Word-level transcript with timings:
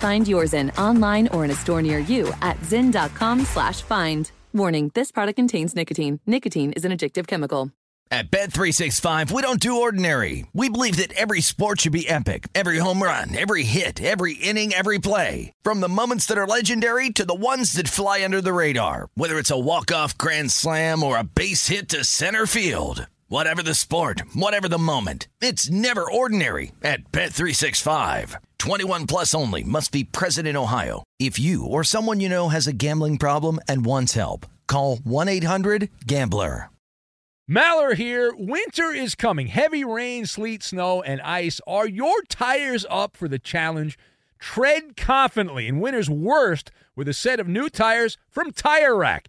Find 0.00 0.26
yours 0.26 0.54
in 0.54 0.70
online 0.72 1.28
or 1.28 1.44
in 1.44 1.50
a 1.50 1.54
store 1.54 1.82
near 1.82 1.98
you 1.98 2.32
at 2.40 2.58
zyn.com 2.60 3.44
slash 3.44 3.82
find. 3.82 4.30
Warning, 4.54 4.90
this 4.94 5.12
product 5.12 5.36
contains 5.36 5.76
nicotine. 5.76 6.20
Nicotine 6.26 6.72
is 6.72 6.86
an 6.86 6.90
addictive 6.92 7.26
chemical. 7.26 7.70
At 8.12 8.32
Bet365, 8.32 9.30
we 9.30 9.40
don't 9.40 9.60
do 9.60 9.82
ordinary. 9.82 10.44
We 10.52 10.68
believe 10.68 10.96
that 10.96 11.12
every 11.12 11.40
sport 11.42 11.82
should 11.82 11.92
be 11.92 12.08
epic. 12.08 12.48
Every 12.56 12.78
home 12.78 13.00
run, 13.00 13.36
every 13.38 13.62
hit, 13.62 14.02
every 14.02 14.34
inning, 14.34 14.72
every 14.72 14.98
play. 14.98 15.52
From 15.62 15.80
the 15.80 15.88
moments 15.88 16.26
that 16.26 16.38
are 16.38 16.46
legendary 16.46 17.10
to 17.10 17.24
the 17.24 17.36
ones 17.36 17.74
that 17.74 17.86
fly 17.86 18.24
under 18.24 18.40
the 18.40 18.52
radar. 18.52 19.10
Whether 19.14 19.38
it's 19.38 19.52
a 19.52 19.58
walk-off 19.58 20.18
grand 20.18 20.50
slam 20.50 21.04
or 21.04 21.18
a 21.18 21.24
base 21.24 21.68
hit 21.68 21.88
to 21.90 22.02
center 22.02 22.46
field. 22.46 23.06
Whatever 23.30 23.62
the 23.62 23.74
sport, 23.74 24.24
whatever 24.34 24.68
the 24.68 24.76
moment. 24.76 25.28
It's 25.40 25.70
never 25.70 26.02
ordinary 26.02 26.72
at 26.82 27.12
Bet365. 27.12 28.34
21 28.58 29.06
plus 29.06 29.36
only 29.36 29.62
must 29.62 29.92
be 29.92 30.02
present 30.02 30.48
in 30.48 30.56
Ohio. 30.56 31.04
If 31.20 31.38
you 31.38 31.64
or 31.64 31.84
someone 31.84 32.18
you 32.18 32.28
know 32.28 32.48
has 32.48 32.66
a 32.66 32.72
gambling 32.72 33.18
problem 33.18 33.60
and 33.68 33.86
wants 33.86 34.14
help, 34.14 34.46
call 34.66 34.96
1-800-GAMBLER. 34.96 36.70
Maller 37.48 37.94
here. 37.94 38.34
Winter 38.36 38.90
is 38.90 39.14
coming. 39.14 39.46
Heavy 39.46 39.84
rain, 39.84 40.26
sleet, 40.26 40.64
snow, 40.64 41.00
and 41.00 41.20
ice. 41.20 41.60
Are 41.68 41.86
your 41.86 42.22
tires 42.28 42.84
up 42.90 43.16
for 43.16 43.28
the 43.28 43.38
challenge? 43.38 43.96
Tread 44.40 44.96
confidently 44.96 45.68
in 45.68 45.78
winter's 45.78 46.10
worst 46.10 46.72
with 46.96 47.06
a 47.06 47.12
set 47.12 47.38
of 47.38 47.46
new 47.46 47.68
tires 47.68 48.18
from 48.28 48.50
Tire 48.50 48.96
Rack. 48.96 49.28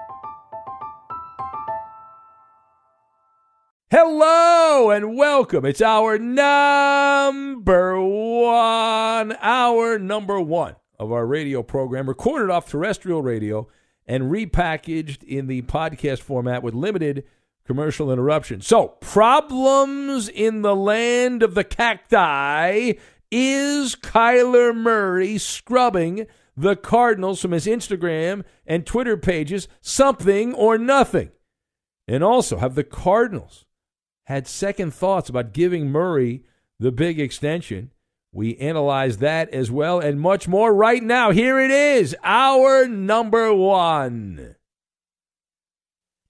Hello 3.93 4.89
and 4.89 5.17
welcome. 5.17 5.65
It's 5.65 5.81
hour 5.81 6.17
number 6.17 8.01
one, 8.01 9.33
hour 9.41 9.99
number 9.99 10.39
one 10.39 10.77
of 10.97 11.11
our 11.11 11.25
radio 11.25 11.61
program, 11.61 12.07
recorded 12.07 12.49
off 12.49 12.69
terrestrial 12.69 13.21
radio 13.21 13.67
and 14.07 14.31
repackaged 14.31 15.23
in 15.23 15.47
the 15.47 15.63
podcast 15.63 16.19
format 16.19 16.63
with 16.63 16.73
limited 16.73 17.25
commercial 17.65 18.13
interruption. 18.13 18.61
So, 18.61 18.87
problems 19.01 20.29
in 20.29 20.61
the 20.61 20.73
land 20.73 21.43
of 21.43 21.53
the 21.53 21.65
cacti. 21.65 22.93
Is 23.29 23.97
Kyler 23.97 24.73
Murray 24.73 25.37
scrubbing 25.37 26.27
the 26.55 26.77
Cardinals 26.77 27.41
from 27.41 27.51
his 27.51 27.65
Instagram 27.65 28.45
and 28.65 28.85
Twitter 28.85 29.17
pages 29.17 29.67
something 29.81 30.53
or 30.53 30.77
nothing? 30.77 31.31
And 32.07 32.23
also, 32.23 32.55
have 32.55 32.75
the 32.75 32.85
Cardinals 32.85 33.65
had 34.25 34.47
second 34.47 34.93
thoughts 34.93 35.29
about 35.29 35.53
giving 35.53 35.89
Murray 35.89 36.43
the 36.79 36.91
big 36.91 37.19
extension? 37.19 37.91
We 38.33 38.55
analyze 38.57 39.17
that 39.17 39.49
as 39.49 39.69
well 39.69 39.99
and 39.99 40.19
much 40.19 40.47
more 40.47 40.73
right 40.73 41.03
now. 41.03 41.31
Here 41.31 41.59
it 41.59 41.71
is, 41.71 42.15
hour 42.23 42.87
number 42.87 43.53
one. 43.53 44.55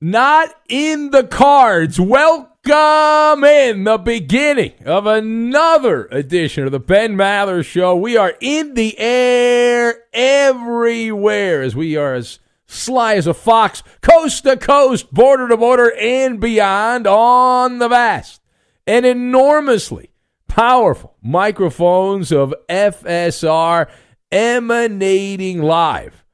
Not 0.03 0.49
in 0.67 1.11
the 1.11 1.23
cards. 1.23 1.99
Welcome 1.99 3.43
in 3.43 3.83
the 3.83 4.01
beginning 4.03 4.73
of 4.83 5.05
another 5.05 6.05
edition 6.05 6.65
of 6.65 6.71
the 6.71 6.79
Ben 6.79 7.15
Maller 7.15 7.63
Show. 7.63 7.95
We 7.95 8.17
are 8.17 8.33
in 8.39 8.73
the 8.73 8.97
air 8.97 9.99
everywhere 10.11 11.61
as 11.61 11.75
we 11.75 11.95
are 11.97 12.15
as 12.15 12.39
sly 12.71 13.15
as 13.15 13.27
a 13.27 13.33
fox, 13.33 13.83
coast 14.01 14.43
to 14.43 14.57
coast, 14.57 15.13
border 15.13 15.47
to 15.47 15.57
border, 15.57 15.93
and 15.99 16.39
beyond 16.39 17.05
on 17.07 17.79
the 17.79 17.89
vast 17.89 18.41
and 18.87 19.05
enormously 19.05 20.11
powerful 20.47 21.15
microphones 21.21 22.31
of 22.31 22.53
FSR 22.69 23.89
emanating 24.31 25.61
live 25.61 26.25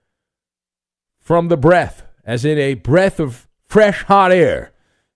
from 1.20 1.50
the 1.50 1.58
breath, 1.58 2.04
as 2.24 2.46
in 2.46 2.58
a 2.58 2.76
breath 2.76 3.20
of 3.20 3.48
fresh 3.66 4.04
hot 4.04 4.32
air. 4.32 4.72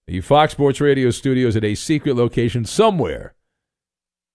The 0.08 0.22
Fox 0.22 0.54
Sports 0.54 0.82
Radio 0.82 1.10
studios 1.10 1.56
at 1.56 1.64
a 1.64 1.76
secret 1.76 2.16
location 2.16 2.66
somewhere 2.66 3.34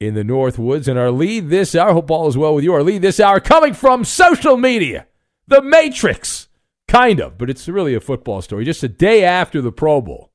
in 0.00 0.14
the 0.14 0.24
North 0.24 0.58
Woods. 0.58 0.88
And 0.88 0.98
our 0.98 1.10
lead 1.10 1.50
this 1.50 1.74
hour, 1.74 1.92
hope 1.92 2.10
all 2.10 2.28
is 2.28 2.36
well 2.38 2.54
with 2.54 2.64
you. 2.64 2.72
Our 2.72 2.82
lead 2.82 3.02
this 3.02 3.20
hour 3.20 3.40
coming 3.40 3.74
from 3.74 4.04
social 4.04 4.56
media, 4.56 5.06
the 5.46 5.60
Matrix, 5.60 6.45
kind 6.88 7.20
of, 7.20 7.38
but 7.38 7.50
it's 7.50 7.68
really 7.68 7.94
a 7.94 8.00
football 8.00 8.42
story. 8.42 8.64
Just 8.64 8.82
a 8.82 8.88
day 8.88 9.24
after 9.24 9.60
the 9.60 9.72
Pro 9.72 10.00
Bowl, 10.00 10.32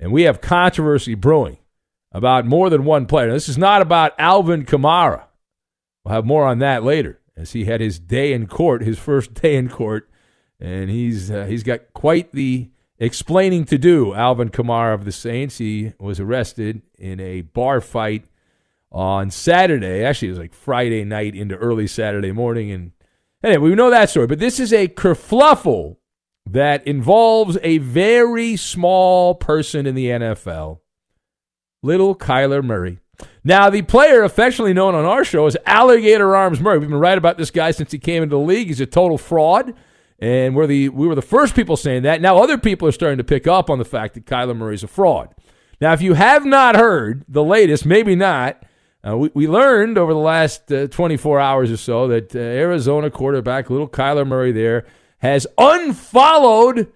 and 0.00 0.12
we 0.12 0.22
have 0.22 0.40
controversy 0.40 1.14
brewing 1.14 1.58
about 2.12 2.46
more 2.46 2.70
than 2.70 2.84
one 2.84 3.06
player. 3.06 3.28
Now, 3.28 3.34
this 3.34 3.48
is 3.48 3.58
not 3.58 3.82
about 3.82 4.12
Alvin 4.18 4.64
Kamara. 4.64 5.24
We'll 6.04 6.14
have 6.14 6.24
more 6.24 6.46
on 6.46 6.58
that 6.60 6.84
later, 6.84 7.20
as 7.36 7.52
he 7.52 7.64
had 7.64 7.80
his 7.80 7.98
day 7.98 8.32
in 8.32 8.46
court, 8.46 8.82
his 8.82 8.98
first 8.98 9.34
day 9.42 9.56
in 9.56 9.68
court, 9.68 10.08
and 10.60 10.90
he's 10.90 11.30
uh, 11.30 11.46
he's 11.46 11.62
got 11.62 11.92
quite 11.92 12.32
the 12.32 12.70
explaining 12.98 13.64
to 13.66 13.78
do. 13.78 14.14
Alvin 14.14 14.50
Kamara 14.50 14.94
of 14.94 15.04
the 15.04 15.12
Saints. 15.12 15.58
He 15.58 15.92
was 15.98 16.20
arrested 16.20 16.82
in 16.98 17.20
a 17.20 17.42
bar 17.42 17.80
fight 17.80 18.24
on 18.92 19.30
Saturday. 19.30 20.04
Actually, 20.04 20.28
it 20.28 20.32
was 20.32 20.38
like 20.38 20.54
Friday 20.54 21.04
night 21.04 21.34
into 21.34 21.56
early 21.56 21.86
Saturday 21.86 22.32
morning, 22.32 22.70
and 22.70 22.92
anyway, 23.44 23.70
we 23.70 23.74
know 23.74 23.90
that 23.90 24.10
story. 24.10 24.26
But 24.26 24.38
this 24.38 24.58
is 24.58 24.72
a 24.72 24.88
kerfluffle 24.88 25.96
that 26.46 26.86
involves 26.86 27.58
a 27.62 27.78
very 27.78 28.56
small 28.56 29.34
person 29.34 29.86
in 29.86 29.94
the 29.94 30.06
NFL, 30.06 30.80
little 31.82 32.14
Kyler 32.14 32.62
Murray. 32.62 32.98
Now, 33.44 33.70
the 33.70 33.82
player 33.82 34.22
affectionately 34.22 34.72
known 34.72 34.94
on 34.94 35.04
our 35.04 35.24
show 35.24 35.46
as 35.46 35.56
Alligator 35.66 36.34
Arms 36.34 36.60
Murray. 36.60 36.78
We've 36.78 36.88
been 36.88 36.98
right 36.98 37.16
about 37.16 37.38
this 37.38 37.50
guy 37.50 37.70
since 37.70 37.92
he 37.92 37.98
came 37.98 38.22
into 38.22 38.36
the 38.36 38.42
league. 38.42 38.68
He's 38.68 38.80
a 38.80 38.86
total 38.86 39.18
fraud. 39.18 39.74
And 40.18 40.54
we're 40.54 40.66
the, 40.66 40.88
we 40.88 41.06
were 41.06 41.14
the 41.14 41.22
first 41.22 41.54
people 41.54 41.76
saying 41.76 42.02
that. 42.02 42.20
Now, 42.20 42.38
other 42.38 42.58
people 42.58 42.88
are 42.88 42.92
starting 42.92 43.18
to 43.18 43.24
pick 43.24 43.46
up 43.46 43.68
on 43.68 43.78
the 43.78 43.84
fact 43.84 44.14
that 44.14 44.26
Kyler 44.26 44.56
Murray's 44.56 44.82
a 44.82 44.88
fraud. 44.88 45.34
Now, 45.80 45.92
if 45.92 46.02
you 46.02 46.14
have 46.14 46.44
not 46.44 46.76
heard 46.76 47.24
the 47.28 47.44
latest, 47.44 47.84
maybe 47.84 48.14
not, 48.14 48.64
uh, 49.06 49.16
we, 49.16 49.30
we 49.34 49.48
learned 49.48 49.98
over 49.98 50.12
the 50.12 50.18
last 50.18 50.72
uh, 50.72 50.86
24 50.86 51.40
hours 51.40 51.70
or 51.70 51.76
so 51.76 52.08
that 52.08 52.34
uh, 52.34 52.38
Arizona 52.38 53.10
quarterback, 53.10 53.68
little 53.68 53.88
Kyler 53.88 54.26
Murray 54.26 54.52
there, 54.52 54.86
has 55.18 55.46
unfollowed 55.58 56.90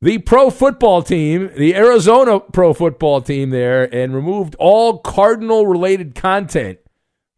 the 0.00 0.18
pro 0.18 0.50
football 0.50 1.02
team, 1.02 1.50
the 1.56 1.74
Arizona 1.74 2.38
pro 2.38 2.72
football 2.72 3.20
team 3.20 3.50
there, 3.50 3.92
and 3.92 4.14
removed 4.14 4.54
all 4.58 4.98
Cardinal 4.98 5.66
related 5.66 6.14
content 6.14 6.78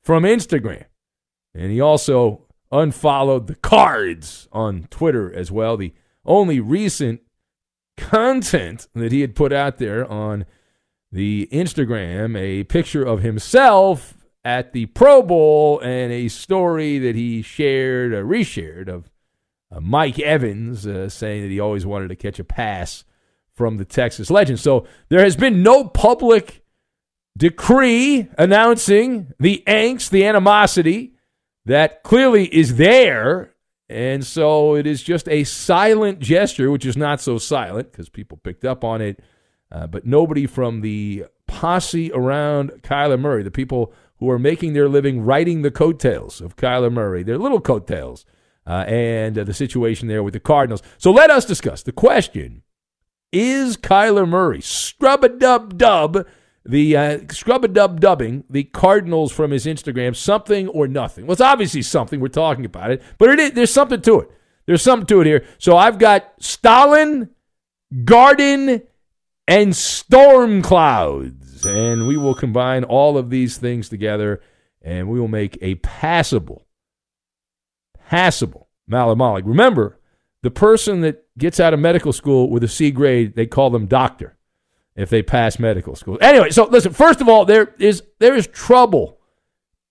from 0.03 0.25
Instagram. 0.25 0.85
And 1.55 1.73
he 1.73 1.81
also 1.81 2.47
unfollowed 2.71 3.47
the 3.47 3.55
cards 3.57 4.49
on 4.53 4.87
Twitter 4.91 5.33
as 5.33 5.51
well. 5.51 5.77
The 5.77 5.95
only 6.25 6.61
recent 6.61 7.23
content 7.97 8.89
that 8.95 9.13
he 9.13 9.23
had 9.23 9.35
put 9.35 9.53
out 9.53 9.79
there 9.79 10.11
on 10.11 10.45
the 11.13 11.49
Instagram, 11.53 12.39
a 12.39 12.65
picture 12.65 13.05
of 13.05 13.23
himself 13.23 14.15
at 14.45 14.73
the 14.73 14.87
Pro 14.87 15.23
Bowl 15.23 15.81
and 15.81 16.13
a 16.13 16.29
story 16.29 16.99
that 16.99 17.17
he 17.17 17.43
shared, 17.43 18.13
or 18.13 18.25
reshared, 18.25 18.89
of 18.89 19.11
uh, 19.71 19.81
Mike 19.81 20.19
Evans 20.19 20.87
uh, 20.87 21.09
saying 21.09 21.43
that 21.43 21.51
he 21.51 21.61
always 21.61 21.87
wanted 21.87 22.09
to 22.09 22.17
catch 22.17 22.39
a 22.39 22.45
pass 22.45 23.05
from 23.53 23.77
the 23.77 23.85
Texas 23.85 24.31
legend. 24.31 24.59
So 24.59 24.87
there 25.09 25.23
has 25.23 25.37
been 25.37 25.63
no 25.63 25.85
public 25.85 26.65
decree 27.37 28.29
announcing 28.39 29.33
the 29.39 29.63
angst, 29.67 30.11
the 30.11 30.25
animosity 30.25 31.15
that 31.67 32.03
clearly 32.03 32.47
is 32.55 32.77
there. 32.77 33.55
And 33.89 34.25
so 34.25 34.77
it 34.77 34.87
is 34.87 35.03
just 35.03 35.29
a 35.29 35.45
silent 35.45 36.21
gesture, 36.21 36.71
which 36.71 36.87
is 36.87 36.97
not 36.97 37.21
so 37.21 37.39
silent 37.39 37.91
because 37.91 38.09
people 38.09 38.39
picked 38.39 38.65
up 38.65 38.85
on 38.85 39.01
it. 39.01 39.21
Uh, 39.73 39.87
but 39.87 40.07
nobody 40.07 40.47
from 40.47 40.81
the 40.81 41.25
posse 41.47 42.11
around 42.13 42.71
Kyler 42.83 43.21
Murray, 43.21 43.43
the 43.43 43.51
people 43.51 43.93
who 44.19 44.31
are 44.31 44.39
making 44.39 44.73
their 44.73 44.89
living 44.89 45.23
writing 45.23 45.63
the 45.63 45.71
coattails 45.71 46.41
of 46.41 46.57
Kyler 46.57 46.93
Murray, 46.93 47.23
their 47.23 47.39
little 47.39 47.61
coattails, 47.61 48.25
uh, 48.67 48.85
and 48.87 49.39
uh, 49.39 49.45
the 49.45 49.55
situation 49.55 50.09
there 50.09 50.23
with 50.23 50.35
the 50.35 50.41
Cardinals. 50.41 50.83
So 50.99 51.11
let 51.11 51.31
us 51.31 51.45
discuss 51.45 51.83
the 51.83 51.93
question 51.93 52.63
is 53.33 53.77
Kyler 53.77 54.29
Murray 54.29 54.61
scrub 54.61 55.23
a 55.23 55.29
dub 55.29 55.79
dub 55.79 56.27
the 56.65 56.97
uh, 56.97 57.19
scrub 57.31 57.65
a 57.65 57.69
dub 57.69 58.01
dubbing 58.01 58.45
the 58.51 58.65
Cardinals 58.65 59.33
from 59.33 59.51
his 59.51 59.67
Instagram 59.67 60.15
something 60.15 60.69
or 60.69 60.87
nothing. 60.87 61.27
Well, 61.27 61.33
it's 61.33 61.41
obviously 61.41 61.83
something. 61.83 62.21
We're 62.21 62.29
talking 62.29 62.65
about 62.65 62.91
it, 62.91 63.03
but 63.19 63.31
it 63.31 63.39
is, 63.39 63.53
there's 63.53 63.73
something 63.73 64.03
to 64.03 64.21
it. 64.21 64.31
There's 64.67 64.83
something 64.83 65.07
to 65.07 65.21
it 65.23 65.27
here. 65.27 65.45
So 65.59 65.77
I've 65.77 65.99
got 65.99 66.31
Stalin, 66.39 67.31
Garden, 68.05 68.83
and 69.51 69.75
storm 69.75 70.63
clouds, 70.63 71.67
and 71.67 72.07
we 72.07 72.17
will 72.17 72.35
combine 72.35 72.85
all 72.85 73.19
of 73.19 73.31
these 73.31 73.59
things 73.59 73.89
together, 73.89 74.41
and 74.81 75.09
we 75.09 75.19
will 75.19 75.29
make 75.29 75.59
a 75.61 75.75
passable, 75.77 76.69
passable 78.09 78.69
Malamalik. 78.89 79.43
Remember, 79.45 79.99
the 80.43 80.53
person 80.53 81.01
that 81.01 81.27
gets 81.37 81.59
out 81.59 81.75
of 81.75 81.81
medical 81.81 82.13
school 82.13 82.49
with 82.49 82.63
a 82.63 82.69
C 82.69 82.93
grade, 82.93 83.35
they 83.35 83.45
call 83.45 83.71
them 83.71 83.87
doctor 83.87 84.37
if 84.95 85.11
they 85.11 85.21
pass 85.21 85.59
medical 85.59 85.97
school. 85.97 86.17
Anyway, 86.21 86.51
so 86.51 86.67
listen, 86.67 86.93
first 86.93 87.21
of 87.21 87.29
all, 87.29 87.45
there 87.45 87.75
is 87.81 88.05
there 88.21 88.37
is 88.37 88.47
trouble 88.47 89.19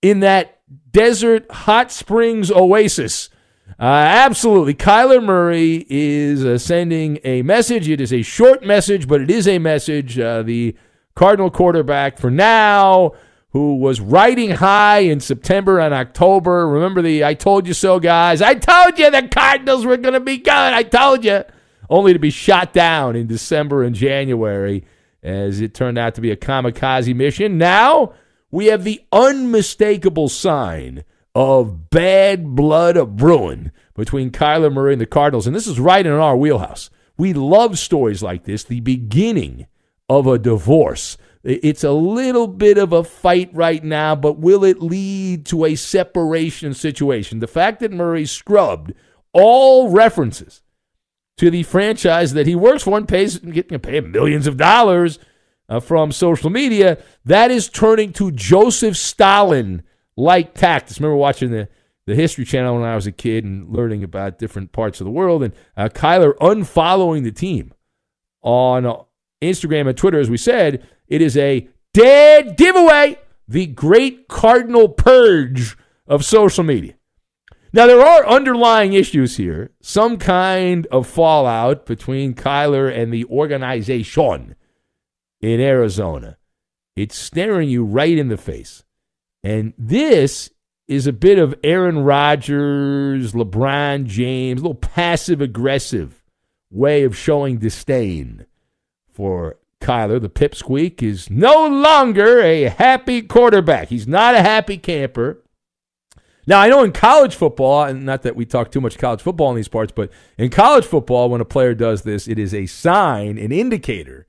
in 0.02 0.22
that 0.22 0.62
desert 0.90 1.52
hot 1.52 1.92
springs 1.92 2.50
oasis. 2.50 3.30
Uh, 3.78 3.84
absolutely. 3.84 4.74
Kyler 4.74 5.24
Murray 5.24 5.86
is 5.90 6.46
uh, 6.46 6.58
sending 6.58 7.20
a 7.24 7.42
message. 7.44 7.88
It 7.88 8.02
is 8.02 8.12
a 8.12 8.22
short 8.22 8.64
message, 8.64 9.08
but 9.08 9.22
it 9.22 9.30
is 9.30 9.48
a 9.48 9.60
message. 9.60 10.18
Uh, 10.18 10.44
the 10.44 10.76
Cardinal 11.16 11.52
quarterback 11.52 12.18
for 12.18 12.32
now, 12.32 13.14
who 13.52 13.76
was 13.76 14.00
riding 14.00 14.52
high 14.52 15.00
in 15.00 15.20
September 15.20 15.80
and 15.80 15.94
October. 15.94 16.68
Remember 16.68 17.02
the 17.02 17.26
I 17.26 17.34
told 17.34 17.68
you 17.68 17.74
so, 17.74 18.00
guys? 18.00 18.42
I 18.42 18.54
told 18.54 18.98
you 18.98 19.12
the 19.12 19.28
Cardinals 19.28 19.86
were 19.86 19.98
going 19.98 20.14
to 20.14 20.20
be 20.20 20.38
good. 20.38 20.54
I 20.54 20.84
told 20.84 21.26
you 21.26 21.44
only 21.90 22.14
to 22.14 22.20
be 22.20 22.30
shot 22.30 22.72
down 22.74 23.16
in 23.16 23.28
December 23.28 23.84
and 23.84 23.96
January 23.96 24.86
as 25.24 25.60
it 25.60 25.74
turned 25.74 25.98
out 25.98 26.16
to 26.16 26.22
be 26.22 26.32
a 26.32 26.38
kamikaze 26.38 27.14
mission. 27.16 27.58
Now 27.58 28.14
we 28.52 28.68
have 28.68 28.84
the 28.84 29.02
unmistakable 29.12 30.30
sign 30.30 31.04
of 31.36 31.90
bad 31.90 32.56
blood 32.56 32.98
of 32.98 33.16
brewing 33.16 33.72
between 33.96 34.32
Kyler 34.32 34.72
Murray 34.72 34.94
and 34.94 35.02
the 35.02 35.06
Cardinals. 35.06 35.48
And 35.48 35.56
this 35.56 35.68
is 35.68 35.80
right 35.80 36.06
in 36.06 36.12
our 36.12 36.36
wheelhouse. 36.36 36.90
We 37.18 37.34
love 37.34 37.78
stories 37.78 38.24
like 38.24 38.46
this, 38.46 38.64
the 38.64 38.80
beginning 38.80 39.68
of 40.08 40.26
a 40.26 40.40
divorce. 40.40 41.18
It's 41.44 41.84
a 41.84 41.92
little 41.92 42.48
bit 42.48 42.78
of 42.78 42.92
a 42.92 43.04
fight 43.04 43.50
right 43.54 43.84
now, 43.84 44.16
but 44.16 44.40
will 44.40 44.64
it 44.64 44.82
lead 44.82 45.46
to 45.48 45.66
a 45.66 45.76
separation 45.76 46.74
situation? 46.74 47.40
The 47.40 47.48
fact 47.48 47.80
that 47.80 47.92
Murray 47.92 48.26
scrubbed 48.26 48.94
all 49.32 49.90
references 49.90 50.62
to 51.38 51.50
the 51.50 51.64
franchise 51.64 52.34
that 52.34 52.48
he 52.48 52.56
works 52.56 52.84
for 52.84 52.98
and 52.98 53.08
pays 53.08 53.38
getting 53.40 53.80
pay 53.80 54.02
millions 54.02 54.48
of 54.48 54.58
dollars 54.58 55.20
uh, 55.70 55.80
from 55.80 56.12
social 56.12 56.50
media, 56.50 56.98
that 57.24 57.52
is 57.52 57.70
turning 57.70 58.12
to 58.14 58.32
Joseph 58.32 58.98
Stalin 58.98 59.84
like 60.20 60.54
tactics. 60.54 61.00
Remember 61.00 61.16
watching 61.16 61.52
the 61.52 61.70
the 62.06 62.16
History 62.16 62.44
Channel 62.44 62.80
when 62.80 62.90
I 62.90 62.96
was 62.96 63.06
a 63.06 63.12
kid 63.12 63.44
and 63.44 63.70
learning 63.70 64.04
about 64.04 64.40
different 64.40 64.72
parts 64.72 65.00
of 65.00 65.06
the 65.06 65.12
world, 65.12 65.44
and 65.44 65.54
uh, 65.78 65.90
Kyler 65.90 66.34
unfollowing 66.38 67.24
the 67.24 67.32
team 67.32 67.72
on 68.42 69.06
Instagram 69.42 69.88
and 69.88 69.96
Twitter, 69.96 70.20
as 70.20 70.30
we 70.30 70.38
said, 70.38 70.88
it 71.08 71.22
is 71.22 71.38
a 71.38 71.68
dead 71.94 72.58
giveaway. 72.58 73.18
The 73.48 73.68
great 73.68 74.28
cardinal 74.28 74.90
purge 74.90 75.78
of 76.08 76.26
social 76.26 76.64
media. 76.64 76.94
Now, 77.72 77.86
there 77.86 78.02
are 78.02 78.28
underlying 78.28 78.94
issues 78.94 79.38
here, 79.38 79.72
some 79.82 80.18
kind 80.18 80.88
of 80.88 81.06
fallout 81.06 81.86
between 81.86 82.34
Kyler 82.34 82.92
and 82.92 83.14
the 83.14 83.26
organization 83.26 84.56
in 85.42 85.60
Arizona. 85.60 86.38
It's 86.96 87.18
staring 87.18 87.70
you 87.70 87.86
right 87.86 88.18
in 88.18 88.30
the 88.30 88.38
face. 88.38 88.84
And 89.44 89.74
this 89.78 90.50
is 90.88 91.08
a 91.08 91.14
bit 91.14 91.38
of 91.38 91.56
Aaron 91.64 92.00
Rodgers, 92.00 93.34
LeBron 93.34 94.06
James, 94.06 94.60
a 94.60 94.64
little 94.64 94.76
passive 94.76 95.40
aggressive 95.40 96.24
way 96.72 97.04
of 97.04 97.16
showing 97.16 97.60
disdain 97.60 98.46
for 99.12 99.58
Kyler. 99.82 100.22
The 100.22 100.30
pipsqueak 100.30 101.02
is 101.02 101.30
no 101.30 101.68
longer 101.68 102.42
a 102.42 102.64
happy 102.64 103.22
quarterback. 103.22 103.90
He's 103.90 104.08
not 104.08 104.36
a 104.36 104.42
happy 104.42 104.78
camper. 104.78 105.44
Now, 106.48 106.60
I 106.60 106.68
know 106.68 106.84
in 106.84 106.92
college 106.92 107.36
football, 107.36 107.84
and 107.84 108.04
not 108.04 108.24
that 108.24 108.36
we 108.36 108.44
talk 108.44 108.72
too 108.72 108.82
much 108.82 108.98
college 108.98 109.22
football 109.22 109.52
in 109.52 109.56
these 109.56 109.68
parts, 109.68 109.92
but 109.96 110.12
in 110.36 110.50
college 110.50 110.86
football, 110.86 111.30
when 111.30 111.42
a 111.42 111.46
player 111.46 111.76
does 111.76 112.02
this, 112.02 112.28
it 112.28 112.40
is 112.40 112.56
a 112.56 112.66
sign, 112.66 113.38
an 113.38 113.52
indicator 113.52 114.26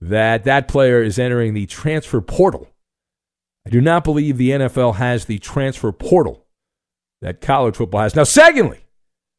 that 0.00 0.44
that 0.44 0.68
player 0.68 1.02
is 1.02 1.18
entering 1.18 1.52
the 1.52 1.66
transfer 1.66 2.22
portal. 2.22 2.69
I 3.66 3.70
do 3.70 3.80
not 3.80 4.04
believe 4.04 4.36
the 4.36 4.50
NFL 4.50 4.96
has 4.96 5.26
the 5.26 5.38
transfer 5.38 5.92
portal 5.92 6.46
that 7.20 7.40
college 7.40 7.76
football 7.76 8.02
has. 8.02 8.16
Now, 8.16 8.24
secondly, 8.24 8.80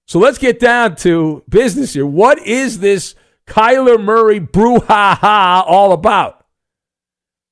so 0.07 0.19
let's 0.19 0.37
get 0.37 0.59
down 0.59 0.95
to 0.97 1.43
business 1.49 1.93
here. 1.93 2.05
What 2.05 2.39
is 2.39 2.79
this 2.79 3.15
Kyler 3.47 4.01
Murray 4.01 4.39
brouhaha 4.39 5.63
all 5.65 5.91
about? 5.91 6.45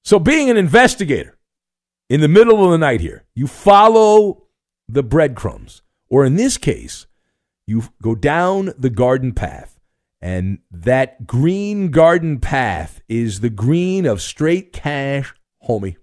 So, 0.03 0.19
being 0.19 0.49
an 0.49 0.57
investigator 0.57 1.37
in 2.09 2.21
the 2.21 2.27
middle 2.27 2.63
of 2.63 2.71
the 2.71 2.77
night 2.77 3.01
here, 3.01 3.25
you 3.35 3.47
follow 3.47 4.43
the 4.87 5.03
breadcrumbs. 5.03 5.81
Or 6.09 6.25
in 6.25 6.35
this 6.35 6.57
case, 6.57 7.05
you 7.67 7.83
go 8.01 8.15
down 8.15 8.73
the 8.77 8.89
garden 8.89 9.31
path, 9.31 9.79
and 10.21 10.59
that 10.71 11.27
green 11.27 11.91
garden 11.91 12.39
path 12.39 13.01
is 13.07 13.41
the 13.41 13.51
green 13.51 14.05
of 14.05 14.21
straight 14.21 14.73
cash, 14.73 15.33
homie. 15.67 15.97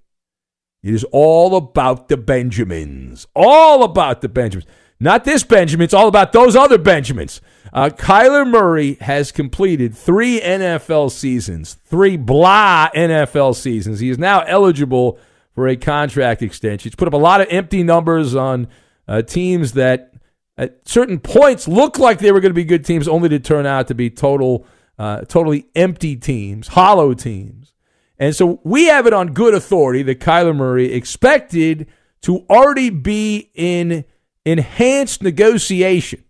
It 0.82 0.94
is 0.94 1.04
all 1.10 1.56
about 1.56 2.08
the 2.08 2.16
Benjamins. 2.16 3.26
All 3.34 3.82
about 3.82 4.20
the 4.20 4.28
Benjamins. 4.28 4.68
Not 4.98 5.24
this 5.24 5.42
Benjamin, 5.42 5.84
it's 5.84 5.94
all 5.94 6.08
about 6.08 6.32
those 6.32 6.56
other 6.56 6.78
Benjamins. 6.78 7.40
Uh, 7.72 7.90
Kyler 7.90 8.48
Murray 8.48 8.94
has 9.02 9.30
completed 9.30 9.94
three 9.94 10.40
NFL 10.40 11.10
seasons, 11.10 11.74
three 11.84 12.16
blah 12.16 12.88
NFL 12.94 13.54
seasons. 13.56 14.00
He 14.00 14.08
is 14.08 14.18
now 14.18 14.40
eligible 14.40 15.18
for 15.54 15.68
a 15.68 15.76
contract 15.76 16.40
extension. 16.40 16.88
He's 16.88 16.94
put 16.94 17.08
up 17.08 17.14
a 17.14 17.18
lot 17.18 17.42
of 17.42 17.48
empty 17.50 17.82
numbers 17.82 18.34
on 18.34 18.68
uh, 19.06 19.22
teams 19.22 19.72
that 19.72 20.14
at 20.56 20.88
certain 20.88 21.18
points 21.18 21.68
looked 21.68 21.98
like 21.98 22.18
they 22.18 22.32
were 22.32 22.40
going 22.40 22.50
to 22.50 22.54
be 22.54 22.64
good 22.64 22.84
teams, 22.84 23.06
only 23.06 23.28
to 23.28 23.38
turn 23.38 23.66
out 23.66 23.88
to 23.88 23.94
be 23.94 24.08
total, 24.08 24.66
uh, 24.98 25.22
totally 25.22 25.66
empty 25.74 26.16
teams, 26.16 26.68
hollow 26.68 27.12
teams. 27.12 27.74
And 28.18 28.34
so 28.34 28.60
we 28.64 28.86
have 28.86 29.06
it 29.06 29.12
on 29.12 29.34
good 29.34 29.54
authority 29.54 30.02
that 30.04 30.20
Kyler 30.20 30.56
Murray 30.56 30.92
expected 30.92 31.86
to 32.22 32.46
already 32.48 32.90
be 32.90 33.50
in 33.54 34.04
enhanced 34.44 35.22
negotiation 35.22 36.24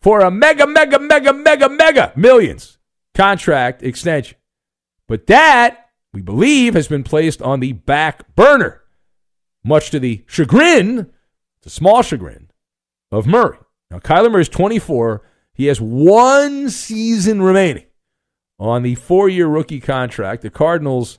for 0.00 0.20
a 0.20 0.30
mega, 0.30 0.66
mega, 0.66 0.98
mega, 0.98 1.32
mega, 1.32 1.68
mega 1.68 2.12
millions 2.14 2.78
contract 3.14 3.82
extension. 3.82 4.38
But 5.08 5.26
that 5.26 5.84
we 6.14 6.22
believe, 6.22 6.74
has 6.74 6.86
been 6.86 7.02
placed 7.02 7.42
on 7.42 7.60
the 7.60 7.72
back 7.72 8.34
burner, 8.36 8.82
much 9.64 9.90
to 9.90 9.98
the 9.98 10.24
chagrin, 10.28 11.10
the 11.62 11.70
small 11.70 12.02
chagrin, 12.02 12.50
of 13.10 13.26
Murray. 13.26 13.58
Now, 13.90 13.98
Kyler 13.98 14.30
Murray 14.30 14.42
is 14.42 14.48
24. 14.48 15.22
He 15.52 15.66
has 15.66 15.80
one 15.80 16.70
season 16.70 17.42
remaining 17.42 17.86
on 18.58 18.82
the 18.82 18.94
four 18.94 19.28
year 19.28 19.46
rookie 19.48 19.80
contract. 19.80 20.42
The 20.42 20.50
Cardinals 20.50 21.18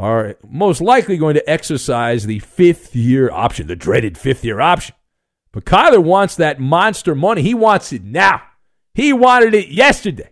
are 0.00 0.36
most 0.48 0.80
likely 0.80 1.18
going 1.18 1.34
to 1.34 1.50
exercise 1.50 2.24
the 2.24 2.38
fifth 2.38 2.96
year 2.96 3.30
option, 3.30 3.66
the 3.66 3.76
dreaded 3.76 4.16
fifth 4.16 4.42
year 4.42 4.58
option. 4.58 4.94
But 5.52 5.66
Kyler 5.66 6.02
wants 6.02 6.36
that 6.36 6.58
monster 6.58 7.14
money. 7.14 7.42
He 7.42 7.52
wants 7.52 7.92
it 7.92 8.02
now. 8.02 8.40
He 8.94 9.12
wanted 9.12 9.52
it 9.52 9.68
yesterday. 9.68 10.30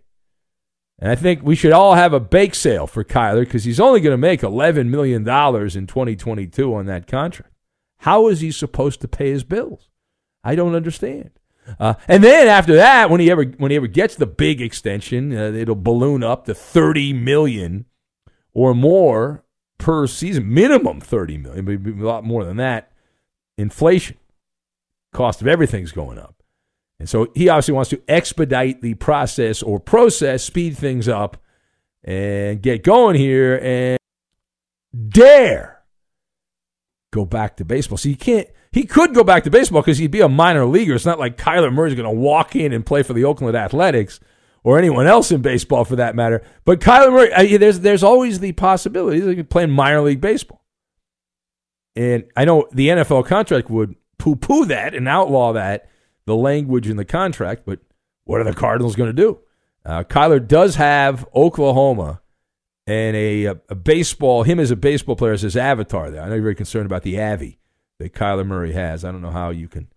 And 0.98 1.12
I 1.12 1.16
think 1.16 1.42
we 1.42 1.54
should 1.54 1.72
all 1.72 1.94
have 1.94 2.14
a 2.14 2.18
bake 2.18 2.54
sale 2.54 2.87
for 2.87 3.04
Kyler 3.04 3.40
because 3.40 3.64
he's 3.64 3.78
only 3.78 4.00
going 4.00 4.14
to 4.14 4.16
make 4.16 4.40
$11 4.40 4.87
million 4.88 5.20
in 5.20 5.87
2022 5.87 6.75
on 6.75 6.87
that 6.87 7.06
contract. 7.06 7.52
How 7.98 8.28
is 8.28 8.40
he 8.40 8.50
supposed 8.50 9.02
to 9.02 9.08
pay 9.08 9.30
his 9.30 9.44
bills? 9.44 9.90
I 10.42 10.54
don't 10.54 10.76
understand. 10.76 11.32
Uh, 11.78 11.94
and 12.08 12.25
then 12.25 12.48
after 12.48 12.75
that, 12.76 13.10
when 13.10 13.20
he 13.20 13.30
ever 13.30 13.44
when 13.44 13.70
he 13.70 13.76
ever 13.76 13.87
gets 13.87 14.14
the 14.14 14.26
big 14.26 14.62
extension, 14.62 15.37
uh, 15.37 15.52
it'll 15.52 15.75
balloon 15.75 16.22
up 16.22 16.46
to 16.46 16.54
thirty 16.54 17.12
million 17.12 17.84
or 18.54 18.75
more 18.75 19.44
per 19.78 20.06
season, 20.06 20.52
minimum 20.52 21.00
thirty 21.00 21.38
million, 21.38 21.64
maybe 21.64 21.90
a 21.90 22.04
lot 22.04 22.25
more 22.25 22.44
than 22.44 22.56
that. 22.58 22.92
Inflation, 23.56 24.16
cost 25.12 25.40
of 25.40 25.47
everything's 25.49 25.92
going 25.92 26.18
up, 26.18 26.42
and 26.99 27.08
so 27.08 27.28
he 27.35 27.49
obviously 27.49 27.75
wants 27.75 27.90
to 27.90 28.02
expedite 28.08 28.82
the 28.82 28.94
process 28.94 29.62
or 29.62 29.80
process, 29.80 30.44
speed 30.44 30.76
things 30.76 31.08
up, 31.08 31.37
and 32.04 32.62
get 32.62 32.85
going 32.85 33.16
here 33.16 33.58
and 33.62 33.99
dare 35.08 35.82
go 37.12 37.25
back 37.25 37.56
to 37.56 37.64
baseball. 37.64 37.99
So 37.99 38.08
you 38.08 38.16
can't 38.16 38.49
he 38.73 38.85
could 38.85 39.14
go 39.14 39.25
back 39.25 39.44
to 39.44 39.50
baseball 39.50 39.80
because 39.80 39.99
he'd 39.99 40.11
be 40.11 40.20
a 40.20 40.28
minor 40.28 40.66
leaguer. 40.66 40.94
It's 40.94 41.06
not 41.06 41.18
like 41.18 41.38
Kyler 41.38 41.73
Murray's 41.73 41.94
going 41.94 42.04
to 42.04 42.20
walk 42.20 42.54
in 42.54 42.73
and 42.73 42.85
play 42.85 43.02
for 43.02 43.12
the 43.12 43.25
Oakland 43.25 43.56
Athletics 43.56 44.20
or 44.65 44.79
anyone 44.79 45.07
else 45.07 45.31
in 45.31 45.43
baseball 45.43 45.85
for 45.85 45.97
that 45.97 46.15
matter. 46.15 46.43
But 46.65 46.81
Kyler 46.81 47.12
Murray, 47.12 47.33
uh, 47.33 47.59
there's 47.59 47.81
there's 47.81 48.03
always 48.03 48.41
the 48.41 48.53
possibility 48.53 49.21
he 49.21 49.37
could 49.37 49.50
play 49.50 49.67
minor 49.67 50.00
league 50.03 50.21
baseball. 50.21 50.65
And 51.97 52.25
I 52.37 52.45
know 52.45 52.69
the 52.73 52.88
NFL 52.88 53.27
contract 53.27 53.71
would 53.71 53.97
poo 54.19 54.37
poo 54.37 54.65
that 54.67 54.95
and 54.95 55.09
outlaw 55.09 55.53
that, 55.55 55.88
the 56.27 56.37
language 56.37 56.88
in 56.88 56.97
the 56.97 57.05
contract, 57.05 57.62
but 57.67 57.81
what 58.25 58.41
are 58.41 58.45
the 58.45 58.55
Cardinals 58.55 58.95
going 58.95 59.09
to 59.09 59.23
do? 59.23 59.41
Uh, 59.85 60.05
Kyler 60.05 60.47
does 60.47 60.77
have 60.77 61.27
Oklahoma 61.35 62.21
and 62.87 63.17
a, 63.17 63.45
a, 63.47 63.75
baseball, 63.75 64.43
him 64.43 64.61
as 64.61 64.71
a 64.71 64.77
baseball 64.77 65.17
player 65.17 65.33
as 65.33 65.43
his 65.43 65.57
avatar 65.57 66.11
there. 66.11 66.23
I 66.23 66.29
know 66.29 66.35
you're 66.35 66.43
very 66.43 66.55
concerned 66.55 66.87
about 66.87 67.03
the 67.03 67.21
Avi 67.21 67.59
that 67.99 68.15
Kyler 68.15 68.47
Murray 68.47 68.73
has. 68.73 69.05
I 69.05 69.12
don't 69.12 69.23
know 69.23 69.31
how 69.31 69.50
you 69.50 69.69
can 69.69 69.88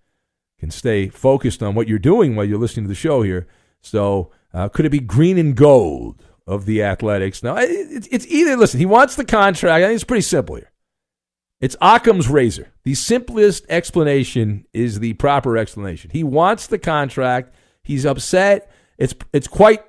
can 0.59 0.71
stay 0.71 1.09
focused 1.09 1.63
on 1.63 1.73
what 1.73 1.87
you're 1.87 1.97
doing 1.97 2.35
while 2.35 2.45
you're 2.45 2.59
listening 2.59 2.85
to 2.85 2.89
the 2.89 2.95
show 2.95 3.23
here. 3.23 3.47
So 3.81 4.29
uh, 4.53 4.69
could 4.69 4.85
it 4.85 4.89
be 4.89 4.99
green 4.99 5.37
and 5.37 5.55
gold 5.55 6.23
of 6.47 6.65
the 6.65 6.83
Athletics? 6.83 7.43
No, 7.43 7.55
it's, 7.57 8.27
either. 8.27 8.55
Listen, 8.57 8.79
he 8.79 8.85
wants 8.85 9.15
the 9.15 9.25
contract. 9.25 9.83
I 9.83 9.87
think 9.87 9.95
it's 9.95 10.03
pretty 10.03 10.21
simple 10.21 10.55
here. 10.55 10.71
It's 11.59 11.75
Occam's 11.79 12.27
razor. 12.27 12.73
The 12.83 12.95
simplest 12.95 13.65
explanation 13.69 14.65
is 14.73 14.99
the 14.99 15.13
proper 15.13 15.57
explanation. 15.57 16.09
He 16.11 16.23
wants 16.23 16.67
the 16.67 16.79
contract. 16.79 17.53
He's 17.83 18.05
upset. 18.05 18.71
It's 18.97 19.13
it's 19.31 19.47
quite 19.47 19.83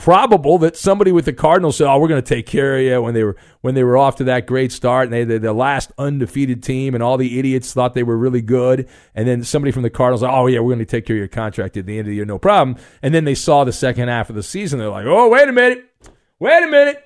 probable 0.00 0.58
that 0.58 0.76
somebody 0.76 1.12
with 1.12 1.24
the 1.24 1.32
Cardinals 1.32 1.76
said, 1.76 1.86
"Oh, 1.86 1.98
we're 1.98 2.08
going 2.08 2.22
to 2.22 2.34
take 2.34 2.46
care 2.46 2.76
of 2.76 2.82
you." 2.82 3.02
When 3.02 3.14
they 3.14 3.24
were 3.24 3.36
when 3.60 3.74
they 3.74 3.84
were 3.84 3.96
off 3.96 4.16
to 4.16 4.24
that 4.24 4.46
great 4.46 4.72
start, 4.72 5.04
and 5.04 5.12
they 5.12 5.24
they're 5.24 5.38
the 5.38 5.52
last 5.52 5.92
undefeated 5.98 6.62
team, 6.62 6.94
and 6.94 7.02
all 7.02 7.16
the 7.16 7.38
idiots 7.38 7.72
thought 7.72 7.94
they 7.94 8.02
were 8.02 8.16
really 8.16 8.40
good, 8.40 8.88
and 9.14 9.26
then 9.26 9.42
somebody 9.42 9.72
from 9.72 9.82
the 9.82 9.90
Cardinals, 9.90 10.22
"Oh 10.22 10.46
yeah, 10.46 10.60
we're 10.60 10.74
going 10.74 10.78
to 10.78 10.84
take 10.84 11.06
care 11.06 11.16
of 11.16 11.18
your 11.18 11.28
contract 11.28 11.76
at 11.76 11.86
the 11.86 11.98
end 11.98 12.06
of 12.06 12.10
the 12.10 12.14
year, 12.14 12.24
no 12.24 12.38
problem." 12.38 12.76
And 13.02 13.14
then 13.14 13.24
they 13.24 13.34
saw 13.34 13.64
the 13.64 13.72
second 13.72 14.08
half 14.08 14.30
of 14.30 14.36
the 14.36 14.42
season, 14.42 14.78
they're 14.78 14.88
like, 14.88 15.06
"Oh, 15.06 15.28
wait 15.28 15.48
a 15.48 15.52
minute, 15.52 15.84
wait 16.38 16.62
a 16.62 16.68
minute, 16.68 17.02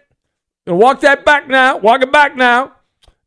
walk 0.67 1.01
that 1.01 1.25
back 1.25 1.49
now, 1.49 1.79
walk 1.79 2.03
it 2.03 2.13
back 2.13 2.37
now." 2.37 2.77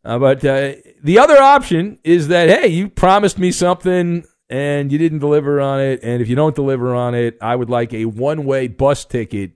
Uh, 0.04 0.20
but 0.20 0.46
uh, 0.46 0.74
the 1.04 1.18
other 1.18 1.42
option 1.42 2.00
is 2.04 2.28
that 2.28 2.48
hey, 2.48 2.68
you 2.68 2.88
promised 2.88 3.40
me 3.40 3.52
something 3.52 4.24
and 4.50 4.92
you 4.92 4.98
didn't 4.98 5.20
deliver 5.20 5.60
on 5.60 5.82
it. 5.82 6.00
And 6.04 6.22
if 6.22 6.30
you 6.30 6.36
don't 6.36 6.56
deliver 6.56 6.94
on 6.94 7.16
it, 7.16 7.38
I 7.42 7.56
would 7.56 7.70
like 7.70 7.94
a 7.94 8.06
one 8.06 8.46
way 8.46 8.68
bus 8.68 9.06
ticket 9.06 9.52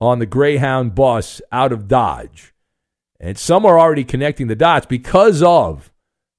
on 0.00 0.18
the 0.18 0.26
Greyhound 0.26 0.94
bus 0.94 1.40
out 1.50 1.72
of 1.72 1.88
Dodge. 1.88 2.52
And 3.18 3.38
some 3.38 3.64
are 3.64 3.78
already 3.78 4.04
connecting 4.04 4.46
the 4.46 4.54
dots 4.54 4.86
because 4.86 5.42
of 5.42 5.92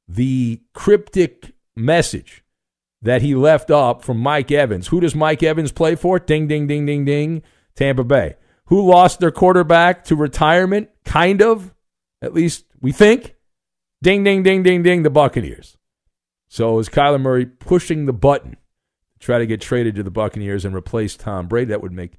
the 0.08 0.62
cryptic 0.74 1.54
message 1.76 2.44
that 3.02 3.22
he 3.22 3.36
left 3.36 3.72
up 3.72 4.04
from 4.04 4.18
Mike 4.18 4.52
Evans. 4.52 4.88
Who 4.88 5.00
does 5.00 5.16
Mike 5.16 5.44
Evans 5.44 5.72
play 5.72 5.96
for? 5.96 6.20
Ding, 6.20 6.48
ding, 6.48 6.68
ding, 6.68 6.86
ding, 6.86 7.06
ding. 7.06 7.44
Tampa 7.76 8.04
Bay. 8.04 8.36
Who 8.66 8.90
lost 8.90 9.20
their 9.20 9.32
quarterback 9.32 10.04
to 10.06 10.16
retirement? 10.16 10.90
Kind 11.06 11.42
of, 11.42 11.74
at 12.22 12.34
least 12.34 12.66
we 12.82 12.92
think. 12.92 13.36
Ding, 14.04 14.24
ding, 14.24 14.44
ding, 14.44 14.64
ding, 14.64 14.84
ding. 14.84 15.04
The 15.04 15.10
Buccaneers. 15.10 15.77
So 16.48 16.80
is 16.80 16.90
Kyler 16.90 17.22
Murray 17.22 17.46
pushing 17.46 18.06
the 18.06 18.14
button 18.14 18.52
to 18.52 19.20
try 19.20 19.40
to 19.40 19.46
get 19.46 19.62
traded 19.62 19.96
to 19.96 20.04
the 20.04 20.12
Buccaneers 20.12 20.66
and 20.66 20.76
replace 20.76 21.16
Tom 21.16 21.48
Brady? 21.48 21.70
That 21.70 21.82
would 21.82 21.92
make 21.92 22.14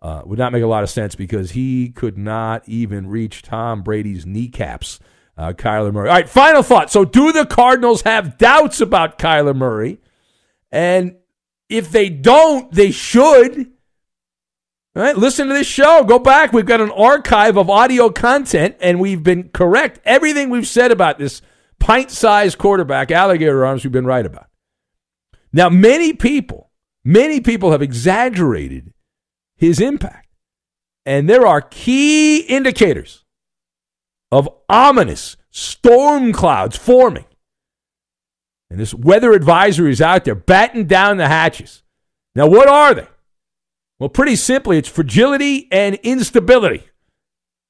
uh, 0.00 0.22
would 0.24 0.38
not 0.38 0.52
make 0.52 0.62
a 0.62 0.66
lot 0.66 0.82
of 0.82 0.90
sense 0.90 1.14
because 1.14 1.52
he 1.52 1.88
could 1.88 2.18
not 2.18 2.68
even 2.68 3.06
reach 3.06 3.42
Tom 3.42 3.82
Brady's 3.82 4.26
kneecaps. 4.26 4.98
Uh, 5.34 5.52
Kyler 5.52 5.92
Murray. 5.92 6.10
All 6.10 6.14
right, 6.14 6.28
final 6.28 6.62
thought. 6.62 6.90
So, 6.90 7.06
do 7.06 7.32
the 7.32 7.46
Cardinals 7.46 8.02
have 8.02 8.36
doubts 8.36 8.82
about 8.82 9.18
Kyler 9.18 9.56
Murray? 9.56 9.98
And 10.70 11.16
if 11.70 11.90
they 11.90 12.10
don't, 12.10 12.70
they 12.70 12.90
should. 12.90 13.72
All 14.94 15.02
right, 15.02 15.16
listen 15.16 15.48
to 15.48 15.54
this 15.54 15.66
show. 15.66 16.04
Go 16.04 16.18
back. 16.18 16.52
We've 16.52 16.66
got 16.66 16.82
an 16.82 16.90
archive 16.90 17.56
of 17.56 17.70
audio 17.70 18.10
content, 18.10 18.76
and 18.80 19.00
we've 19.00 19.22
been 19.22 19.48
correct. 19.48 20.00
Everything 20.04 20.50
we've 20.50 20.68
said 20.68 20.90
about 20.92 21.18
this 21.18 21.40
pint 21.82 22.12
sized 22.12 22.58
quarterback, 22.58 23.10
alligator 23.10 23.66
arms, 23.66 23.84
we've 23.84 23.92
been 23.92 24.06
right 24.06 24.24
about. 24.24 24.46
Now, 25.52 25.68
many 25.68 26.12
people, 26.12 26.70
many 27.04 27.40
people 27.40 27.72
have 27.72 27.82
exaggerated 27.82 28.94
his 29.56 29.80
impact. 29.80 30.28
And 31.04 31.28
there 31.28 31.44
are 31.44 31.60
key 31.60 32.38
indicators 32.38 33.24
of 34.30 34.48
ominous 34.68 35.36
storm 35.50 36.32
clouds 36.32 36.76
forming. 36.76 37.24
And 38.70 38.78
this 38.78 38.94
weather 38.94 39.32
advisory 39.32 39.90
is 39.90 40.00
out 40.00 40.24
there, 40.24 40.36
batting 40.36 40.86
down 40.86 41.16
the 41.16 41.26
hatches. 41.26 41.82
Now, 42.36 42.46
what 42.46 42.68
are 42.68 42.94
they? 42.94 43.08
Well, 43.98 44.08
pretty 44.08 44.36
simply, 44.36 44.78
it's 44.78 44.88
fragility 44.88 45.68
and 45.72 45.96
instability. 45.96 46.84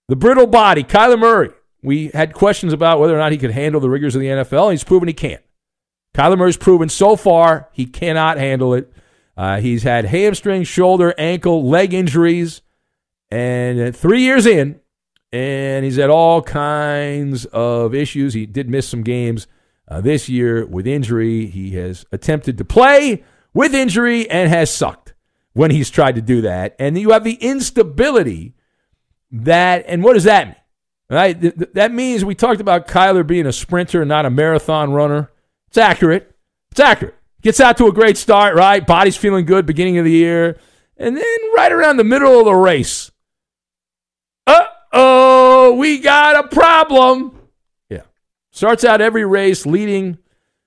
The 0.09 0.16
brittle 0.16 0.47
body, 0.47 0.85
Kyler 0.85 1.19
Murray, 1.19 1.50
we 1.83 2.09
had 2.09 2.33
questions 2.33 2.73
about 2.73 3.01
whether 3.01 3.15
or 3.15 3.19
not 3.19 3.33
he 3.33 3.39
could 3.39 3.51
handle 3.51 3.81
the 3.81 3.91
rigors 3.91 4.15
of 4.15 4.21
the 4.21 4.29
NFL, 4.29 4.65
and 4.65 4.73
he's 4.73 4.85
proven 4.85 5.09
he 5.09 5.15
can't. 5.15 5.43
Kyler 6.15 6.39
Murray's 6.39 6.57
proven 6.57 6.89
so 6.89 7.17
far 7.17 7.69
he 7.73 7.87
cannot 7.87 8.39
handle 8.39 8.75
it. 8.75 8.93
Uh, 9.37 9.61
he's 9.61 9.83
had 9.83 10.05
hamstring, 10.05 10.62
shoulder, 10.62 11.15
ankle, 11.17 11.67
leg 11.69 11.95
injuries, 11.95 12.61
and 13.31 13.97
three 13.97 14.21
years 14.21 14.45
in, 14.47 14.79
and 15.33 15.85
he's 15.85 15.97
had 15.97 16.11
all 16.11 16.43
kinds 16.43 17.47
of 17.47 17.95
issues. 17.95 18.35
He 18.35 18.45
did 18.45 18.69
miss 18.69 18.87
some 18.87 19.03
games 19.03 19.47
uh, 19.89 20.03
this 20.03 20.29
year 20.29 20.67
with 20.67 20.87
injury. 20.87 21.47
He 21.47 21.73
has 21.77 22.05
attempted 22.12 22.59
to 22.59 22.65
play 22.65 23.25
with 23.55 23.75
injury 23.75 24.29
and 24.29 24.51
has 24.51 24.73
sucked 24.73 25.15
when 25.55 25.71
he's 25.71 25.91
tried 25.91 26.15
to 26.17 26.23
do 26.23 26.43
that. 26.43 26.77
And 26.79 26.99
you 26.99 27.11
have 27.11 27.25
the 27.25 27.35
instability 27.35 28.55
that, 29.31 29.85
and 29.89 30.05
what 30.05 30.12
does 30.12 30.25
that 30.25 30.47
mean? 30.47 30.57
Right? 31.12 31.75
That 31.75 31.92
means 31.92 32.25
we 32.25 32.35
talked 32.35 32.62
about 32.62 32.88
Kyler 32.88 33.26
being 33.26 33.45
a 33.45 33.52
sprinter, 33.52 34.02
not 34.02 34.25
a 34.25 34.31
marathon 34.31 34.95
runner. 34.95 35.31
It's 35.69 35.76
accurate. 35.76 36.35
It's 36.71 36.81
accurate. 36.81 37.14
Gets 37.42 37.61
out 37.61 37.76
to 37.78 37.87
a 37.87 37.92
great 37.92 38.16
start, 38.16 38.57
right? 38.57 38.87
Body's 38.87 39.16
feeling 39.19 39.45
good 39.45 39.66
beginning 39.66 39.99
of 39.99 40.07
the 40.07 40.11
year. 40.11 40.59
And 40.97 41.14
then 41.14 41.37
right 41.54 41.71
around 41.71 41.99
the 41.99 42.04
middle 42.04 42.38
of 42.38 42.47
the 42.47 42.54
race, 42.54 43.11
uh 44.47 44.64
oh, 44.95 45.75
we 45.75 45.99
got 45.99 46.47
a 46.47 46.49
problem. 46.49 47.38
Yeah. 47.90 48.04
Starts 48.50 48.83
out 48.83 49.02
every 49.02 49.26
race 49.26 49.66
leading. 49.66 50.16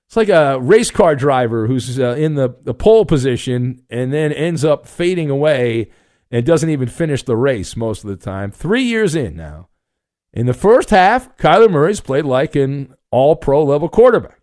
It's 0.06 0.16
like 0.16 0.28
a 0.28 0.60
race 0.60 0.92
car 0.92 1.16
driver 1.16 1.66
who's 1.66 1.98
uh, 1.98 2.14
in 2.14 2.36
the, 2.36 2.54
the 2.62 2.74
pole 2.74 3.04
position 3.04 3.82
and 3.90 4.12
then 4.12 4.32
ends 4.32 4.64
up 4.64 4.86
fading 4.86 5.28
away 5.28 5.90
and 6.30 6.46
doesn't 6.46 6.70
even 6.70 6.86
finish 6.86 7.24
the 7.24 7.36
race 7.36 7.74
most 7.74 8.04
of 8.04 8.10
the 8.10 8.16
time. 8.16 8.52
Three 8.52 8.84
years 8.84 9.16
in 9.16 9.34
now. 9.34 9.70
In 10.36 10.44
the 10.44 10.52
first 10.52 10.90
half, 10.90 11.34
Kyler 11.38 11.70
Murray's 11.70 12.02
played 12.02 12.26
like 12.26 12.54
an 12.54 12.94
all 13.10 13.36
pro 13.36 13.64
level 13.64 13.88
quarterback. 13.88 14.38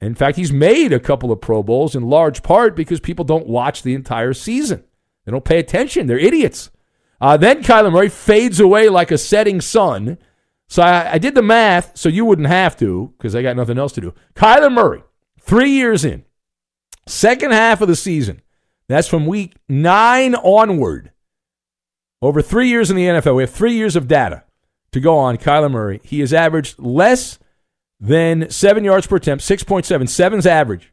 In 0.00 0.14
fact, 0.14 0.36
he's 0.36 0.52
made 0.52 0.92
a 0.92 1.00
couple 1.00 1.32
of 1.32 1.40
Pro 1.40 1.60
Bowls 1.64 1.96
in 1.96 2.04
large 2.04 2.44
part 2.44 2.76
because 2.76 3.00
people 3.00 3.24
don't 3.24 3.48
watch 3.48 3.82
the 3.82 3.94
entire 3.94 4.32
season. 4.32 4.84
They 5.24 5.32
don't 5.32 5.44
pay 5.44 5.58
attention. 5.58 6.06
They're 6.06 6.18
idiots. 6.18 6.70
Uh, 7.20 7.36
then 7.36 7.64
Kyler 7.64 7.92
Murray 7.92 8.08
fades 8.08 8.60
away 8.60 8.88
like 8.88 9.10
a 9.10 9.18
setting 9.18 9.60
sun. 9.60 10.18
So 10.68 10.82
I, 10.82 11.14
I 11.14 11.18
did 11.18 11.34
the 11.34 11.42
math 11.42 11.96
so 11.96 12.08
you 12.08 12.24
wouldn't 12.24 12.48
have 12.48 12.76
to 12.78 13.12
because 13.18 13.34
I 13.34 13.42
got 13.42 13.56
nothing 13.56 13.78
else 13.78 13.92
to 13.94 14.00
do. 14.00 14.14
Kyler 14.36 14.72
Murray, 14.72 15.02
three 15.40 15.70
years 15.70 16.04
in, 16.04 16.24
second 17.08 17.50
half 17.50 17.80
of 17.80 17.88
the 17.88 17.96
season. 17.96 18.40
That's 18.86 19.08
from 19.08 19.26
week 19.26 19.54
nine 19.68 20.36
onward. 20.36 21.10
Over 22.20 22.40
three 22.40 22.68
years 22.68 22.88
in 22.88 22.96
the 22.96 23.06
NFL, 23.06 23.34
we 23.34 23.42
have 23.42 23.50
three 23.50 23.74
years 23.74 23.96
of 23.96 24.06
data 24.06 24.44
to 24.92 25.00
go 25.00 25.16
on 25.16 25.36
Kyler 25.36 25.70
Murray. 25.70 26.00
He 26.04 26.20
has 26.20 26.32
averaged 26.32 26.78
less 26.78 27.38
than 27.98 28.50
seven 28.50 28.84
yards 28.84 29.06
per 29.06 29.16
attempt, 29.16 29.44
6.7. 29.44 30.08
Seven's 30.08 30.46
average. 30.46 30.92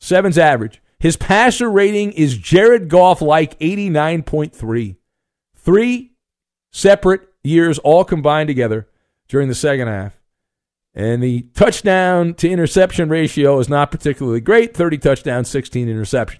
Seven's 0.00 0.38
average. 0.38 0.80
His 0.98 1.16
passer 1.16 1.70
rating 1.70 2.12
is 2.12 2.38
Jared 2.38 2.88
Goff 2.88 3.20
like 3.20 3.58
89.3. 3.58 4.96
Three 5.56 6.12
separate 6.72 7.28
years 7.42 7.78
all 7.80 8.04
combined 8.04 8.48
together 8.48 8.88
during 9.28 9.48
the 9.48 9.54
second 9.54 9.88
half. 9.88 10.20
And 10.94 11.22
the 11.22 11.42
touchdown 11.54 12.34
to 12.34 12.48
interception 12.48 13.08
ratio 13.08 13.58
is 13.58 13.68
not 13.68 13.90
particularly 13.90 14.40
great 14.40 14.74
30 14.76 14.98
touchdowns, 14.98 15.48
16 15.48 15.88
interceptions. 15.88 16.38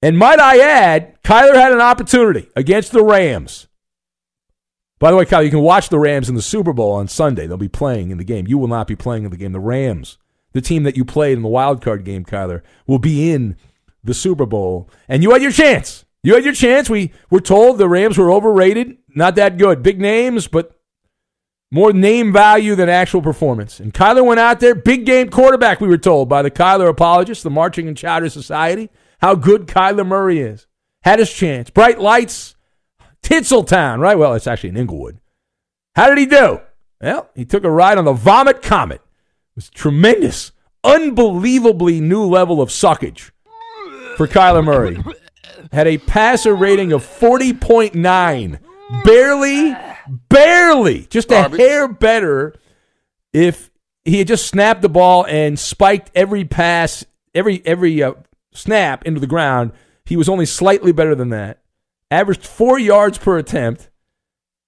And 0.00 0.16
might 0.16 0.38
I 0.38 0.58
add, 0.58 1.20
Kyler 1.22 1.54
had 1.54 1.72
an 1.72 1.80
opportunity 1.80 2.48
against 2.54 2.92
the 2.92 3.02
Rams. 3.02 3.65
By 4.98 5.10
the 5.10 5.16
way, 5.16 5.26
Kyle, 5.26 5.42
you 5.42 5.50
can 5.50 5.60
watch 5.60 5.88
the 5.88 5.98
Rams 5.98 6.28
in 6.28 6.34
the 6.34 6.42
Super 6.42 6.72
Bowl 6.72 6.92
on 6.92 7.08
Sunday. 7.08 7.46
They'll 7.46 7.58
be 7.58 7.68
playing 7.68 8.10
in 8.10 8.18
the 8.18 8.24
game. 8.24 8.46
You 8.46 8.56
will 8.56 8.68
not 8.68 8.86
be 8.86 8.96
playing 8.96 9.24
in 9.24 9.30
the 9.30 9.36
game. 9.36 9.52
The 9.52 9.60
Rams, 9.60 10.16
the 10.52 10.62
team 10.62 10.84
that 10.84 10.96
you 10.96 11.04
played 11.04 11.36
in 11.36 11.42
the 11.42 11.48
wild 11.48 11.82
card 11.82 12.04
game, 12.04 12.24
Kyler, 12.24 12.62
will 12.86 12.98
be 12.98 13.30
in 13.30 13.56
the 14.02 14.14
Super 14.14 14.46
Bowl. 14.46 14.88
And 15.06 15.22
you 15.22 15.32
had 15.32 15.42
your 15.42 15.52
chance. 15.52 16.04
You 16.22 16.34
had 16.34 16.44
your 16.44 16.54
chance. 16.54 16.88
We 16.88 17.12
were 17.30 17.40
told 17.40 17.78
the 17.78 17.88
Rams 17.88 18.16
were 18.16 18.32
overrated, 18.32 18.96
not 19.14 19.34
that 19.36 19.58
good. 19.58 19.82
Big 19.82 20.00
names, 20.00 20.48
but 20.48 20.76
more 21.70 21.92
name 21.92 22.32
value 22.32 22.74
than 22.74 22.88
actual 22.88 23.22
performance. 23.22 23.80
And 23.80 23.92
Kyler 23.92 24.24
went 24.24 24.40
out 24.40 24.60
there, 24.60 24.74
big 24.74 25.04
game 25.04 25.28
quarterback, 25.28 25.80
we 25.80 25.88
were 25.88 25.98
told 25.98 26.28
by 26.28 26.42
the 26.42 26.50
Kyler 26.50 26.88
apologists, 26.88 27.44
the 27.44 27.50
Marching 27.50 27.86
and 27.86 27.96
Chowder 27.96 28.28
Society, 28.28 28.88
how 29.20 29.34
good 29.34 29.66
Kyler 29.66 30.06
Murray 30.06 30.40
is. 30.40 30.66
Had 31.02 31.18
his 31.18 31.32
chance. 31.32 31.70
Bright 31.70 32.00
lights, 32.00 32.55
Tinseltown, 33.26 33.98
right? 33.98 34.16
Well, 34.16 34.34
it's 34.34 34.46
actually 34.46 34.68
in 34.68 34.76
Inglewood. 34.76 35.18
How 35.96 36.08
did 36.08 36.18
he 36.18 36.26
do? 36.26 36.60
Well, 37.00 37.28
he 37.34 37.44
took 37.44 37.64
a 37.64 37.70
ride 37.70 37.98
on 37.98 38.04
the 38.04 38.12
Vomit 38.12 38.62
Comet. 38.62 39.00
It 39.00 39.56
was 39.56 39.68
tremendous, 39.68 40.52
unbelievably 40.84 42.00
new 42.00 42.24
level 42.24 42.62
of 42.62 42.68
suckage 42.68 43.32
for 44.16 44.28
Kyler 44.28 44.64
Murray. 44.64 45.02
Had 45.72 45.88
a 45.88 45.98
passer 45.98 46.54
rating 46.54 46.92
of 46.92 47.04
40.9. 47.04 48.60
Barely, 49.04 49.76
barely, 50.28 51.06
just 51.06 51.32
a 51.32 51.48
hair 51.48 51.88
better 51.88 52.54
if 53.32 53.72
he 54.04 54.18
had 54.18 54.28
just 54.28 54.46
snapped 54.46 54.82
the 54.82 54.88
ball 54.88 55.26
and 55.26 55.58
spiked 55.58 56.12
every 56.14 56.44
pass, 56.44 57.04
every 57.34 57.60
every 57.66 58.00
uh, 58.04 58.14
snap 58.52 59.04
into 59.04 59.18
the 59.18 59.26
ground. 59.26 59.72
He 60.04 60.16
was 60.16 60.28
only 60.28 60.46
slightly 60.46 60.92
better 60.92 61.16
than 61.16 61.30
that. 61.30 61.58
Averaged 62.10 62.46
four 62.46 62.78
yards 62.78 63.18
per 63.18 63.38
attempt, 63.38 63.90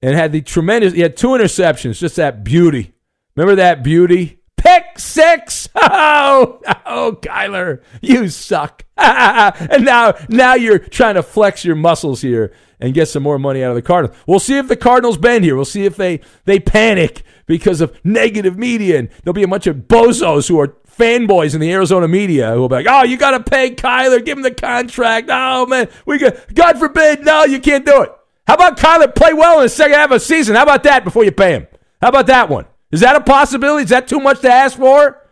and 0.02 0.14
had 0.14 0.32
the 0.32 0.42
tremendous. 0.42 0.92
He 0.92 1.00
had 1.00 1.16
two 1.16 1.28
interceptions. 1.28 1.98
Just 1.98 2.16
that 2.16 2.44
beauty. 2.44 2.92
Remember 3.36 3.54
that 3.56 3.84
beauty? 3.84 4.40
Pick 4.56 4.98
six. 4.98 5.68
Oh, 5.80 6.60
oh, 6.84 7.18
Kyler, 7.22 7.82
you 8.02 8.28
suck. 8.28 8.84
and 8.96 9.84
now, 9.84 10.14
now 10.28 10.54
you're 10.54 10.78
trying 10.78 11.14
to 11.14 11.22
flex 11.22 11.64
your 11.64 11.76
muscles 11.76 12.20
here 12.20 12.52
and 12.80 12.94
get 12.94 13.08
some 13.08 13.22
more 13.22 13.38
money 13.38 13.62
out 13.62 13.70
of 13.70 13.76
the 13.76 13.82
Cardinals. 13.82 14.16
We'll 14.26 14.38
see 14.38 14.58
if 14.58 14.68
the 14.68 14.76
Cardinals 14.76 15.16
bend 15.16 15.44
here. 15.44 15.56
We'll 15.56 15.64
see 15.64 15.84
if 15.84 15.96
they 15.96 16.20
they 16.44 16.60
panic 16.60 17.22
because 17.46 17.80
of 17.80 17.98
negative 18.04 18.58
media, 18.58 18.98
and 18.98 19.08
there'll 19.22 19.34
be 19.34 19.42
a 19.42 19.48
bunch 19.48 19.66
of 19.66 19.76
bozos 19.88 20.48
who 20.48 20.60
are 20.60 20.76
fanboys 20.98 21.54
in 21.54 21.60
the 21.60 21.72
Arizona 21.72 22.08
media 22.08 22.52
who 22.52 22.60
will 22.60 22.68
be 22.68 22.76
like, 22.76 22.86
"Oh, 22.88 23.04
you 23.04 23.16
got 23.16 23.32
to 23.32 23.50
pay 23.50 23.74
Kyler, 23.74 24.24
give 24.24 24.36
him 24.36 24.42
the 24.42 24.50
contract." 24.50 25.28
Oh 25.30 25.66
man, 25.66 25.88
we 26.04 26.18
got 26.18 26.52
God 26.54 26.78
forbid, 26.78 27.24
no, 27.24 27.44
you 27.44 27.60
can't 27.60 27.86
do 27.86 28.02
it. 28.02 28.12
How 28.46 28.54
about 28.54 28.78
Kyler 28.78 29.14
play 29.14 29.32
well 29.32 29.58
in 29.58 29.64
the 29.64 29.68
second 29.68 29.94
half 29.94 30.10
of 30.10 30.20
the 30.20 30.20
season? 30.20 30.56
How 30.56 30.62
about 30.62 30.82
that 30.84 31.04
before 31.04 31.24
you 31.24 31.32
pay 31.32 31.52
him? 31.52 31.66
How 32.00 32.08
about 32.08 32.26
that 32.26 32.48
one? 32.48 32.66
Is 32.90 33.00
that 33.00 33.16
a 33.16 33.20
possibility? 33.20 33.84
Is 33.84 33.90
that 33.90 34.08
too 34.08 34.20
much 34.20 34.40
to 34.40 34.50
ask 34.50 34.76
for? 34.78 35.22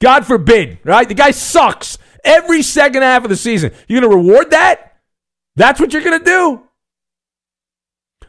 God 0.00 0.26
forbid, 0.26 0.78
right? 0.84 1.08
The 1.08 1.14
guy 1.14 1.32
sucks 1.32 1.98
every 2.24 2.62
second 2.62 3.02
half 3.02 3.24
of 3.24 3.30
the 3.30 3.36
season. 3.36 3.72
You're 3.86 4.00
going 4.00 4.10
to 4.10 4.16
reward 4.16 4.50
that? 4.50 4.96
That's 5.56 5.80
what 5.80 5.92
you're 5.92 6.02
going 6.02 6.18
to 6.18 6.24
do? 6.24 6.62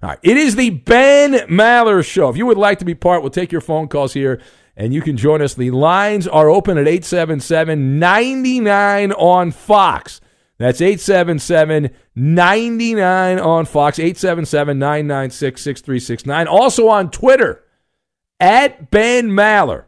All 0.01 0.09
right. 0.09 0.19
It 0.23 0.37
is 0.37 0.55
the 0.55 0.71
Ben 0.71 1.33
Maller 1.47 2.03
Show. 2.03 2.29
If 2.29 2.37
you 2.37 2.45
would 2.45 2.57
like 2.57 2.79
to 2.79 2.85
be 2.85 2.95
part, 2.95 3.21
we'll 3.21 3.29
take 3.29 3.51
your 3.51 3.61
phone 3.61 3.87
calls 3.87 4.13
here 4.13 4.41
and 4.79 4.93
you 4.93 5.01
can 5.01 5.17
join 5.17 5.41
us. 5.41 5.53
The 5.53 5.71
lines 5.71 6.25
are 6.25 6.49
open 6.49 6.77
at 6.77 6.87
877 6.87 7.99
99 7.99 9.11
on 9.11 9.51
Fox. 9.51 10.21
That's 10.57 10.81
877 10.81 11.89
99 12.15 13.39
on 13.39 13.65
Fox, 13.65 13.99
877 13.99 14.79
996 14.79 15.61
6369. 15.61 16.47
Also 16.47 16.87
on 16.87 17.11
Twitter, 17.11 17.63
at 18.39 18.89
Ben 18.89 19.29
Maller. 19.29 19.85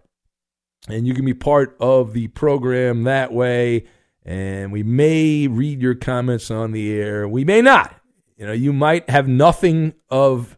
And 0.90 1.08
you 1.08 1.14
can 1.14 1.26
be 1.26 1.34
part 1.34 1.78
of 1.80 2.12
the 2.12 2.28
program 2.28 3.04
that 3.04 3.32
way. 3.32 3.86
And 4.26 4.74
we 4.74 4.84
may 4.84 5.48
read 5.48 5.82
your 5.82 5.96
comments 5.96 6.52
on 6.52 6.74
the 6.74 6.94
air. 6.94 7.28
We 7.28 7.46
may 7.46 7.62
not. 7.62 7.96
You 8.38 8.46
know, 8.46 8.54
you 8.54 8.74
might 8.74 9.10
have 9.10 9.28
nothing 9.28 9.94
of 10.10 10.58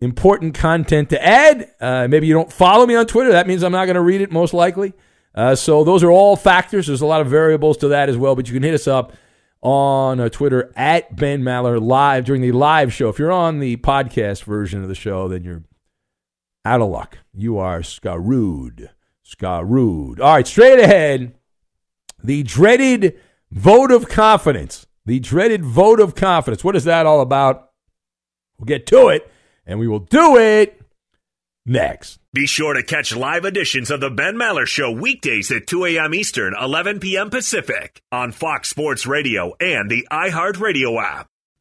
important 0.00 0.54
content 0.54 1.10
to 1.10 1.24
add. 1.24 1.72
Uh, 1.80 2.06
maybe 2.08 2.26
you 2.26 2.34
don't 2.34 2.52
follow 2.52 2.86
me 2.86 2.94
on 2.94 3.06
Twitter. 3.06 3.32
That 3.32 3.46
means 3.46 3.62
I'm 3.62 3.72
not 3.72 3.86
going 3.86 3.96
to 3.96 4.00
read 4.00 4.20
it, 4.20 4.30
most 4.30 4.54
likely. 4.54 4.92
Uh, 5.34 5.54
so 5.54 5.84
those 5.84 6.02
are 6.02 6.10
all 6.10 6.36
factors. 6.36 6.86
There's 6.86 7.00
a 7.00 7.06
lot 7.06 7.20
of 7.20 7.28
variables 7.28 7.76
to 7.78 7.88
that 7.88 8.08
as 8.08 8.16
well. 8.16 8.34
But 8.34 8.48
you 8.48 8.54
can 8.54 8.62
hit 8.62 8.74
us 8.74 8.86
up 8.86 9.12
on 9.60 10.20
uh, 10.20 10.28
Twitter 10.28 10.72
at 10.76 11.16
Ben 11.16 11.42
Maller 11.42 11.80
live 11.80 12.24
during 12.24 12.42
the 12.42 12.52
live 12.52 12.92
show. 12.92 13.08
If 13.08 13.18
you're 13.18 13.32
on 13.32 13.58
the 13.58 13.76
podcast 13.76 14.44
version 14.44 14.82
of 14.82 14.88
the 14.88 14.94
show, 14.94 15.28
then 15.28 15.44
you're 15.44 15.64
out 16.64 16.80
of 16.80 16.88
luck. 16.88 17.18
You 17.34 17.58
are 17.58 17.82
screwed. 17.82 18.90
Screwed. 19.22 20.20
All 20.20 20.34
right, 20.34 20.46
straight 20.46 20.80
ahead. 20.80 21.34
The 22.22 22.42
dreaded 22.42 23.18
vote 23.50 23.90
of 23.90 24.08
confidence. 24.08 24.86
The 25.06 25.20
dreaded 25.20 25.64
vote 25.64 26.00
of 26.00 26.14
confidence. 26.14 26.64
What 26.64 26.76
is 26.76 26.84
that 26.84 27.06
all 27.06 27.20
about? 27.20 27.70
We'll 28.58 28.66
get 28.66 28.86
to 28.88 29.08
it, 29.08 29.30
and 29.68 29.78
we 29.78 29.86
will 29.86 30.00
do 30.00 30.36
it 30.38 30.80
next. 31.64 32.18
Be 32.32 32.46
sure 32.46 32.72
to 32.74 32.82
catch 32.82 33.14
live 33.14 33.44
editions 33.44 33.90
of 33.90 34.00
the 34.00 34.10
Ben 34.10 34.34
Maller 34.34 34.66
Show 34.66 34.90
weekdays 34.90 35.52
at 35.52 35.66
2 35.66 35.84
a.m. 35.84 36.14
Eastern, 36.14 36.54
11 36.60 36.98
p.m. 36.98 37.30
Pacific 37.30 38.02
on 38.10 38.32
Fox 38.32 38.68
Sports 38.70 39.06
Radio 39.06 39.54
and 39.60 39.88
the 39.90 40.08
iHeartRadio 40.10 41.00
app. 41.00 41.28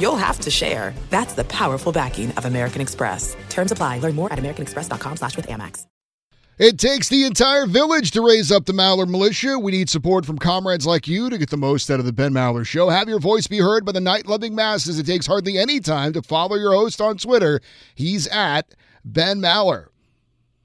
you'll 0.00 0.16
have 0.16 0.40
to 0.40 0.50
share. 0.50 0.92
That's 1.10 1.34
the 1.34 1.44
powerful 1.44 1.92
backing 1.92 2.32
of 2.32 2.44
American 2.44 2.80
Express. 2.82 3.36
Terms 3.48 3.72
apply. 3.72 3.98
Learn 4.00 4.14
more 4.14 4.32
at 4.32 4.38
americanexpress.com 4.38 5.16
slash 5.16 5.36
with 5.36 5.46
Amex. 5.46 5.86
It 6.60 6.78
takes 6.78 7.08
the 7.08 7.24
entire 7.24 7.64
village 7.64 8.10
to 8.10 8.20
raise 8.20 8.52
up 8.52 8.66
the 8.66 8.74
Maller 8.74 9.08
militia. 9.08 9.58
We 9.58 9.72
need 9.72 9.88
support 9.88 10.26
from 10.26 10.36
comrades 10.36 10.84
like 10.84 11.08
you 11.08 11.30
to 11.30 11.38
get 11.38 11.48
the 11.48 11.56
most 11.56 11.90
out 11.90 12.00
of 12.00 12.04
the 12.04 12.12
Ben 12.12 12.34
Maller 12.34 12.66
Show. 12.66 12.90
Have 12.90 13.08
your 13.08 13.18
voice 13.18 13.46
be 13.46 13.60
heard 13.60 13.86
by 13.86 13.92
the 13.92 14.00
night 14.00 14.26
loving 14.26 14.54
masses. 14.54 14.98
It 14.98 15.06
takes 15.06 15.26
hardly 15.26 15.56
any 15.56 15.80
time 15.80 16.12
to 16.12 16.20
follow 16.20 16.56
your 16.56 16.74
host 16.74 17.00
on 17.00 17.16
Twitter. 17.16 17.62
He's 17.94 18.26
at 18.26 18.74
Ben 19.06 19.40
Maller. 19.40 19.86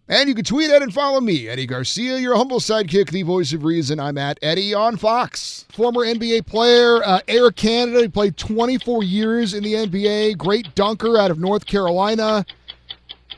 And 0.07 0.29
you 0.29 0.35
can 0.35 0.45
tweet 0.45 0.69
at 0.69 0.83
and 0.83 0.93
follow 0.93 1.19
me, 1.19 1.47
Eddie 1.47 1.65
Garcia, 1.65 2.17
your 2.17 2.35
humble 2.35 2.59
sidekick, 2.59 3.09
the 3.09 3.23
voice 3.23 3.53
of 3.53 3.63
reason. 3.63 3.99
I'm 3.99 4.19
at 4.19 4.37
Eddie 4.43 4.71
on 4.71 4.97
Fox. 4.97 5.65
Former 5.69 6.01
NBA 6.01 6.45
player, 6.45 7.03
uh, 7.03 7.21
Air 7.27 7.49
Canada. 7.49 8.01
He 8.01 8.07
played 8.07 8.37
24 8.37 9.03
years 9.03 9.55
in 9.55 9.63
the 9.63 9.73
NBA. 9.73 10.37
Great 10.37 10.75
dunker 10.75 11.17
out 11.17 11.31
of 11.31 11.39
North 11.39 11.65
Carolina. 11.65 12.45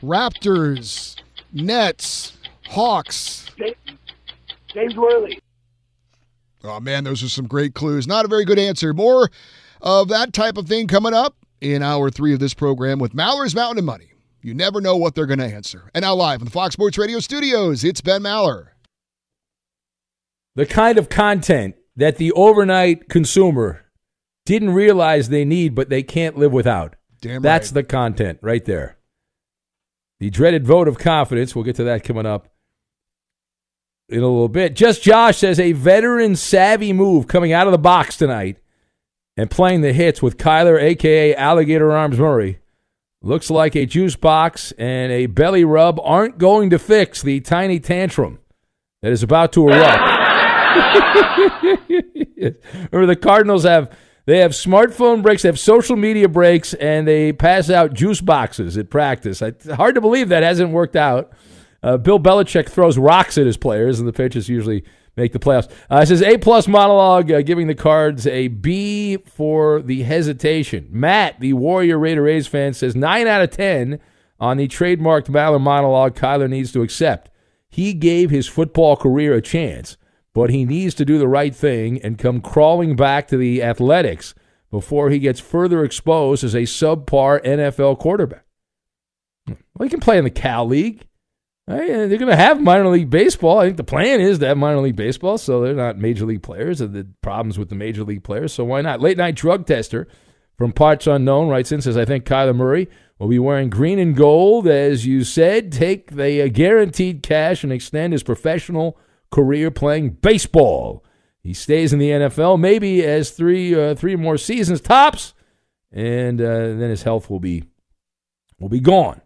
Raptors, 0.02 1.16
Nets, 1.54 2.36
Hawks. 2.66 3.46
James 4.74 4.94
Worthy. 4.94 5.40
Oh, 6.64 6.80
man, 6.80 7.04
those 7.04 7.22
are 7.22 7.30
some 7.30 7.46
great 7.46 7.74
clues. 7.74 8.06
Not 8.06 8.26
a 8.26 8.28
very 8.28 8.44
good 8.44 8.58
answer. 8.58 8.92
More 8.92 9.30
of 9.80 10.08
that 10.08 10.34
type 10.34 10.58
of 10.58 10.66
thing 10.68 10.86
coming 10.86 11.14
up 11.14 11.34
in 11.62 11.82
hour 11.82 12.10
three 12.10 12.34
of 12.34 12.40
this 12.40 12.52
program 12.52 12.98
with 12.98 13.14
Maller's 13.14 13.54
Mountain 13.54 13.78
of 13.78 13.84
Money. 13.84 14.12
You 14.40 14.54
never 14.54 14.80
know 14.80 14.96
what 14.96 15.14
they're 15.14 15.26
going 15.26 15.40
to 15.40 15.44
answer. 15.46 15.90
And 15.94 16.02
now, 16.02 16.14
live 16.14 16.38
from 16.38 16.46
the 16.46 16.50
Fox 16.50 16.74
Sports 16.74 16.96
Radio 16.96 17.18
studios, 17.18 17.84
it's 17.84 18.00
Ben 18.00 18.22
Maller. 18.22 18.68
The 20.54 20.66
kind 20.66 20.98
of 20.98 21.08
content 21.08 21.76
that 21.96 22.16
the 22.16 22.32
overnight 22.32 23.08
consumer 23.08 23.84
didn't 24.46 24.70
realize 24.70 25.28
they 25.28 25.44
need, 25.44 25.74
but 25.74 25.88
they 25.88 26.02
can't 26.02 26.38
live 26.38 26.52
without. 26.52 26.96
Damn 27.20 27.42
That's 27.42 27.68
right. 27.68 27.74
the 27.74 27.82
content 27.82 28.38
right 28.42 28.64
there. 28.64 28.96
The 30.20 30.30
dreaded 30.30 30.66
vote 30.66 30.88
of 30.88 30.98
confidence. 30.98 31.54
We'll 31.54 31.64
get 31.64 31.76
to 31.76 31.84
that 31.84 32.04
coming 32.04 32.26
up 32.26 32.48
in 34.08 34.20
a 34.20 34.28
little 34.28 34.48
bit. 34.48 34.74
Just 34.74 35.02
Josh 35.02 35.38
says 35.38 35.60
a 35.60 35.72
veteran 35.72 36.36
savvy 36.36 36.92
move 36.92 37.26
coming 37.26 37.52
out 37.52 37.66
of 37.66 37.72
the 37.72 37.78
box 37.78 38.16
tonight 38.16 38.58
and 39.36 39.50
playing 39.50 39.82
the 39.82 39.92
hits 39.92 40.22
with 40.22 40.38
Kyler, 40.38 40.80
aka 40.80 41.34
Alligator 41.34 41.92
Arms 41.92 42.18
Murray. 42.18 42.58
Looks 43.20 43.50
like 43.50 43.74
a 43.74 43.84
juice 43.84 44.14
box 44.14 44.72
and 44.78 45.10
a 45.10 45.26
belly 45.26 45.64
rub 45.64 45.98
aren't 46.02 46.38
going 46.38 46.70
to 46.70 46.78
fix 46.78 47.20
the 47.20 47.40
tiny 47.40 47.80
tantrum 47.80 48.38
that 49.02 49.10
is 49.10 49.24
about 49.24 49.52
to 49.54 49.68
erupt. 49.68 50.18
Remember, 52.92 53.06
the 53.06 53.16
Cardinals 53.20 53.64
have 53.64 53.96
they 54.26 54.38
have 54.38 54.52
smartphone 54.52 55.22
breaks, 55.22 55.42
they 55.42 55.48
have 55.48 55.58
social 55.58 55.96
media 55.96 56.28
breaks, 56.28 56.74
and 56.74 57.08
they 57.08 57.32
pass 57.32 57.70
out 57.70 57.94
juice 57.94 58.20
boxes 58.20 58.76
at 58.76 58.90
practice. 58.90 59.40
Hard 59.40 59.94
to 59.94 60.00
believe 60.00 60.28
that 60.28 60.42
hasn't 60.42 60.70
worked 60.70 60.96
out. 60.96 61.32
Uh, 61.82 61.96
Bill 61.96 62.20
Belichick 62.20 62.68
throws 62.68 62.98
rocks 62.98 63.38
at 63.38 63.46
his 63.46 63.56
players, 63.56 63.98
and 63.98 64.06
the 64.06 64.12
pitchers 64.12 64.48
usually 64.48 64.84
make 65.18 65.32
the 65.32 65.38
playoffs. 65.38 65.70
Uh, 65.90 66.00
it 66.02 66.06
says 66.06 66.22
A 66.22 66.38
plus 66.38 66.66
monologue, 66.66 67.30
uh, 67.30 67.42
giving 67.42 67.66
the 67.66 67.74
Cards 67.74 68.26
a 68.26 68.48
B 68.48 69.18
for 69.18 69.82
the 69.82 70.02
hesitation. 70.02 70.88
Matt, 70.90 71.40
the 71.40 71.52
Warrior 71.52 71.98
Raider 71.98 72.26
A's 72.28 72.46
fan, 72.46 72.72
says 72.72 72.96
nine 72.96 73.26
out 73.26 73.42
of 73.42 73.50
ten 73.50 74.00
on 74.40 74.56
the 74.56 74.68
trademarked 74.68 75.28
Maller 75.28 75.60
monologue. 75.60 76.14
Kyler 76.14 76.48
needs 76.48 76.72
to 76.72 76.82
accept. 76.82 77.30
He 77.68 77.92
gave 77.92 78.30
his 78.30 78.46
football 78.46 78.96
career 78.96 79.34
a 79.34 79.42
chance, 79.42 79.96
but 80.32 80.50
he 80.50 80.64
needs 80.64 80.94
to 80.94 81.04
do 81.04 81.18
the 81.18 81.28
right 81.28 81.54
thing 81.54 82.00
and 82.02 82.18
come 82.18 82.40
crawling 82.40 82.96
back 82.96 83.28
to 83.28 83.36
the 83.36 83.62
athletics 83.62 84.34
before 84.70 85.10
he 85.10 85.18
gets 85.18 85.40
further 85.40 85.84
exposed 85.84 86.44
as 86.44 86.54
a 86.54 86.62
subpar 86.62 87.42
NFL 87.44 87.98
quarterback. 87.98 88.44
Well, 89.46 89.84
he 89.84 89.88
can 89.88 90.00
play 90.00 90.18
in 90.18 90.24
the 90.24 90.30
Cal 90.30 90.66
League. 90.66 91.07
They're 91.68 92.08
going 92.08 92.28
to 92.28 92.36
have 92.36 92.62
minor 92.62 92.88
league 92.88 93.10
baseball. 93.10 93.58
I 93.58 93.66
think 93.66 93.76
the 93.76 93.84
plan 93.84 94.20
is 94.20 94.38
to 94.38 94.46
have 94.46 94.56
minor 94.56 94.80
league 94.80 94.96
baseball, 94.96 95.36
so 95.36 95.60
they're 95.60 95.74
not 95.74 95.98
major 95.98 96.24
league 96.24 96.42
players. 96.42 96.78
The 96.78 97.06
problems 97.20 97.58
with 97.58 97.68
the 97.68 97.74
major 97.74 98.04
league 98.04 98.24
players, 98.24 98.54
so 98.54 98.64
why 98.64 98.80
not? 98.80 99.02
Late 99.02 99.18
night 99.18 99.34
drug 99.34 99.66
tester 99.66 100.08
from 100.56 100.72
Parts 100.72 101.06
Unknown 101.06 101.48
writes 101.48 101.70
in 101.70 101.82
says, 101.82 101.96
"I 101.96 102.06
think 102.06 102.24
Kyler 102.24 102.56
Murray 102.56 102.88
will 103.18 103.28
be 103.28 103.38
wearing 103.38 103.68
green 103.68 103.98
and 103.98 104.16
gold, 104.16 104.66
as 104.66 105.04
you 105.04 105.24
said. 105.24 105.70
Take 105.70 106.12
the 106.12 106.42
uh, 106.42 106.48
guaranteed 106.48 107.22
cash 107.22 107.62
and 107.62 107.72
extend 107.72 108.14
his 108.14 108.22
professional 108.22 108.98
career 109.30 109.70
playing 109.70 110.10
baseball. 110.22 111.04
He 111.42 111.52
stays 111.52 111.92
in 111.92 111.98
the 111.98 112.10
NFL, 112.10 112.58
maybe 112.58 113.04
as 113.04 113.30
three 113.30 113.78
uh, 113.78 113.94
three 113.94 114.16
more 114.16 114.38
seasons 114.38 114.80
tops, 114.80 115.34
and 115.92 116.40
uh, 116.40 116.44
then 116.46 116.88
his 116.88 117.02
health 117.02 117.28
will 117.28 117.40
be 117.40 117.64
will 118.58 118.70
be 118.70 118.80
gone." 118.80 119.20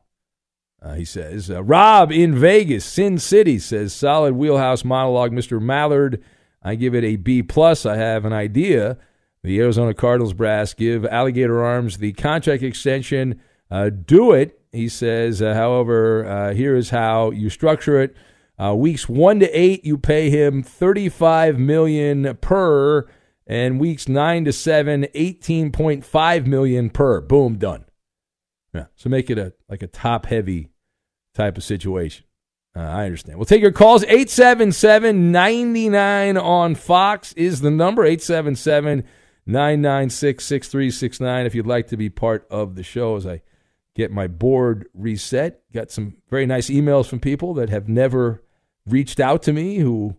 Uh, 0.83 0.95
he 0.95 1.05
says, 1.05 1.49
uh, 1.49 1.63
Rob 1.63 2.11
in 2.11 2.35
Vegas, 2.35 2.85
Sin 2.85 3.19
City 3.19 3.59
says, 3.61 3.93
solid 3.93 4.35
wheelhouse 4.35 4.85
monologue, 4.85 5.31
Mr. 5.31 5.61
Mallard. 5.61 6.23
I 6.61 6.75
give 6.75 6.95
it 6.95 7.05
a 7.05 7.17
B 7.17 7.43
plus. 7.43 7.87
I 7.87 7.97
have 7.97 8.25
an 8.25 8.33
idea. 8.33 8.99
The 9.45 9.61
Arizona 9.61 9.95
Cardinals 9.95 10.33
brass 10.33 10.75
give 10.75 11.05
Alligator 11.07 11.63
Arms 11.63 11.99
the 11.99 12.13
contract 12.13 12.63
extension. 12.65 13.41
Uh, 13.71 13.91
do 13.91 14.33
it, 14.33 14.61
he 14.73 14.89
says. 14.89 15.41
Uh, 15.41 15.55
however, 15.55 16.27
uh, 16.27 16.55
here 16.55 16.75
is 16.75 16.91
how 16.91 17.31
you 17.31 17.49
structure 17.49 18.01
it. 18.01 18.17
Uh, 18.59 18.75
weeks 18.75 19.09
one 19.09 19.41
to 19.41 19.49
eight, 19.59 19.85
you 19.85 19.99
pay 19.99 20.31
him 20.31 20.63
thirty-five 20.63 21.59
million 21.59 22.37
per, 22.41 23.09
and 23.47 23.81
weeks 23.81 24.09
nine 24.09 24.45
to 24.45 24.53
seven, 24.53 25.07
eighteen 25.15 25.73
point 25.73 26.05
five 26.05 26.47
million 26.47 26.91
per. 26.91 27.21
Boom, 27.21 27.57
done. 27.57 27.85
Yeah, 28.75 28.87
so 28.95 29.11
make 29.11 29.31
it 29.31 29.39
a 29.39 29.55
like 29.69 29.83
a 29.83 29.89
top 29.89 30.27
heavy 30.27 30.72
type 31.35 31.57
of 31.57 31.65
situation. 31.65 32.25
Uh, 32.75 32.81
I 32.81 33.05
understand. 33.05 33.39
We'll 33.39 33.45
take 33.45 33.63
your 33.63 33.73
calls. 33.73 34.03
877 34.05 35.31
99 35.31 36.37
on 36.39 36.75
Fox 36.75 37.33
is 37.35 37.61
the 37.61 37.71
number. 37.71 38.05
877 38.05 39.05
996 39.45 40.45
6369 40.45 41.47
if 41.47 41.55
you'd 41.55 41.67
like 41.67 41.89
to 41.89 41.97
be 41.97 42.09
part 42.09 42.47
of 42.51 42.77
the 42.77 42.83
show 42.83 43.17
as 43.17 43.27
I 43.27 43.43
get 43.95 44.11
my 44.11 44.27
board 44.27 44.87
reset. 44.95 45.63
Got 45.73 45.91
some 45.91 46.17
very 46.31 46.47
nice 46.47 46.71
emails 46.71 47.07
from 47.07 47.21
people 47.21 47.53
that 47.55 47.69
have 47.69 47.89
never 47.89 48.43
reached 48.87 49.21
out 49.21 49.43
to 49.43 49.53
me 49.53 49.77
who 49.77 50.17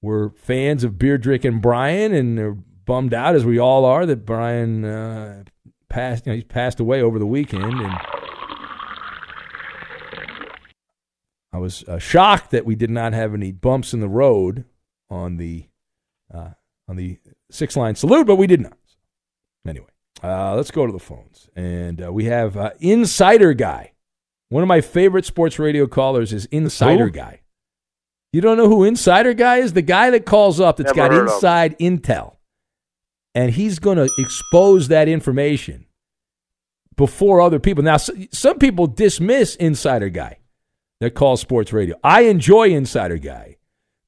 were 0.00 0.30
fans 0.30 0.84
of 0.84 0.98
beer 0.98 1.18
drinking 1.18 1.60
Brian 1.60 2.14
and 2.14 2.38
they're 2.38 2.56
bummed 2.84 3.14
out 3.14 3.34
as 3.34 3.44
we 3.44 3.58
all 3.58 3.84
are 3.84 4.06
that 4.06 4.24
Brian 4.24 4.84
uh, 4.84 5.44
passed. 5.88 6.26
You 6.26 6.32
know, 6.32 6.36
he's 6.36 6.44
passed 6.44 6.80
away 6.80 7.02
over 7.02 7.18
the 7.18 7.26
weekend, 7.26 7.64
and 7.64 7.98
I 11.52 11.58
was 11.58 11.84
uh, 11.84 11.98
shocked 11.98 12.50
that 12.52 12.64
we 12.64 12.74
did 12.74 12.90
not 12.90 13.12
have 13.12 13.34
any 13.34 13.52
bumps 13.52 13.92
in 13.92 14.00
the 14.00 14.08
road 14.08 14.64
on 15.10 15.36
the 15.36 15.66
uh, 16.32 16.50
on 16.88 16.96
the 16.96 17.18
six 17.50 17.76
line 17.76 17.94
salute, 17.94 18.26
but 18.26 18.36
we 18.36 18.46
did 18.46 18.60
not. 18.60 18.76
Anyway, 19.66 19.86
uh, 20.22 20.54
let's 20.56 20.70
go 20.70 20.86
to 20.86 20.92
the 20.92 20.98
phones, 20.98 21.50
and 21.54 22.04
uh, 22.04 22.12
we 22.12 22.24
have 22.24 22.56
uh, 22.56 22.70
Insider 22.80 23.52
Guy. 23.52 23.92
One 24.48 24.62
of 24.62 24.68
my 24.68 24.80
favorite 24.80 25.24
sports 25.24 25.58
radio 25.58 25.86
callers 25.86 26.32
is 26.32 26.46
Insider 26.46 27.10
Guy. 27.10 27.40
You 28.32 28.40
don't 28.40 28.56
know 28.56 28.68
who 28.68 28.84
Insider 28.84 29.34
Guy 29.34 29.58
is? 29.58 29.74
The 29.74 29.82
guy 29.82 30.10
that 30.10 30.24
calls 30.24 30.58
up 30.58 30.78
that's 30.78 30.94
Never 30.94 31.26
got 31.26 31.34
inside 31.34 31.78
intel. 31.78 32.36
And 33.34 33.50
he's 33.50 33.78
going 33.78 33.96
to 33.96 34.10
expose 34.18 34.88
that 34.88 35.08
information 35.08 35.86
before 36.96 37.40
other 37.40 37.58
people. 37.58 37.82
Now, 37.82 37.96
some 37.96 38.58
people 38.58 38.86
dismiss 38.86 39.56
Insider 39.56 40.10
Guy 40.10 40.38
that 41.02 41.14
calls 41.14 41.40
sports 41.40 41.72
radio. 41.72 41.96
I 42.04 42.22
enjoy 42.22 42.70
Insider 42.70 43.18
Guy 43.18 43.56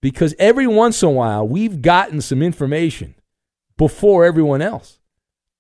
because 0.01 0.33
every 0.39 0.69
once 0.69 1.03
in 1.03 1.09
a 1.09 1.13
while 1.13 1.47
we've 1.47 1.83
gotten 1.83 2.21
some 2.21 2.41
information 2.41 3.17
before 3.77 4.25
everyone 4.25 4.63
else. 4.63 5.01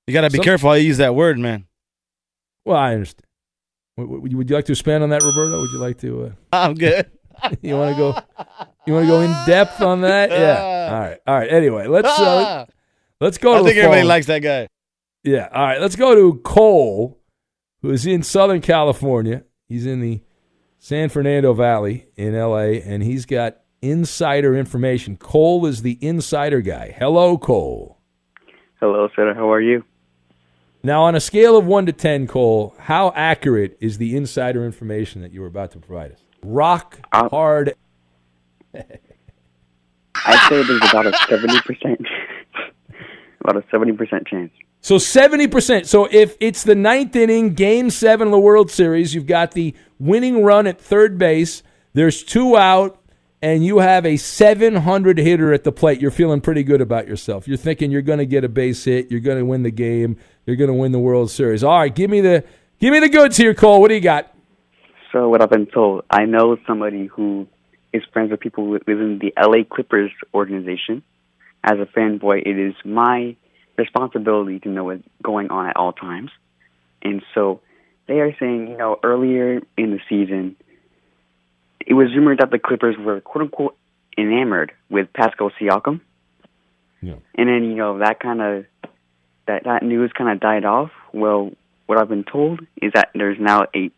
You 0.06 0.14
got 0.14 0.20
to 0.20 0.30
be 0.30 0.36
Some- 0.38 0.44
careful 0.44 0.70
how 0.70 0.74
you 0.76 0.86
use 0.86 0.98
that 0.98 1.16
word, 1.16 1.38
man. 1.38 1.66
Well, 2.64 2.76
I 2.76 2.92
understand. 2.94 3.26
Would, 3.96 4.08
would- 4.08 4.34
would 4.34 4.48
you 4.50 4.54
like 4.54 4.66
to 4.66 4.72
expand 4.72 5.02
on 5.02 5.10
that, 5.10 5.22
Roberto? 5.22 5.60
Would 5.60 5.70
you 5.72 5.78
like 5.78 5.98
to? 5.98 6.24
Uh, 6.26 6.30
I'm 6.52 6.74
good. 6.74 7.10
you 7.62 7.76
want 7.76 7.96
to 7.96 7.98
go? 7.98 8.54
You 8.86 8.92
want 8.92 9.04
to 9.04 9.08
go 9.08 9.20
in 9.22 9.30
depth 9.46 9.80
on 9.80 10.02
that? 10.02 10.30
Yeah. 10.44 10.88
All 10.92 11.00
right. 11.00 11.18
All 11.26 11.34
right. 11.34 11.50
Anyway, 11.52 11.88
let's 11.88 12.06
uh, 12.08 12.66
let's 13.20 13.38
go. 13.38 13.54
To 13.54 13.60
I 13.60 13.64
think 13.64 13.76
everybody 13.78 14.02
phone. 14.02 14.08
likes 14.08 14.26
that 14.26 14.38
guy. 14.40 14.68
Yeah. 15.24 15.48
All 15.52 15.62
right. 15.66 15.80
Let's 15.80 15.96
go 15.96 16.14
to 16.14 16.38
Cole, 16.44 17.18
who 17.82 17.90
is 17.90 18.06
in 18.06 18.22
Southern 18.22 18.60
California. 18.60 19.42
He's 19.68 19.84
in 19.86 20.00
the 20.00 20.20
San 20.84 21.08
Fernando 21.08 21.54
Valley 21.54 22.08
in 22.14 22.38
LA, 22.38 22.76
and 22.84 23.02
he's 23.02 23.24
got 23.24 23.56
insider 23.80 24.54
information. 24.54 25.16
Cole 25.16 25.64
is 25.64 25.80
the 25.80 25.96
insider 26.02 26.60
guy. 26.60 26.94
Hello, 26.98 27.38
Cole. 27.38 27.96
Hello, 28.80 29.08
sir. 29.16 29.32
How 29.32 29.50
are 29.50 29.62
you? 29.62 29.82
Now, 30.82 31.04
on 31.04 31.14
a 31.14 31.20
scale 31.20 31.56
of 31.56 31.64
one 31.64 31.86
to 31.86 31.92
ten, 31.94 32.26
Cole, 32.26 32.74
how 32.78 33.14
accurate 33.16 33.78
is 33.80 33.96
the 33.96 34.14
insider 34.14 34.66
information 34.66 35.22
that 35.22 35.32
you 35.32 35.40
were 35.40 35.46
about 35.46 35.70
to 35.70 35.78
provide 35.78 36.12
us? 36.12 36.18
Rock 36.42 37.00
Uh, 37.12 37.30
hard. 37.30 37.72
I'd 38.74 40.48
say 40.50 40.62
there's 40.64 40.90
about 40.90 41.06
a 41.06 41.16
seventy 41.30 41.60
percent, 41.62 42.06
about 43.40 43.56
a 43.56 43.64
seventy 43.70 43.92
percent 43.92 44.26
chance. 44.26 44.52
So 44.84 44.98
seventy 44.98 45.46
percent. 45.46 45.86
So 45.86 46.06
if 46.10 46.36
it's 46.40 46.62
the 46.62 46.74
ninth 46.74 47.16
inning, 47.16 47.54
Game 47.54 47.88
Seven 47.88 48.28
of 48.28 48.32
the 48.32 48.38
World 48.38 48.70
Series, 48.70 49.14
you've 49.14 49.26
got 49.26 49.52
the 49.52 49.74
winning 49.98 50.44
run 50.44 50.66
at 50.66 50.78
third 50.78 51.16
base. 51.16 51.62
There's 51.94 52.22
two 52.22 52.58
out, 52.58 53.00
and 53.40 53.64
you 53.64 53.78
have 53.78 54.04
a 54.04 54.18
seven 54.18 54.76
hundred 54.76 55.16
hitter 55.16 55.54
at 55.54 55.64
the 55.64 55.72
plate. 55.72 56.02
You're 56.02 56.10
feeling 56.10 56.42
pretty 56.42 56.64
good 56.64 56.82
about 56.82 57.08
yourself. 57.08 57.48
You're 57.48 57.56
thinking 57.56 57.92
you're 57.92 58.02
going 58.02 58.18
to 58.18 58.26
get 58.26 58.44
a 58.44 58.48
base 58.50 58.84
hit. 58.84 59.10
You're 59.10 59.20
going 59.20 59.38
to 59.38 59.46
win 59.46 59.62
the 59.62 59.70
game. 59.70 60.18
You're 60.44 60.56
going 60.56 60.68
to 60.68 60.74
win 60.74 60.92
the 60.92 60.98
World 60.98 61.30
Series. 61.30 61.64
All 61.64 61.78
right, 61.78 61.94
give 61.94 62.10
me 62.10 62.20
the 62.20 62.44
give 62.78 62.92
me 62.92 63.00
the 63.00 63.08
goods 63.08 63.38
here, 63.38 63.54
Cole. 63.54 63.80
What 63.80 63.88
do 63.88 63.94
you 63.94 64.02
got? 64.02 64.34
So 65.12 65.30
what 65.30 65.40
I've 65.40 65.48
been 65.48 65.64
told, 65.64 66.04
I 66.10 66.26
know 66.26 66.58
somebody 66.66 67.06
who 67.06 67.46
is 67.94 68.02
friends 68.12 68.32
with 68.32 68.40
people 68.40 68.66
within 68.68 69.18
the 69.18 69.32
LA 69.40 69.64
Clippers 69.64 70.12
organization. 70.34 71.02
As 71.62 71.78
a 71.78 71.86
fanboy, 71.86 72.42
it 72.44 72.58
is 72.58 72.74
my 72.84 73.34
responsibility 73.76 74.60
to 74.60 74.68
know 74.68 74.84
what's 74.84 75.02
going 75.22 75.50
on 75.50 75.68
at 75.68 75.76
all 75.76 75.92
times. 75.92 76.30
And 77.02 77.22
so 77.34 77.60
they 78.06 78.20
are 78.20 78.34
saying, 78.38 78.68
you 78.68 78.76
know, 78.76 78.98
earlier 79.02 79.60
in 79.76 79.90
the 79.90 80.00
season, 80.08 80.56
it 81.86 81.94
was 81.94 82.08
rumored 82.14 82.38
that 82.38 82.50
the 82.50 82.58
Clippers 82.58 82.96
were 82.98 83.20
quote 83.20 83.42
unquote 83.42 83.76
enamored 84.16 84.72
with 84.88 85.12
Pascal 85.12 85.50
Siakam. 85.60 86.00
Yeah. 87.02 87.16
And 87.34 87.48
then, 87.48 87.64
you 87.64 87.74
know, 87.74 87.98
that 87.98 88.20
kind 88.20 88.40
of 88.40 88.64
that 89.46 89.64
that 89.64 89.82
news 89.82 90.10
kind 90.16 90.30
of 90.30 90.40
died 90.40 90.64
off. 90.64 90.90
Well, 91.12 91.52
what 91.86 91.98
I've 91.98 92.08
been 92.08 92.24
told 92.24 92.60
is 92.80 92.92
that 92.94 93.10
there's 93.14 93.38
now 93.38 93.66
a 93.74 93.90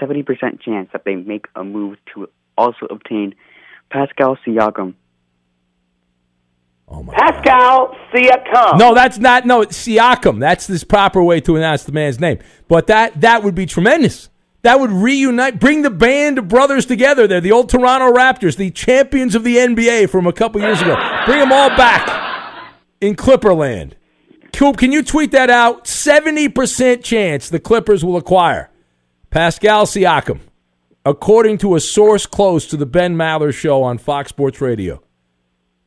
70% 0.00 0.60
chance 0.60 0.88
that 0.92 1.04
they 1.04 1.16
make 1.16 1.46
a 1.56 1.64
move 1.64 1.98
to 2.14 2.28
also 2.56 2.86
obtain 2.88 3.34
Pascal 3.90 4.38
Siakam. 4.46 4.94
Oh 6.90 7.04
my 7.04 7.14
Pascal 7.14 7.94
Siakam. 8.12 8.78
No, 8.78 8.94
that's 8.94 9.18
not. 9.18 9.46
No, 9.46 9.62
it's 9.62 9.78
Siakam. 9.86 10.40
That's 10.40 10.66
this 10.66 10.82
proper 10.82 11.22
way 11.22 11.40
to 11.42 11.56
announce 11.56 11.84
the 11.84 11.92
man's 11.92 12.18
name. 12.18 12.40
But 12.66 12.88
that 12.88 13.20
that 13.20 13.44
would 13.44 13.54
be 13.54 13.66
tremendous. 13.66 14.28
That 14.62 14.78
would 14.78 14.90
reunite, 14.90 15.58
bring 15.58 15.82
the 15.82 15.90
band 15.90 16.36
of 16.36 16.48
brothers 16.48 16.84
together. 16.84 17.26
There, 17.26 17.40
the 17.40 17.52
old 17.52 17.70
Toronto 17.70 18.12
Raptors, 18.12 18.56
the 18.56 18.70
champions 18.70 19.34
of 19.34 19.42
the 19.42 19.56
NBA 19.56 20.10
from 20.10 20.26
a 20.26 20.34
couple 20.34 20.60
years 20.60 20.82
ago. 20.82 20.96
Bring 21.24 21.38
them 21.38 21.50
all 21.52 21.70
back 21.70 22.66
in 23.00 23.14
Clipperland. 23.16 23.92
Coop, 24.52 24.76
can 24.76 24.92
you 24.92 25.02
tweet 25.02 25.30
that 25.30 25.48
out? 25.48 25.86
Seventy 25.86 26.48
percent 26.48 27.04
chance 27.04 27.48
the 27.48 27.60
Clippers 27.60 28.04
will 28.04 28.16
acquire 28.16 28.68
Pascal 29.30 29.86
Siakam, 29.86 30.40
according 31.06 31.58
to 31.58 31.76
a 31.76 31.80
source 31.80 32.26
close 32.26 32.66
to 32.66 32.76
the 32.76 32.86
Ben 32.86 33.14
Maller 33.14 33.54
Show 33.54 33.84
on 33.84 33.96
Fox 33.96 34.30
Sports 34.30 34.60
Radio. 34.60 35.02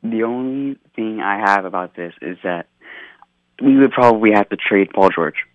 The 0.03 0.23
only 0.23 0.77
thing 0.95 1.21
I 1.21 1.37
have 1.37 1.65
about 1.65 1.95
this 1.95 2.13
is 2.21 2.37
that 2.43 2.67
we 3.61 3.77
would 3.77 3.91
probably 3.91 4.31
have 4.31 4.49
to 4.49 4.57
trade 4.57 4.89
Paul 4.93 5.09
George. 5.09 5.45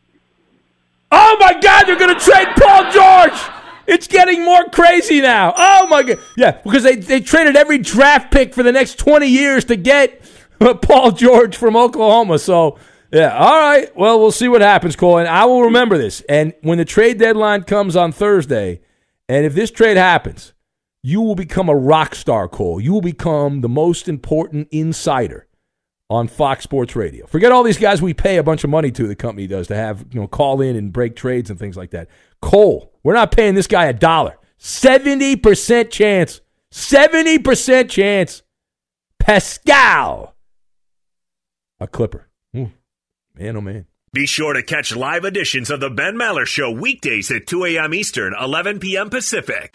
Oh 1.11 1.37
my 1.41 1.59
God, 1.61 1.85
they're 1.85 1.99
going 1.99 2.17
to 2.17 2.25
trade 2.25 2.49
Paul 2.57 2.91
George. 2.91 3.39
It's 3.87 4.07
getting 4.07 4.45
more 4.45 4.65
crazy 4.67 5.21
now. 5.21 5.55
Oh 5.57 5.87
my 5.87 6.03
God. 6.03 6.19
Yeah, 6.37 6.53
because 6.63 6.83
they, 6.83 6.97
they 6.97 7.21
traded 7.21 7.57
every 7.57 7.79
draft 7.79 8.31
pick 8.31 8.55
for 8.55 8.63
the 8.63 8.73
next 8.73 8.99
20 8.99 9.27
years 9.27 9.65
to 9.67 9.77
get 9.77 10.21
Paul 10.83 11.13
George 11.13 11.57
from 11.57 11.77
Oklahoma. 11.77 12.39
So, 12.39 12.79
yeah, 13.11 13.37
all 13.37 13.57
right. 13.59 13.95
Well, 13.97 14.21
we'll 14.21 14.33
see 14.33 14.49
what 14.49 14.61
happens, 14.61 14.97
Cole. 14.97 15.19
And 15.19 15.29
I 15.29 15.47
will 15.47 15.63
remember 15.63 15.97
this. 15.97 16.23
And 16.29 16.53
when 16.61 16.79
the 16.79 16.85
trade 16.85 17.19
deadline 17.19 17.63
comes 17.63 17.97
on 17.97 18.13
Thursday, 18.13 18.83
and 19.29 19.47
if 19.47 19.55
this 19.55 19.71
trade 19.71 19.97
happens, 19.97 20.53
you 21.03 21.21
will 21.21 21.35
become 21.35 21.69
a 21.69 21.77
rock 21.77 22.15
star, 22.15 22.49
Cole. 22.49 22.81
You 22.81 22.93
will 22.93 23.01
become 23.01 23.61
the 23.61 23.69
most 23.69 24.09
important 24.09 24.69
insider 24.71 25.47
on 26.11 26.27
Fox 26.29 26.65
Sports 26.65 26.97
Radio. 26.97 27.27
Forget 27.27 27.53
all 27.53 27.63
these 27.63 27.79
guys 27.79 28.01
we 28.01 28.15
pay 28.15 28.37
a 28.37 28.43
bunch 28.43 28.65
of 28.65 28.71
money 28.71 28.91
to. 28.93 29.07
The 29.07 29.15
company 29.15 29.47
does 29.47 29.67
to 29.69 29.77
have 29.77 30.07
you 30.13 30.21
know 30.21 30.27
call 30.27 30.61
in 30.61 30.77
and 30.77 30.93
break 30.93 31.17
trades 31.17 31.51
and 31.51 31.59
things 31.59 31.77
like 31.77 31.91
that. 31.91 32.09
Cole, 32.41 32.93
we're 33.03 33.15
not 33.15 33.33
paying 33.33 33.55
this 33.55 33.67
guy 33.67 33.87
a 33.87 33.93
dollar. 33.93 34.39
Seventy 34.57 35.37
percent 35.37 35.91
chance. 35.91 36.41
Seventy 36.71 37.39
percent 37.39 37.91
chance. 37.91 38.43
Pascal, 39.19 40.35
a 41.81 41.87
Clipper. 41.87 42.29
Ooh, 42.57 42.73
man, 43.35 43.57
oh 43.57 43.61
man. 43.61 43.87
Be 44.13 44.25
sure 44.25 44.55
to 44.55 44.63
catch 44.63 44.97
live 44.97 45.27
editions 45.27 45.71
of 45.71 45.81
the 45.81 45.91
Ben 45.91 46.15
Maller 46.15 46.47
Show 46.47 46.71
weekdays 46.71 47.31
at 47.31 47.47
2 47.47 47.67
a.m. 47.67 47.93
Eastern, 47.93 48.35
11 48.41 48.81
p.m. 48.81 49.11
Pacific. 49.11 49.75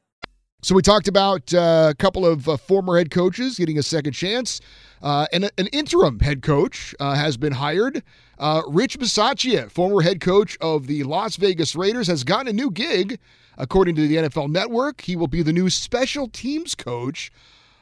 So 0.63 0.75
we 0.75 0.83
talked 0.83 1.07
about 1.07 1.51
uh, 1.55 1.87
a 1.89 1.95
couple 1.95 2.23
of 2.23 2.47
uh, 2.47 2.55
former 2.55 2.95
head 2.95 3.09
coaches 3.09 3.57
getting 3.57 3.79
a 3.79 3.83
second 3.83 4.13
chance. 4.13 4.61
Uh, 5.01 5.25
and 5.33 5.49
an 5.57 5.65
interim 5.73 6.19
head 6.19 6.43
coach 6.43 6.93
uh, 6.99 7.15
has 7.15 7.35
been 7.35 7.53
hired. 7.53 8.03
Uh, 8.37 8.61
Rich 8.67 8.99
Bisaccia, 8.99 9.71
former 9.71 10.01
head 10.01 10.21
coach 10.21 10.59
of 10.61 10.85
the 10.85 11.01
Las 11.01 11.35
Vegas 11.37 11.75
Raiders, 11.75 12.05
has 12.05 12.23
gotten 12.23 12.47
a 12.47 12.53
new 12.53 12.69
gig. 12.69 13.17
According 13.57 13.95
to 13.95 14.07
the 14.07 14.17
NFL 14.17 14.51
Network, 14.51 15.01
he 15.01 15.15
will 15.15 15.27
be 15.27 15.41
the 15.41 15.51
new 15.51 15.67
special 15.67 16.27
teams 16.27 16.75
coach 16.75 17.31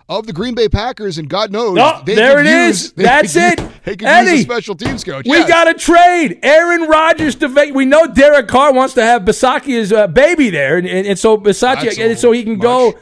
of 0.10 0.26
the 0.26 0.34
Green 0.34 0.56
Bay 0.56 0.68
Packers, 0.68 1.20
and 1.20 1.30
God 1.30 1.52
knows, 1.52 1.78
oh, 1.80 2.02
there 2.04 2.40
it 2.46 2.48
use, 2.48 2.86
is. 2.86 2.94
That's 2.94 3.36
it. 3.36 3.60
They 3.86 3.96
could 3.96 4.08
Eddie, 4.08 4.32
use 4.32 4.40
a 4.42 4.44
special 4.44 4.76
teams 4.76 5.04
coach. 5.04 5.26
We 5.26 5.38
yes. 5.38 5.48
got 5.48 5.66
to 5.66 5.76
trade 5.76 6.40
Aaron 6.42 6.90
Rodgers 6.90 7.36
to 7.36 7.48
Vegas. 7.48 7.76
We 7.76 7.86
know 7.86 8.08
Derek 8.08 8.48
Carr 8.48 8.74
wants 8.74 8.96
to 8.96 9.04
have 9.04 9.22
Bisaccia's 9.22 9.94
uh, 9.94 10.08
baby 10.08 10.50
there, 10.50 10.78
and, 10.78 10.88
and, 10.88 11.08
and 11.08 11.20
so 11.20 11.38
Bisaccia, 11.38 11.98
and 12.04 12.18
so 12.18 12.32
he 12.32 12.44
can 12.44 12.58
much. 12.58 12.62
go. 12.62 13.00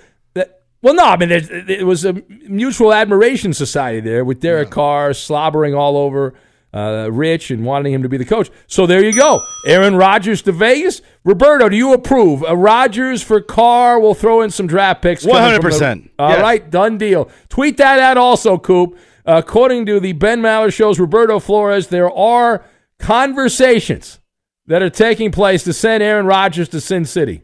Well, 0.84 0.94
no, 0.94 1.06
I 1.06 1.18
mean, 1.18 1.32
it 1.32 1.86
was 1.88 2.06
a 2.06 2.14
mutual 2.48 2.94
admiration 2.94 3.52
society 3.52 4.00
there 4.00 4.24
with 4.24 4.42
Derek 4.42 4.68
yeah. 4.68 4.74
Carr 4.74 5.14
slobbering 5.14 5.74
all 5.74 5.98
over 5.98 6.36
uh, 6.78 7.10
Rich 7.12 7.52
and 7.52 7.66
wanting 7.66 7.94
him 7.94 8.04
to 8.04 8.10
be 8.10 8.18
the 8.18 8.26
coach. 8.26 8.50
So 8.68 8.86
there 8.86 9.04
you 9.04 9.14
go. 9.14 9.42
Aaron 9.66 9.96
Rodgers 9.96 10.42
to 10.44 10.52
Vegas. 10.52 11.02
Roberto, 11.24 11.70
do 11.70 11.76
you 11.76 11.94
approve? 11.94 12.44
A 12.48 12.56
Rodgers 12.56 13.22
for 13.22 13.42
Carr. 13.42 14.00
We'll 14.00 14.14
throw 14.14 14.42
in 14.42 14.50
some 14.50 14.68
draft 14.68 15.02
picks. 15.02 15.26
100%. 15.26 16.10
All 16.20 16.30
yes. 16.30 16.42
right, 16.42 16.70
done 16.70 16.98
deal. 16.98 17.30
Tweet 17.50 17.78
that 17.78 18.00
out 18.00 18.18
also, 18.18 18.58
Coop. 18.58 18.98
Uh, 19.26 19.42
according 19.46 19.86
to 19.88 20.00
the 20.00 20.14
Ben 20.14 20.42
Maller 20.42 20.74
Show's 20.74 21.00
Roberto 21.00 21.40
Flores, 21.40 21.88
there 21.88 22.12
are 22.12 22.64
conversations 23.00 24.20
that 24.68 24.82
are 24.82 24.90
taking 24.90 25.32
place 25.32 25.64
to 25.64 25.74
send 25.74 26.02
Aaron 26.02 26.26
Rodgers 26.26 26.70
to 26.70 26.82
Sin 26.82 27.06
City. 27.06 27.44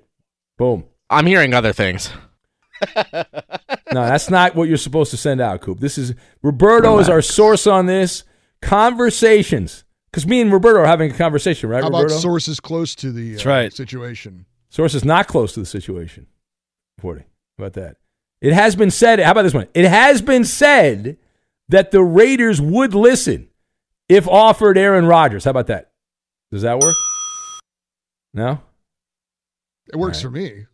Boom. 0.57 0.85
I'm 1.09 1.25
hearing 1.25 1.53
other 1.53 1.73
things 1.73 2.09
no, 2.95 3.23
that's 3.91 4.29
not 4.29 4.55
what 4.55 4.67
you're 4.67 4.77
supposed 4.77 5.11
to 5.11 5.17
send 5.17 5.41
out, 5.41 5.61
Coop. 5.61 5.79
This 5.79 5.97
is 5.97 6.13
Roberto 6.41 6.91
Relax. 6.91 7.07
is 7.07 7.09
our 7.09 7.21
source 7.21 7.67
on 7.67 7.85
this. 7.85 8.23
Conversations. 8.63 9.83
Because 10.11 10.27
me 10.27 10.41
and 10.41 10.53
Roberto 10.53 10.79
are 10.79 10.85
having 10.85 11.11
a 11.11 11.13
conversation, 11.13 11.69
right, 11.69 11.81
How 11.81 11.89
Roberto? 11.89 12.13
about 12.13 12.21
sources 12.21 12.59
close 12.59 12.93
to 12.95 13.11
the 13.11 13.35
uh, 13.39 13.49
right. 13.49 13.73
situation? 13.73 14.45
Sources 14.69 15.03
not 15.03 15.27
close 15.27 15.53
to 15.53 15.59
the 15.59 15.65
situation. 15.65 16.27
40. 16.99 17.21
How 17.21 17.27
about 17.65 17.73
that? 17.73 17.97
It 18.41 18.53
has 18.53 18.75
been 18.75 18.91
said, 18.91 19.19
how 19.19 19.31
about 19.31 19.43
this 19.43 19.53
one? 19.53 19.67
It 19.73 19.85
has 19.85 20.21
been 20.21 20.43
said 20.43 21.17
that 21.69 21.91
the 21.91 22.03
Raiders 22.03 22.61
would 22.61 22.93
listen 22.93 23.47
if 24.09 24.27
offered 24.27 24.77
Aaron 24.77 25.05
Rodgers. 25.05 25.45
How 25.45 25.51
about 25.51 25.67
that? 25.67 25.91
Does 26.51 26.61
that 26.61 26.79
work? 26.79 26.93
No? 28.33 28.61
It 29.91 29.95
works 29.95 30.19
All 30.19 30.23
for 30.23 30.31
me. 30.31 30.65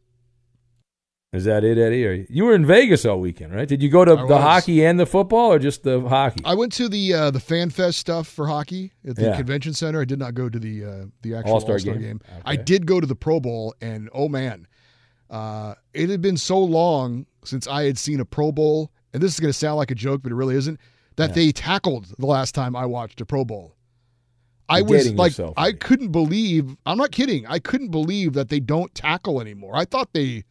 Is 1.32 1.46
that 1.46 1.64
it, 1.64 1.78
Eddie? 1.78 2.06
Or 2.08 2.26
you 2.28 2.46
were 2.46 2.56
in 2.56 2.66
Vegas 2.66 3.06
all 3.06 3.20
weekend, 3.20 3.54
right? 3.54 3.68
Did 3.68 3.84
you 3.84 3.90
go 3.90 4.04
to 4.04 4.14
I 4.14 4.16
the 4.16 4.26
was. 4.26 4.42
hockey 4.42 4.84
and 4.84 5.00
the 5.00 5.06
football, 5.06 5.52
or 5.54 5.60
just 5.60 5.84
the 5.84 6.02
hockey? 6.02 6.42
I 6.44 6.56
went 6.56 6.72
to 6.74 6.90
the 6.90 7.14
uh, 7.14 7.32
the 7.32 7.40
Fan 7.40 7.70
Fest 7.70 8.00
stuff 8.00 8.28
for 8.28 8.48
hockey 8.48 8.94
at 9.08 9.16
the 9.16 9.24
Yeah. 9.26 9.38
convention 9.38 9.74
center. 9.74 10.02
I 10.02 10.06
did 10.06 10.18
not 10.18 10.34
go 10.34 10.50
to 10.50 10.58
the 10.58 10.84
uh, 10.86 11.06
the 11.22 11.36
actual 11.36 11.54
All-Star 11.54 11.74
All-Star 11.76 11.94
game? 11.94 12.02
game. 12.02 12.22
I 12.46 12.56
did 12.56 12.88
go 12.88 13.00
to 13.00 13.06
the 13.06 13.16
Pro 13.16 13.40
Bowl, 13.40 13.76
and 13.80 14.10
oh 14.12 14.28
man, 14.28 14.66
uh, 15.30 15.76
it 15.94 16.10
had 16.10 16.20
been 16.22 16.38
so 16.38 16.58
long 16.58 17.28
since 17.46 17.68
I 17.68 17.84
had 17.84 18.00
seen 18.00 18.20
a 18.20 18.26
Pro 18.26 18.52
Bowl, 18.52 18.92
and 19.14 19.22
this 19.22 19.32
is 19.34 19.40
going 19.40 19.54
to 19.54 19.58
sound 19.58 19.78
like 19.78 19.92
a 19.92 19.96
joke, 19.96 20.24
but 20.24 20.32
it 20.32 20.36
really 20.36 20.56
isn't. 20.56 20.80
That 21.18 21.30
Yeah. 21.30 21.36
they 21.36 21.52
tackled 21.52 22.08
the 22.18 22.26
last 22.26 22.56
time 22.56 22.76
I 22.76 22.88
watched 22.88 23.22
a 23.22 23.26
Pro 23.26 23.46
Bowl. 23.46 23.76
I 24.68 24.82
was 24.82 25.12
like, 25.14 25.32
yourself, 25.32 25.54
I 25.58 25.74
couldn't 25.74 26.12
believe. 26.12 26.76
I'm 26.88 26.98
not 26.98 27.12
kidding. 27.12 27.46
I 27.48 27.60
couldn't 27.60 27.90
believe 27.90 28.34
that 28.34 28.50
they 28.50 28.60
don't 28.60 28.94
tackle 28.96 29.42
anymore. 29.42 29.76
I 29.76 29.86
thought 29.86 30.10
they. 30.14 30.44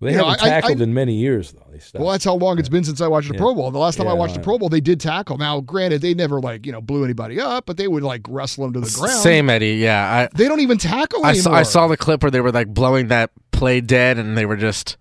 They 0.00 0.12
you 0.12 0.18
haven't 0.18 0.40
I- 0.42 0.46
I- 0.46 0.48
tackled 0.60 0.80
I- 0.80 0.84
in 0.84 0.94
many 0.94 1.14
years, 1.14 1.52
though. 1.52 1.66
They 1.72 1.78
stopped. 1.80 2.02
Well, 2.02 2.12
that's 2.12 2.24
how 2.24 2.34
long 2.34 2.58
it's 2.60 2.68
been 2.68 2.84
since 2.84 3.00
I 3.00 3.08
watched 3.08 3.30
a 3.30 3.34
Yeah. 3.34 3.40
Pro 3.40 3.54
Bowl. 3.54 3.70
The 3.72 3.78
last 3.78 3.96
time 3.96 4.06
I 4.06 4.12
Yeah, 4.12 4.16
watched 4.18 4.36
a 4.36 4.40
I 4.40 4.42
Pro 4.44 4.56
Bowl, 4.58 4.68
they 4.68 4.80
did 4.80 5.00
tackle. 5.00 5.38
Now, 5.38 5.60
granted, 5.60 6.02
they 6.02 6.14
never 6.14 6.40
like 6.40 6.64
you 6.66 6.72
know 6.72 6.80
blew 6.80 7.04
anybody 7.04 7.40
up, 7.40 7.66
but 7.66 7.76
they 7.76 7.88
would 7.88 8.02
like 8.04 8.22
wrestle 8.28 8.64
them 8.64 8.74
to 8.74 8.80
the 8.88 8.96
ground. 8.98 9.18
Same 9.20 9.50
Eddie, 9.50 9.72
yeah. 9.76 10.28
I 10.32 10.36
They 10.36 10.46
don't 10.46 10.60
even 10.60 10.78
tackle 10.78 11.24
I 11.26 11.32
saw, 11.32 11.52
I 11.52 11.62
saw 11.64 11.88
the 11.88 11.96
clip 11.96 12.22
where 12.22 12.30
they 12.30 12.40
were 12.40 12.52
like 12.52 12.68
blowing 12.68 13.08
that 13.08 13.30
play 13.50 13.80
dead, 13.80 14.18
and 14.18 14.38
they 14.38 14.46
were 14.46 14.56
just. 14.56 14.96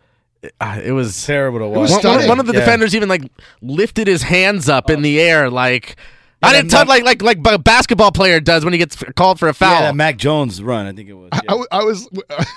Uh, 0.62 0.80
it 0.84 0.91
was 0.91 1.26
terrible 1.26 1.60
to 1.60 1.68
was 1.68 1.91
One, 2.04 2.28
one- 2.28 2.39
of 2.39 2.45
the 2.45 2.54
Yeah. 2.54 2.60
defenders 2.62 2.95
even 2.95 3.10
like 3.10 3.24
lifted 3.62 4.08
his 4.08 4.22
hands 4.24 4.70
up 4.70 4.89
in 4.89 5.02
the 5.02 5.20
air, 5.20 5.50
like 5.50 5.95
I 6.43 6.54
didn't 6.54 6.70
touch 6.70 6.88
like 6.88 7.04
like 7.04 7.22
like 7.24 7.39
a 7.45 7.58
basketball 7.58 8.12
player 8.12 8.39
does 8.39 8.64
when 8.64 8.72
he 8.72 8.78
gets 8.80 8.95
called 9.16 9.39
for 9.39 9.48
a 9.48 9.54
foul. 9.54 9.74
Yeah, 9.74 9.82
that 9.88 9.95
Mac 9.95 10.18
Jones 10.18 10.62
run, 10.62 10.86
I 10.86 10.93
think 10.93 11.10
it 11.10 11.14
was. 11.14 11.30
I, 11.34 11.39
w- 11.48 11.68
I 11.72 11.84
was 11.84 12.08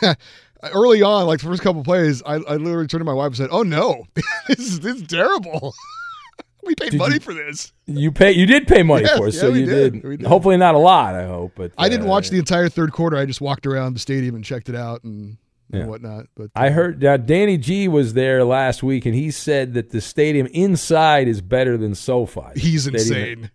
early 0.63 1.03
on, 1.03 1.27
like 1.27 1.41
the 1.41 1.47
first 1.47 1.63
couple 1.63 1.83
plays, 1.83 2.23
I, 2.25 2.35
I 2.35 2.57
literally 2.57 2.87
turned 2.87 3.01
to 3.01 3.05
my 3.05 3.13
wife 3.13 3.27
and 3.29 3.37
said, 3.37 3.49
"Oh 3.51 3.63
no, 3.63 4.05
this 4.49 4.59
is 4.59 4.81
this 4.81 4.97
is 4.97 5.07
terrible. 5.07 5.75
we 6.63 6.75
paid 6.75 6.91
Did 6.91 6.99
money 6.99 7.15
you- 7.15 7.21
for 7.21 7.35
this." 7.35 7.73
You 7.87 8.13
pay. 8.13 8.33
You 8.33 8.47
did 8.47 8.67
pay 8.69 8.83
money 8.83 9.05
Yes, 9.05 9.19
for 9.19 9.29
it, 9.29 9.35
yeah, 9.35 9.41
so 9.41 9.49
you 9.53 9.67
did. 9.67 10.03
did. 10.03 10.23
Hopefully, 10.23 10.57
not 10.57 10.75
a 10.75 10.79
lot. 10.79 11.15
I 11.15 11.27
hope, 11.27 11.53
but 11.57 11.73
I 11.77 11.89
didn't 11.89 12.07
uh, 12.07 12.11
watch 12.11 12.31
the 12.31 12.39
entire 12.39 12.69
third 12.69 12.93
quarter. 12.93 13.17
I 13.17 13.25
just 13.27 13.41
walked 13.41 13.67
around 13.67 13.95
the 13.95 13.99
stadium 14.01 14.35
and 14.37 14.45
checked 14.45 14.69
it 14.69 14.77
out 14.77 15.03
and, 15.03 15.39
and 15.73 15.89
whatnot. 15.89 16.27
But 16.37 16.51
I 16.55 16.71
heard 16.71 17.05
uh, 17.05 17.17
Danny 17.17 17.57
G 17.59 17.89
was 17.89 18.15
there 18.15 18.45
last 18.45 18.83
week, 18.83 19.07
and 19.07 19.15
he 19.15 19.31
said 19.33 19.75
that 19.75 19.91
the 19.91 20.01
stadium 20.01 20.47
inside 20.49 21.27
is 21.27 21.41
better 21.41 21.77
than 21.77 21.95
SoFi. 21.97 22.43
he's 22.61 22.83
Stadium- 22.85 23.41
insane. 23.43 23.51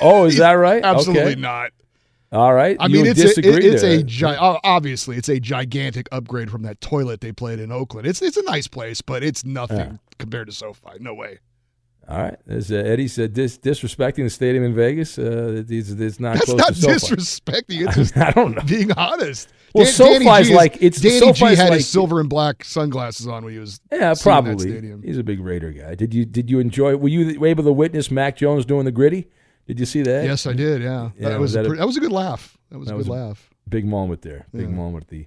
Oh, 0.00 0.24
is 0.24 0.36
that 0.38 0.52
right? 0.52 0.82
Absolutely 0.84 1.32
Okay. 1.32 1.40
not. 1.40 1.72
All 2.36 2.52
right. 2.54 2.76
I 2.78 2.86
You 2.86 2.94
mean, 2.96 3.06
it's 3.06 3.20
a, 3.20 3.28
it- 3.38 3.64
it's 3.64 3.82
a 3.82 4.02
gi- 4.02 4.24
obviously 4.26 5.16
it's 5.16 5.28
a 5.28 5.40
gigantic 5.40 6.08
upgrade 6.12 6.50
from 6.50 6.62
that 6.62 6.80
toilet 6.80 7.20
they 7.20 7.32
played 7.32 7.58
in 7.60 7.72
Oakland. 7.72 8.06
It's 8.06 8.20
it's 8.22 8.36
a 8.36 8.42
nice 8.42 8.68
place, 8.68 9.00
but 9.00 9.22
it's 9.22 9.44
nothing 9.44 9.98
compared 10.18 10.48
to 10.48 10.52
SoFi. 10.52 10.98
No 11.00 11.14
way. 11.14 11.38
All 12.08 12.18
right. 12.18 12.36
As 12.46 12.70
uh, 12.70 12.76
Eddie 12.76 13.08
said, 13.08 13.32
dis- 13.32 13.58
disrespecting 13.58 14.22
the 14.24 14.30
stadium 14.30 14.62
in 14.62 14.74
Vegas, 14.76 15.18
uh, 15.18 15.64
it's, 15.68 15.90
it's 15.90 16.20
not 16.20 16.34
That's 16.34 16.44
close 16.44 16.58
not 16.58 16.68
to 16.68 16.98
SoFi. 17.00 17.16
disrespecting. 17.16 17.86
It's 17.86 17.96
just 18.12 18.16
I 18.16 18.30
don't 18.30 18.54
know. 18.54 18.62
being 18.62 18.92
honest. 18.92 19.48
Well, 19.74 19.84
Dan- 19.86 19.92
SoFi's 19.94 20.48
is- 20.48 20.54
like- 20.54 20.76
it's- 20.76 21.00
Danny 21.00 21.32
G 21.32 21.44
had 21.56 21.68
like- 21.70 21.78
his 21.78 21.88
silver 21.88 22.20
and 22.20 22.28
black 22.28 22.64
sunglasses 22.64 23.26
on 23.26 23.44
when 23.44 23.54
he 23.54 23.58
was 23.58 23.80
Yeah, 23.90 24.14
probably. 24.22 24.70
stadium. 24.70 25.02
He's 25.02 25.18
a 25.18 25.24
big 25.24 25.40
Raider 25.40 25.72
guy. 25.72 25.94
Did 25.96 26.14
you 26.14 26.24
did 26.24 26.48
you 26.50 26.60
enjoy? 26.60 26.96
Were 26.96 27.08
you 27.08 27.44
able 27.44 27.64
to 27.64 27.72
witness 27.72 28.08
Mac 28.10 28.36
Jones 28.36 28.64
doing 28.64 28.84
the 28.84 28.92
gritty? 28.92 29.26
Did 29.66 29.80
you 29.80 29.86
see 29.86 30.02
that? 30.02 30.24
Yes, 30.24 30.46
I 30.46 30.52
did. 30.52 30.82
Yeah, 30.82 31.10
Yeah, 31.18 31.30
that 31.30 31.40
was 31.40 31.54
was 31.54 31.56
a 31.56 31.62
that 31.62 31.72
a- 31.72 31.76
that 31.78 31.86
was 31.86 31.96
a 31.96 32.00
good 32.00 32.12
laugh. 32.12 32.56
That 32.70 32.78
was 32.78 32.88
That 32.88 32.94
a 32.94 32.96
was 32.96 33.06
good 33.08 33.12
a- 33.12 33.26
laugh. 33.26 33.50
Big 33.68 33.84
moment 33.84 34.22
there. 34.22 34.46
Big 34.52 34.62
Yeah. 34.68 34.74
moment 34.74 35.04
at 35.04 35.08
the 35.08 35.26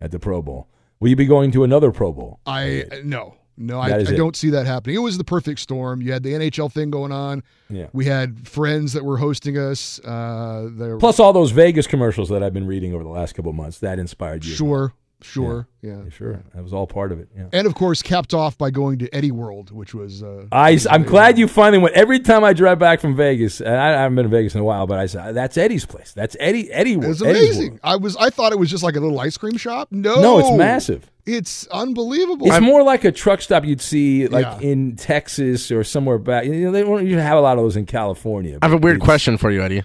at 0.00 0.10
the 0.10 0.18
Pro 0.18 0.42
Bowl. 0.42 0.68
Will 1.00 1.08
you 1.08 1.16
be 1.16 1.26
going 1.26 1.50
to 1.52 1.62
another 1.64 1.90
Pro 1.92 2.12
Bowl? 2.12 2.40
I 2.46 2.84
no 3.04 3.34
no 3.56 3.78
I, 3.80 3.96
I 3.98 4.02
don't 4.02 4.34
see 4.36 4.50
that 4.50 4.66
happening. 4.66 4.96
It 4.96 5.00
was 5.00 5.16
the 5.18 5.24
perfect 5.24 5.60
storm. 5.60 6.02
You 6.02 6.12
had 6.12 6.22
the 6.22 6.32
NHL 6.34 6.70
thing 6.70 6.90
going 6.90 7.12
on. 7.12 7.42
Yeah. 7.70 7.86
We 7.92 8.04
had 8.06 8.46
friends 8.48 8.92
that 8.94 9.04
were 9.04 9.16
hosting 9.18 9.56
us. 9.56 9.98
Uh, 10.00 10.68
there 10.72 10.96
Plus 10.98 11.20
all 11.20 11.32
those 11.32 11.52
Vegas 11.52 11.86
commercials 11.86 12.28
that 12.30 12.42
I've 12.42 12.52
been 12.54 12.66
reading 12.66 12.92
over 12.92 13.04
the 13.04 13.10
last 13.10 13.34
couple 13.34 13.50
of 13.50 13.56
months. 13.56 13.78
That 13.78 13.98
inspired 13.98 14.44
you. 14.44 14.52
sure 14.54 14.92
sure 15.22 15.66
yeah. 15.82 16.02
Yeah, 16.02 16.10
sure. 16.10 16.42
That 16.54 16.62
was 16.64 16.72
all 16.72 16.86
part 16.86 17.12
of 17.12 17.20
it. 17.20 17.28
Yeah. 17.36 17.46
And 17.52 17.66
of 17.66 17.74
course, 17.74 18.02
capped 18.02 18.34
off 18.34 18.58
by 18.58 18.70
going 18.70 18.98
to 18.98 19.14
Eddie 19.14 19.30
World, 19.30 19.70
which 19.70 19.94
was. 19.94 20.22
Uh, 20.22 20.46
I, 20.50 20.78
I'm 20.90 21.04
glad 21.04 21.38
you 21.38 21.46
finally 21.46 21.78
went. 21.78 21.94
Every 21.94 22.18
time 22.18 22.42
I 22.42 22.52
drive 22.52 22.80
back 22.80 23.00
from 23.00 23.14
Vegas, 23.14 23.60
and 23.60 23.74
I, 23.74 23.90
I 23.90 24.02
haven't 24.02 24.16
been 24.16 24.24
to 24.24 24.28
Vegas 24.30 24.54
in 24.56 24.60
a 24.60 24.64
while, 24.64 24.86
but 24.88 24.98
I 24.98 25.06
said 25.06 25.34
that's 25.34 25.56
Eddie's 25.56 25.86
place. 25.86 26.12
That's 26.12 26.36
Eddie. 26.40 26.72
Eddie. 26.72 26.94
It 26.94 26.98
was 26.98 27.22
amazing. 27.22 27.72
World." 27.72 27.80
I 27.84 27.96
was. 27.96 28.16
I 28.16 28.30
thought 28.30 28.52
it 28.52 28.58
was 28.58 28.68
just 28.68 28.82
like 28.82 28.96
a 28.96 29.00
little 29.00 29.20
ice 29.20 29.36
cream 29.36 29.56
shop. 29.56 29.88
No, 29.92 30.20
No, 30.20 30.38
it's 30.40 30.50
massive. 30.50 31.08
It's 31.24 31.66
unbelievable. 31.68 32.46
It's 32.48 32.60
more 32.60 32.82
like 32.82 33.04
a 33.04 33.12
truck 33.12 33.40
stop 33.40 33.64
you'd 33.64 33.80
see 33.80 34.26
like 34.28 34.44
Yeah. 34.44 34.68
in 34.70 34.96
Texas 34.96 35.70
or 35.70 35.84
somewhere 35.84 36.18
back. 36.18 36.46
You 36.46 36.54
know, 36.66 36.70
they 36.72 36.82
don't 36.82 37.04
usually 37.04 37.22
have 37.22 37.38
a 37.38 37.40
lot 37.40 37.58
of 37.58 37.64
those 37.64 37.76
in 37.76 37.86
California. 37.86 38.58
I 38.62 38.66
have 38.66 38.74
a 38.74 38.78
weird 38.78 39.00
question 39.00 39.36
for 39.36 39.50
you, 39.50 39.62
Eddie. 39.62 39.84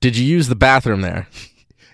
Did 0.00 0.16
you 0.16 0.24
use 0.24 0.48
the 0.48 0.56
bathroom 0.56 1.00
there? 1.02 1.26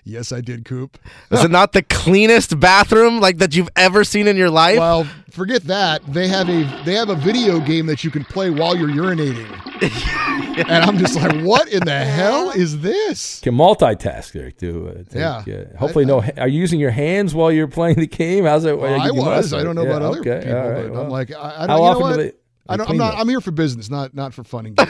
Yes, 0.03 0.31
I 0.31 0.41
did, 0.41 0.65
Coop. 0.65 0.97
Is 1.29 1.43
it 1.43 1.51
not 1.51 1.73
the 1.73 1.81
cleanest 1.81 2.59
bathroom 2.59 3.19
like 3.19 3.37
that 3.37 3.55
you've 3.55 3.69
ever 3.75 4.03
seen 4.03 4.27
in 4.27 4.37
your 4.37 4.49
life? 4.49 4.77
Well, 4.77 5.07
forget 5.31 5.63
that. 5.63 6.01
They 6.11 6.27
have 6.27 6.49
a 6.49 6.63
they 6.85 6.93
have 6.95 7.09
a 7.09 7.15
video 7.15 7.59
game 7.59 7.85
that 7.87 8.03
you 8.03 8.11
can 8.11 8.23
play 8.25 8.49
while 8.49 8.75
you're 8.75 8.89
urinating. 8.89 9.47
and 10.57 10.83
I'm 10.83 10.97
just 10.97 11.15
like, 11.15 11.41
what 11.41 11.67
in 11.69 11.83
the 11.85 11.99
hell 11.99 12.51
is 12.51 12.81
this? 12.81 13.39
Can 13.41 13.55
multitask 13.55 14.31
there 14.31 14.51
too. 14.51 14.89
Uh, 14.89 15.03
take, 15.03 15.15
Yeah. 15.15 15.55
uh, 15.73 15.77
hopefully, 15.77 16.05
no. 16.05 16.21
Are 16.37 16.47
you 16.47 16.59
using 16.59 16.79
your 16.79 16.91
hands 16.91 17.33
while 17.33 17.51
you're 17.51 17.67
playing 17.67 17.95
the 17.95 18.07
game? 18.07 18.45
How's 18.45 18.65
it? 18.65 18.77
Well, 18.77 18.99
I 18.99 19.11
was. 19.11 19.53
I 19.53 19.63
don't 19.63 19.75
know 19.75 19.83
yeah, 19.83 19.89
about 19.89 20.01
other 20.01 20.23
people, 20.23 20.55
all 20.55 20.69
right, 20.69 20.83
but 20.83 20.91
well. 20.91 21.01
I'm 21.03 21.09
like, 21.09 21.31
I, 21.33 21.63
I 21.63 21.67
don't. 21.67 21.77
You 21.77 21.83
know 21.83 21.83
often 21.83 22.01
what? 22.01 22.17
do 22.17 22.23
they? 22.23 22.31
I 22.69 22.77
don't, 22.77 22.89
I'm 22.89 22.97
not. 22.97 23.11
that? 23.11 23.19
I'm 23.19 23.27
here 23.27 23.41
for 23.41 23.51
business, 23.51 23.89
not 23.89 24.13
not 24.13 24.33
for 24.33 24.43
fun 24.43 24.67
and 24.67 24.75
games. 24.77 24.89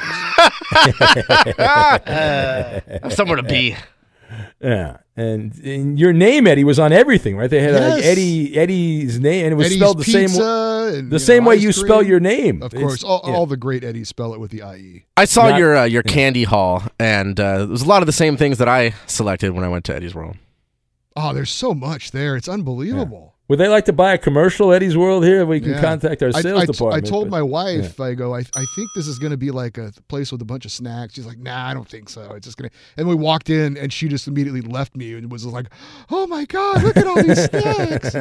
Have 1.58 3.14
somewhere 3.14 3.38
to 3.38 3.44
be. 3.44 3.76
Yeah, 4.62 4.98
and, 5.16 5.54
and 5.60 6.00
your 6.00 6.14
name 6.14 6.48
Eddie 6.48 6.64
was 6.64 6.80
on 6.80 6.94
everything, 6.94 7.36
right? 7.38 7.50
They 7.50 7.62
had 7.62 7.74
like 7.74 7.82
Yes. 8.04 8.06
Eddie 8.06 8.58
Eddie's 8.58 9.20
name, 9.20 9.46
and 9.46 9.54
it 9.54 9.56
was 9.56 9.68
Eddie's 9.68 9.80
spelled 9.80 9.98
the 10.00 10.04
same 10.04 10.28
Pizza 10.30 10.94
and, 10.96 11.12
the 11.12 11.20
same 11.20 11.44
know, 11.44 11.50
way 11.50 11.56
ice 11.56 11.62
you 11.64 11.72
spell 11.72 12.04
your 12.04 12.20
name. 12.20 12.62
Of 12.62 12.74
It's- 12.74 12.82
course, 12.82 13.04
all, 13.04 13.22
yeah. 13.26 13.34
all 13.34 13.46
the 13.46 13.58
great 13.58 13.84
Eddies 13.84 14.10
spell 14.10 14.34
it 14.34 14.40
with 14.40 14.52
the 14.52 14.62
IE. 14.64 15.06
I 15.18 15.26
saw 15.26 15.50
Not- 15.50 15.60
your 15.60 15.76
uh, 15.78 15.84
your 15.86 16.04
candy 16.04 16.44
haul, 16.44 16.84
and 17.00 17.40
uh, 17.40 17.60
there 17.60 17.68
was 17.68 17.82
a 17.82 17.88
lot 17.88 18.02
of 18.02 18.06
the 18.06 18.12
same 18.14 18.38
things 18.38 18.58
that 18.60 18.68
I 18.70 18.94
selected 19.08 19.52
when 19.52 19.64
I 19.64 19.70
went 19.70 19.86
to 19.86 19.96
Eddie's 19.96 20.14
World. 20.16 20.38
Oh, 21.16 21.34
there's 21.34 21.50
so 21.52 21.74
much 21.74 22.12
there. 22.12 22.36
It's 22.36 22.48
unbelievable. 22.48 23.31
Would 23.52 23.60
they 23.60 23.68
like 23.68 23.84
to 23.86 23.92
buy 23.94 24.14
a 24.14 24.18
commercial 24.18 24.72
Eddie's 24.72 24.96
World 24.96 25.26
here? 25.26 25.46
We 25.46 25.60
can 25.60 25.72
Yeah. 25.72 25.82
contact 25.82 26.24
our 26.24 26.30
I- 26.34 26.40
sales 26.40 26.68
department. 26.68 27.06
I 27.06 27.10
told 27.10 27.26
but- 27.30 27.32
my 27.36 27.42
wife, 27.42 28.00
I 28.00 28.14
go, 28.14 28.34
I, 28.34 28.40
I 28.40 28.66
think 28.76 28.90
this 28.96 29.08
is 29.08 29.20
going 29.20 29.32
to 29.32 29.38
be 29.38 29.52
like 29.52 29.78
a 29.78 29.92
place 30.08 30.32
with 30.32 30.42
a 30.42 30.46
bunch 30.46 30.64
of 30.64 30.72
snacks. 30.72 31.16
She's 31.16 31.26
like, 31.26 31.38
Nah, 31.38 31.68
I 31.68 31.74
don't 31.74 31.86
think 31.86 32.08
so. 32.08 32.32
It's 32.36 32.46
just 32.48 32.56
going 32.58 32.70
to. 32.70 32.76
And 32.96 33.10
we 33.10 33.14
walked 33.16 33.50
in, 33.50 33.76
and 33.76 33.92
she 33.92 34.08
just 34.08 34.26
immediately 34.30 34.62
left 34.62 34.96
me 34.96 35.16
and 35.16 35.30
was 35.30 35.46
like, 35.46 35.66
Oh 36.10 36.28
my 36.28 36.46
god, 36.46 36.82
look 36.82 36.96
at 36.96 37.06
all 37.06 37.22
these 37.22 37.44
snacks! 37.50 38.16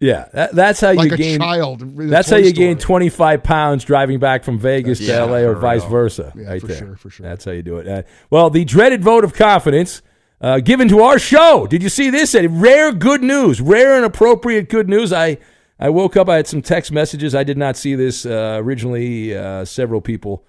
Yeah, 0.00 0.28
that, 0.34 0.54
that's 0.54 0.80
how 0.80 0.92
Like 0.92 1.08
you 1.08 1.14
a 1.14 1.16
gain. 1.16 1.40
child 1.40 1.80
That's 1.96 2.28
how 2.28 2.36
you 2.36 2.50
store. 2.50 2.58
gain 2.66 2.78
25 2.78 3.42
pounds 3.42 3.84
driving 3.84 4.18
back 4.18 4.44
from 4.44 4.58
Vegas 4.58 5.00
Yeah, 5.00 5.20
to 5.20 5.26
LA 5.26 5.38
or 5.38 5.54
vice 5.54 5.80
real. 5.80 5.90
versa. 5.90 6.32
Yeah, 6.36 6.48
right 6.48 6.60
for 6.60 6.66
there. 6.68 6.76
sure, 6.76 6.96
for 6.96 7.08
sure. 7.10 7.26
That's 7.26 7.44
how 7.46 7.52
you 7.52 7.62
do 7.62 7.78
it. 7.78 7.88
Uh, 7.88 8.02
well, 8.30 8.50
the 8.50 8.64
dreaded 8.64 9.02
vote 9.02 9.24
of 9.24 9.32
confidence 9.34 10.00
uh, 10.40 10.60
given 10.60 10.88
to 10.88 11.00
our 11.00 11.18
show. 11.18 11.66
Did 11.66 11.82
you 11.82 11.88
see 11.88 12.10
this? 12.10 12.34
Rare 12.34 12.92
good 12.92 13.22
news. 13.22 13.60
Rare 13.60 13.96
and 13.96 14.04
appropriate 14.04 14.68
good 14.68 14.88
news. 14.88 15.12
I 15.12 15.38
I 15.78 15.88
woke 15.88 16.16
up. 16.16 16.28
I 16.28 16.36
had 16.36 16.46
some 16.46 16.62
text 16.62 16.92
messages. 16.92 17.34
I 17.34 17.44
did 17.44 17.56
not 17.56 17.76
see 17.76 17.94
this 17.94 18.26
uh, 18.26 18.58
originally. 18.60 19.36
Uh, 19.36 19.64
several 19.64 20.00
people 20.00 20.44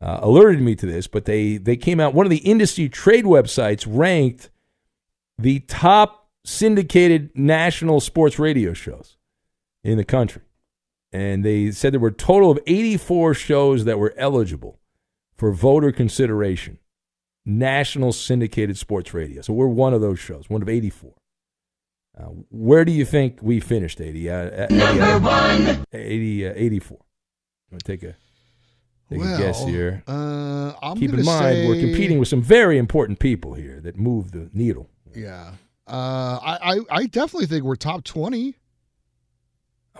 uh, 0.00 0.20
alerted 0.22 0.60
me 0.60 0.74
to 0.76 0.86
this, 0.86 1.06
but 1.06 1.24
they 1.24 1.56
they 1.56 1.76
came 1.76 2.00
out. 2.00 2.14
One 2.14 2.26
of 2.26 2.30
the 2.30 2.38
industry 2.38 2.88
trade 2.88 3.24
websites 3.24 3.86
ranked 3.88 4.50
the 5.38 5.60
top 5.60 6.28
syndicated 6.44 7.30
national 7.34 8.00
sports 8.00 8.38
radio 8.38 8.72
shows 8.72 9.16
in 9.82 9.96
the 9.96 10.04
country. 10.04 10.42
And 11.12 11.44
they 11.44 11.70
said 11.70 11.92
there 11.92 12.00
were 12.00 12.08
a 12.08 12.12
total 12.12 12.50
of 12.50 12.58
84 12.66 13.34
shows 13.34 13.84
that 13.84 13.98
were 13.98 14.14
eligible 14.16 14.80
for 15.36 15.52
voter 15.52 15.92
consideration. 15.92 16.78
National 17.46 18.12
syndicated 18.12 18.78
sports 18.78 19.12
radio. 19.12 19.42
So 19.42 19.52
we're 19.52 19.66
one 19.66 19.92
of 19.94 20.00
those 20.00 20.18
shows, 20.18 20.48
one 20.48 20.62
of 20.62 20.68
84. 20.68 21.12
Uh, 22.16 22.22
where 22.50 22.84
do 22.84 22.92
you 22.92 23.04
think 23.04 23.38
we 23.42 23.60
finished, 23.60 24.00
80? 24.00 24.30
Uh, 24.30 24.34
uh, 24.34 24.66
Number 24.70 25.18
one. 25.28 25.84
80, 25.92 26.46
uh, 26.48 26.52
84. 26.54 26.98
I'm 26.98 27.70
going 27.70 27.80
to 27.80 27.84
take 27.84 28.02
a, 28.04 28.14
take 29.10 29.20
a 29.20 29.36
guess 29.38 29.64
here. 29.64 30.02
Uh, 30.06 30.72
I'm 30.80 30.96
Keep 30.96 31.10
in 31.10 31.16
gonna 31.16 31.24
mind, 31.24 31.68
we're 31.68 31.80
competing 31.80 32.18
with 32.18 32.28
some 32.28 32.40
very 32.40 32.78
important 32.78 33.18
people 33.18 33.54
here 33.54 33.80
that 33.80 33.96
move 33.98 34.30
the 34.30 34.48
needle. 34.54 34.88
Yeah. 35.14 35.52
Uh, 35.86 36.38
I, 36.40 36.58
I, 36.62 36.80
I 36.90 37.06
definitely 37.06 37.46
think 37.46 37.64
we're 37.64 37.76
top 37.76 38.04
20. 38.04 38.54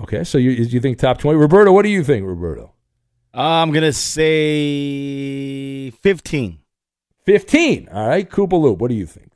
Okay, 0.00 0.24
so 0.24 0.38
you, 0.38 0.50
you 0.50 0.80
think 0.80 0.98
top 0.98 1.18
20? 1.18 1.38
Roberto, 1.38 1.72
what 1.72 1.82
do 1.82 1.88
you 1.90 2.02
think, 2.04 2.24
Roberto? 2.26 2.70
I'm 3.36 3.72
gonna 3.72 3.92
say 3.92 5.90
fifteen. 5.90 6.60
15. 7.26 7.88
All 7.92 8.08
right, 8.08 8.28
Koopa 8.28 8.60
Loop, 8.60 8.78
what 8.78 8.88
do 8.88 8.94
you 8.94 9.06
think? 9.06 9.30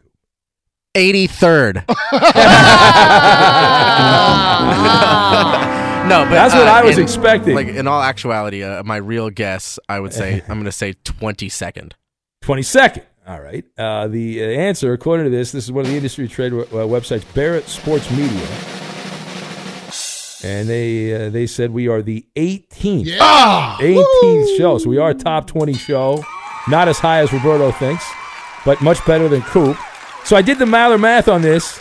83rd. 0.94 1.74
no, 6.08 6.24
but 6.24 6.30
That's 6.30 6.54
what 6.54 6.66
uh, 6.66 6.70
I 6.70 6.82
was 6.82 6.98
in- 6.98 7.04
expecting. 7.04 7.54
Like 7.54 7.68
in 7.68 7.86
all 7.86 8.02
actuality, 8.02 8.62
uh, 8.62 8.82
my 8.82 8.96
real 8.96 9.30
guess, 9.30 9.78
I 9.88 10.00
would 10.00 10.12
say 10.12 10.42
I'm 10.48 10.54
going 10.54 10.64
to 10.64 10.72
say 10.72 10.94
22nd. 11.04 11.92
22nd. 12.42 13.02
All 13.26 13.40
right. 13.40 13.64
Uh, 13.76 14.08
the 14.08 14.42
uh, 14.42 14.46
answer, 14.46 14.92
according 14.94 15.24
to 15.24 15.30
this, 15.30 15.52
this 15.52 15.64
is 15.64 15.72
one 15.72 15.84
of 15.84 15.90
the 15.90 15.96
industry 15.96 16.28
trade 16.28 16.52
uh, 16.52 16.64
websites, 16.86 17.24
Barrett 17.34 17.68
Sports 17.68 18.10
Media. 18.10 18.46
And 20.44 20.68
they 20.68 21.26
uh, 21.26 21.30
they 21.30 21.48
said 21.48 21.72
we 21.72 21.88
are 21.88 22.00
the 22.00 22.24
18th. 22.36 23.06
Yeah. 23.06 23.76
18th 23.80 24.56
show. 24.56 24.78
So 24.78 24.88
we 24.88 24.96
are 24.96 25.10
a 25.10 25.14
top 25.14 25.48
20 25.48 25.72
show. 25.74 26.24
Not 26.70 26.88
as 26.88 26.98
high 26.98 27.20
as 27.20 27.32
Roberto 27.32 27.70
thinks, 27.72 28.04
but 28.64 28.80
much 28.82 29.04
better 29.06 29.28
than 29.28 29.42
Coop. 29.42 29.76
So 30.24 30.36
I 30.36 30.42
did 30.42 30.58
the 30.58 30.64
Maller 30.66 31.00
math 31.00 31.28
on 31.28 31.42
this, 31.42 31.80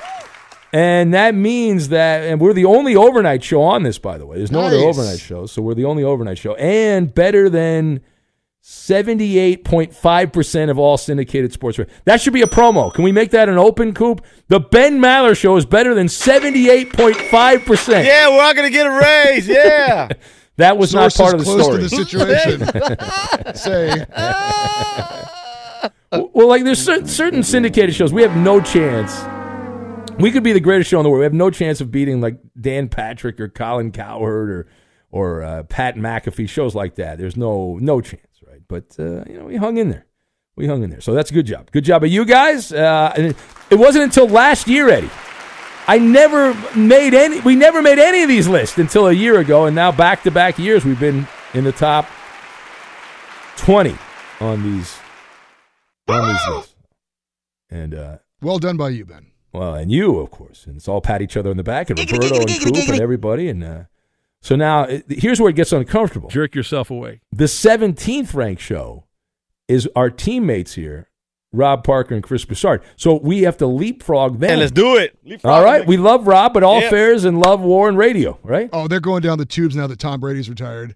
and 0.72 1.14
that 1.14 1.36
means 1.36 1.90
that, 1.90 2.24
and 2.24 2.40
we're 2.40 2.54
the 2.54 2.66
only 2.66 2.96
overnight 2.96 3.44
show 3.44 3.62
on 3.62 3.84
this, 3.84 3.98
by 3.98 4.18
the 4.18 4.26
way. 4.26 4.38
There's 4.38 4.52
no 4.52 4.62
other 4.62 4.78
overnight 4.78 5.20
show, 5.20 5.46
so 5.46 5.62
we're 5.62 5.74
the 5.74 5.86
only 5.86 6.04
overnight 6.04 6.38
show, 6.38 6.56
and 6.56 7.14
better 7.14 7.50
than 7.50 8.02
78.5% 8.64 10.70
of 10.70 10.78
all 10.78 10.98
syndicated 10.98 11.54
sports. 11.54 11.80
That 12.06 12.22
should 12.22 12.34
be 12.34 12.42
a 12.42 12.48
promo. 12.48 12.94
Can 12.94 13.04
we 13.04 13.12
make 13.12 13.32
that 13.32 13.50
an 13.50 13.58
open 13.58 13.94
coop? 13.94 14.24
The 14.48 14.60
Ben 14.60 15.00
Maller 15.00 15.36
show 15.38 15.56
is 15.58 15.66
better 15.66 15.94
than 15.94 16.08
78.5%. 16.08 18.06
Yeah, 18.06 18.30
we're 18.30 18.42
all 18.42 18.54
gonna 18.54 18.70
get 18.70 18.86
a 18.86 18.92
raise. 18.92 19.48
Yeah. 19.48 20.10
That 20.58 20.78
was 20.78 20.92
Sources 20.92 21.20
not 21.20 21.24
part 21.24 21.34
of 21.36 21.40
the 21.40 21.46
close 21.46 21.64
story. 21.64 21.78
to 21.78 21.88
the 21.88 21.96
situation. 23.56 23.56
Say. 23.56 24.06
Well, 26.34 26.48
like 26.48 26.64
there's 26.64 26.84
certain, 26.84 27.08
certain 27.08 27.44
syndicated 27.44 27.94
shows 27.94 28.14
we 28.14 28.22
have 28.24 28.36
no 28.36 28.60
chance. 28.62 29.16
We 30.20 30.32
could 30.32 30.44
be 30.44 30.54
the 30.54 30.60
greatest 30.60 30.90
show 30.90 31.00
in 31.00 31.04
the 31.04 31.10
world. 31.10 31.20
We 31.20 31.26
have 31.26 31.34
no 31.34 31.52
chance 31.52 31.80
of 31.80 31.92
beating 31.92 32.22
like 32.22 32.40
Dan 32.60 32.90
Patrick 32.90 33.40
or 33.40 33.50
Colin 33.50 33.92
Cowherd 33.92 34.50
or 34.50 34.68
or 35.12 35.44
uh, 35.44 35.64
Pat 35.64 35.96
McAfee 35.96 36.50
shows 36.50 36.74
like 36.76 36.96
that. 36.96 37.18
There's 37.18 37.38
no 37.38 37.78
no 37.80 38.02
chance, 38.02 38.42
right? 38.48 38.62
But 38.68 38.96
uh, 38.98 39.26
you 39.30 39.38
know 39.38 39.46
we 39.46 39.58
hung 39.58 39.78
in 39.78 39.90
there. 39.90 40.06
We 40.56 40.66
hung 40.66 40.82
in 40.82 40.90
there. 40.90 41.02
So 41.02 41.14
that's 41.14 41.30
a 41.30 41.34
good 41.36 41.46
job. 41.46 41.70
Good 41.72 41.84
job 41.84 42.04
of 42.04 42.10
you 42.10 42.26
guys. 42.26 42.72
Uh, 42.74 43.14
and 43.16 43.28
it, 43.28 43.36
it 43.70 43.76
wasn't 43.76 44.06
until 44.06 44.28
last 44.28 44.68
year, 44.68 44.90
Eddie. 44.90 45.10
I 45.88 46.00
never 46.00 46.54
made 46.76 47.14
any. 47.14 47.40
We 47.40 47.56
never 47.56 47.82
made 47.82 47.98
any 48.00 48.22
of 48.24 48.30
these 48.30 48.48
lists 48.48 48.78
until 48.78 49.08
a 49.08 49.14
year 49.14 49.40
ago, 49.40 49.66
and 49.66 49.76
now 49.76 49.92
back 49.92 50.24
to 50.24 50.32
back 50.32 50.60
years 50.60 50.84
we've 50.84 51.00
been 51.00 51.28
in 51.54 51.64
the 51.64 51.72
top 51.72 52.08
twenty 53.56 53.96
on 54.40 54.64
these 54.64 54.98
on 56.08 56.28
these 56.28 56.48
lists. 56.56 56.76
And 57.70 57.94
uh, 57.96 58.18
Well 58.42 58.60
done 58.60 58.78
by 58.78 58.90
you, 58.90 59.06
Ben. 59.06 59.28
well, 59.52 59.76
and 59.76 59.92
you, 59.92 60.20
of 60.20 60.32
course, 60.32 60.66
and 60.66 60.78
it's 60.78 60.88
all 60.88 61.02
pat 61.02 61.22
each 61.22 61.36
other 61.38 61.50
on 61.50 61.58
the 61.58 61.64
back, 61.64 61.90
and 61.90 62.00
Roberto 62.00 62.40
and 62.42 62.50
Coop 62.62 62.90
and 62.90 63.02
everybody, 63.02 63.50
and 63.50 63.64
uh, 63.64 63.84
so 64.42 64.56
now 64.56 64.84
it, 64.84 65.06
here's 65.10 65.40
where 65.42 65.50
it 65.50 65.56
gets 65.56 65.72
uncomfortable. 65.74 66.30
Jerk 66.30 66.56
yourself 66.56 66.90
away. 66.92 67.22
The 67.32 67.46
17th 67.46 68.34
ranked 68.34 68.62
show 68.62 69.06
is 69.68 69.90
our 69.96 70.10
teammates 70.10 70.76
here, 70.76 71.10
Rob 71.58 71.84
Parker 71.84 72.14
and 72.16 72.24
Chris 72.24 72.46
Broussard. 72.46 72.82
So 72.96 73.20
we 73.22 73.42
have 73.44 73.58
to 73.58 73.68
leapfrog 73.68 74.40
them. 74.40 74.50
Hey, 74.50 74.56
let's 74.56 74.72
do 74.72 74.96
it. 74.98 75.18
Leapfrog 75.26 75.52
All 75.52 75.64
right, 75.64 75.80
next. 75.80 75.88
we 75.88 75.98
love 75.98 76.28
Rob, 76.28 76.54
but 76.54 76.64
all 76.64 76.80
Yep. 76.82 76.90
fairs 76.90 77.26
and 77.26 77.40
love 77.40 77.60
war 77.62 77.90
and 77.90 77.98
radio, 77.98 78.38
right? 78.44 78.70
Oh, 78.72 78.88
they're 78.88 79.00
going 79.00 79.22
down 79.22 79.38
the 79.38 79.46
tubes 79.46 79.76
now 79.76 79.88
that 79.88 80.00
Tom 80.00 80.20
Brady's 80.20 80.50
retired. 80.50 80.96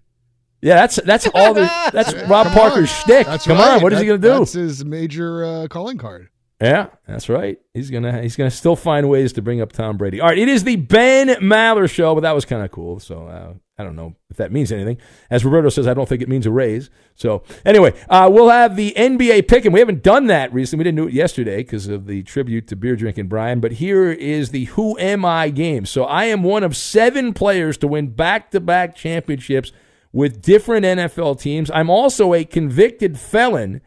Yeah, 0.60 0.76
that's 0.76 0.96
that's 1.04 1.26
all 1.34 1.54
the 1.54 1.62
that's 1.92 2.14
Rob 2.28 2.46
Come 2.46 2.54
Parker's 2.54 2.78
on. 2.90 2.96
shtick. 3.00 3.26
That's 3.26 3.44
Come 3.46 3.58
right. 3.58 3.76
on, 3.76 3.82
what 3.82 3.92
is 3.92 3.98
he 4.00 4.06
going 4.06 4.20
to 4.20 4.28
do? 4.28 4.38
That's 4.38 4.52
his 4.52 4.84
major 4.84 5.44
uh, 5.44 5.66
calling 5.68 5.98
card. 5.98 6.28
Yeah, 6.62 6.90
that's 7.08 7.28
right. 7.28 7.58
He's 7.74 7.90
gonna 7.90 8.22
he's 8.22 8.36
gonna 8.36 8.48
still 8.48 8.76
find 8.76 9.08
ways 9.08 9.32
to 9.32 9.42
bring 9.42 9.60
up 9.60 9.72
Tom 9.72 9.96
Brady. 9.96 10.20
All 10.20 10.28
right, 10.28 10.38
it 10.38 10.48
is 10.48 10.62
the 10.62 10.76
Ben 10.76 11.28
Maller 11.40 11.90
show, 11.90 12.14
but 12.14 12.20
that 12.20 12.36
was 12.36 12.44
kind 12.44 12.62
of 12.62 12.70
cool. 12.70 13.00
So 13.00 13.26
uh, 13.26 13.54
I 13.76 13.82
don't 13.82 13.96
know 13.96 14.14
if 14.30 14.36
that 14.36 14.52
means 14.52 14.70
anything. 14.70 14.98
As 15.28 15.44
Roberto 15.44 15.70
says, 15.70 15.88
I 15.88 15.94
don't 15.94 16.08
think 16.08 16.22
it 16.22 16.28
means 16.28 16.46
a 16.46 16.52
raise. 16.52 16.88
So 17.16 17.42
anyway, 17.64 17.94
uh, 18.08 18.30
we'll 18.32 18.48
have 18.48 18.76
the 18.76 18.94
NBA 18.96 19.48
pick, 19.48 19.64
and 19.64 19.74
we 19.74 19.80
haven't 19.80 20.04
done 20.04 20.28
that 20.28 20.54
recently. 20.54 20.82
We 20.82 20.84
didn't 20.84 20.98
do 20.98 21.08
it 21.08 21.14
yesterday 21.14 21.56
because 21.64 21.88
of 21.88 22.06
the 22.06 22.22
tribute 22.22 22.68
to 22.68 22.76
beer 22.76 22.94
drinking 22.94 23.26
Brian. 23.26 23.58
But 23.58 23.72
here 23.72 24.12
is 24.12 24.50
the 24.50 24.66
Who 24.66 24.96
Am 25.00 25.24
I 25.24 25.50
game. 25.50 25.84
So 25.84 26.04
I 26.04 26.26
am 26.26 26.44
one 26.44 26.62
of 26.62 26.76
seven 26.76 27.34
players 27.34 27.76
to 27.78 27.88
win 27.88 28.10
back 28.10 28.52
to 28.52 28.60
back 28.60 28.94
championships 28.94 29.72
with 30.12 30.40
different 30.40 30.86
NFL 30.86 31.40
teams. 31.40 31.72
I'm 31.72 31.90
also 31.90 32.34
a 32.34 32.44
convicted 32.44 33.18
felon 33.18 33.80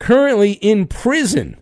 currently 0.00 0.52
in 0.52 0.86
prison. 0.86 1.58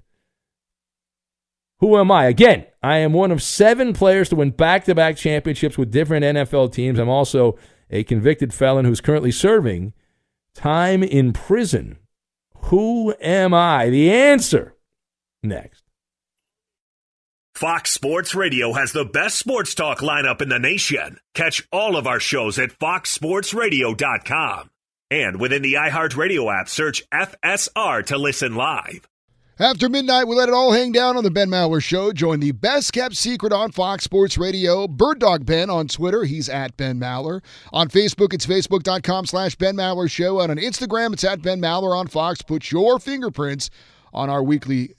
Who 1.82 1.98
am 1.98 2.10
I? 2.12 2.26
Again, 2.26 2.64
I 2.80 2.98
am 2.98 3.12
one 3.12 3.32
of 3.32 3.42
seven 3.42 3.92
players 3.92 4.28
to 4.28 4.36
win 4.36 4.50
back 4.50 4.84
to 4.84 4.94
back 4.94 5.16
championships 5.16 5.76
with 5.76 5.90
different 5.90 6.24
NFL 6.24 6.72
teams. 6.72 7.00
I'm 7.00 7.08
also 7.08 7.58
a 7.90 8.04
convicted 8.04 8.54
felon 8.54 8.84
who's 8.84 9.00
currently 9.00 9.32
serving 9.32 9.92
time 10.54 11.02
in 11.02 11.32
prison. 11.32 11.98
Who 12.66 13.12
am 13.20 13.52
I? 13.52 13.90
The 13.90 14.12
answer 14.12 14.76
next. 15.42 15.82
Fox 17.56 17.90
Sports 17.90 18.32
Radio 18.32 18.74
has 18.74 18.92
the 18.92 19.04
best 19.04 19.36
sports 19.36 19.74
talk 19.74 19.98
lineup 19.98 20.40
in 20.40 20.50
the 20.50 20.60
nation. 20.60 21.18
Catch 21.34 21.66
all 21.72 21.96
of 21.96 22.06
our 22.06 22.20
shows 22.20 22.60
at 22.60 22.78
foxsportsradio.com. 22.78 24.70
And 25.10 25.40
within 25.40 25.62
the 25.62 25.74
iHeartRadio 25.74 26.60
app, 26.60 26.68
search 26.68 27.02
FSR 27.10 28.06
to 28.06 28.18
listen 28.18 28.54
live. 28.54 29.08
After 29.62 29.88
midnight, 29.88 30.26
we 30.26 30.34
let 30.34 30.48
it 30.48 30.54
all 30.56 30.72
hang 30.72 30.90
down 30.90 31.16
on 31.16 31.22
the 31.22 31.30
Ben 31.30 31.48
Maller 31.48 31.80
Show. 31.80 32.12
Join 32.12 32.40
the 32.40 32.50
best 32.50 32.92
kept 32.92 33.14
secret 33.14 33.52
on 33.52 33.70
Fox 33.70 34.02
Sports 34.02 34.36
Radio. 34.36 34.88
Bird 34.88 35.20
Dog 35.20 35.46
Ben 35.46 35.70
on 35.70 35.86
Twitter, 35.86 36.24
he's 36.24 36.48
at 36.48 36.76
Ben 36.76 36.98
Maller. 36.98 37.44
On 37.72 37.86
Facebook, 37.86 38.34
it's 38.34 38.44
facebook.com 38.44 39.24
slash 39.24 39.54
Ben 39.54 39.76
Maller 39.76 40.10
Show. 40.10 40.40
And 40.40 40.50
on 40.50 40.56
Instagram, 40.56 41.12
it's 41.12 41.22
at 41.22 41.42
Ben 41.42 41.60
Maller 41.60 41.96
on 41.96 42.08
Fox. 42.08 42.42
Put 42.42 42.72
your 42.72 42.98
fingerprints 42.98 43.70
on 44.12 44.28
our 44.28 44.42
weekly 44.42 44.96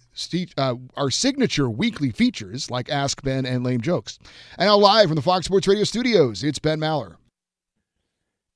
uh, 0.58 0.76
our 0.96 1.12
signature 1.12 1.70
weekly 1.70 2.12
features 2.12 2.72
like 2.72 2.90
Ask 2.90 3.22
Ben 3.22 3.46
and 3.46 3.66
Lame 3.66 3.82
Jokes. 3.82 4.18
And 4.58 4.68
now 4.68 4.78
live 4.78 5.08
from 5.08 5.16
the 5.16 5.22
Fox 5.22 5.46
Sports 5.46 5.68
Radio 5.68 5.84
studios, 5.84 6.42
it's 6.42 6.60
Ben 6.60 6.80
Maller. 6.80 7.18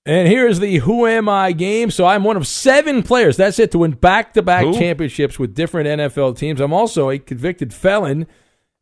And 0.08 0.30
here's 0.30 0.60
the 0.60 0.78
Who 0.78 1.06
Am 1.06 1.28
I 1.28 1.52
game. 1.52 1.92
So 1.92 2.06
I'm 2.06 2.24
one 2.24 2.38
of 2.38 2.48
seven 2.48 3.04
players. 3.04 3.36
That's 3.36 3.60
it 3.60 3.72
to 3.72 3.80
win 3.80 3.92
back 3.92 4.34
to 4.36 4.42
back 4.42 4.64
championships 4.74 5.38
with 5.38 5.54
different 5.54 6.00
NFL 6.00 6.38
teams. 6.38 6.62
I'm 6.62 6.72
also 6.72 7.10
a 7.10 7.20
convicted 7.20 7.74
felon, 7.74 8.26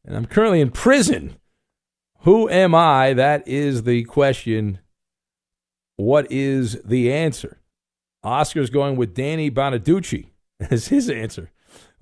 and 0.05 0.15
I'm 0.15 0.27
currently 0.27 0.61
in 0.61 0.69
prison. 0.69 1.37
Who 2.19 2.47
am 2.47 2.75
I? 2.75 3.13
That 3.13 3.47
is 3.47 3.83
the 3.83 4.03
question. 4.03 4.77
What 5.95 6.31
is 6.31 6.79
the 6.85 7.11
answer? 7.11 7.59
Oscar's 8.23 8.69
going 8.69 8.95
with 8.95 9.15
Danny 9.15 9.49
Bonaducci 9.49 10.27
as 10.59 10.89
his 10.89 11.09
answer. 11.09 11.49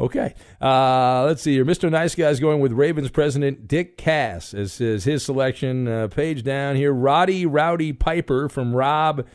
Okay. 0.03 0.33
Uh, 0.61 1.23
let's 1.25 1.41
see 1.41 1.53
here. 1.53 1.63
Mr. 1.63 1.89
Nice 1.89 2.13
Guy's 2.13 2.41
going 2.41 2.59
with 2.59 2.73
Ravens 2.73 3.09
president 3.09 3.69
Dick 3.69 3.95
Cass 3.95 4.53
as, 4.53 4.81
as 4.81 5.05
his 5.05 5.23
selection. 5.23 5.87
Uh, 5.87 6.09
page 6.09 6.43
down 6.43 6.75
here. 6.75 6.91
Roddy 6.91 7.45
Rowdy 7.45 7.93
Piper 7.93 8.49
from 8.49 8.75
Rob 8.75 9.25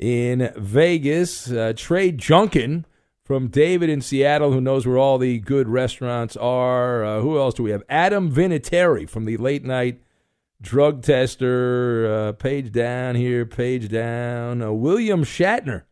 in 0.00 0.52
Vegas. 0.56 1.48
Uh, 1.48 1.74
Trey 1.76 2.10
Junkin 2.10 2.86
from 3.22 3.46
David 3.46 3.88
in 3.88 4.00
Seattle, 4.00 4.50
who 4.50 4.60
knows 4.60 4.84
where 4.84 4.98
all 4.98 5.16
the 5.16 5.38
good 5.38 5.68
restaurants 5.68 6.36
are. 6.36 7.04
Uh, 7.04 7.20
who 7.20 7.38
else 7.38 7.54
do 7.54 7.62
we 7.62 7.70
have? 7.70 7.84
Adam 7.88 8.28
Vinatieri 8.28 9.08
from 9.08 9.26
the 9.26 9.36
late 9.36 9.64
night 9.64 10.02
drug 10.60 11.02
tester. 11.02 12.12
Uh, 12.12 12.32
page 12.32 12.72
down 12.72 13.14
here. 13.14 13.46
Page 13.46 13.90
down. 13.90 14.60
Uh, 14.60 14.72
William 14.72 15.22
Shatner 15.22 15.84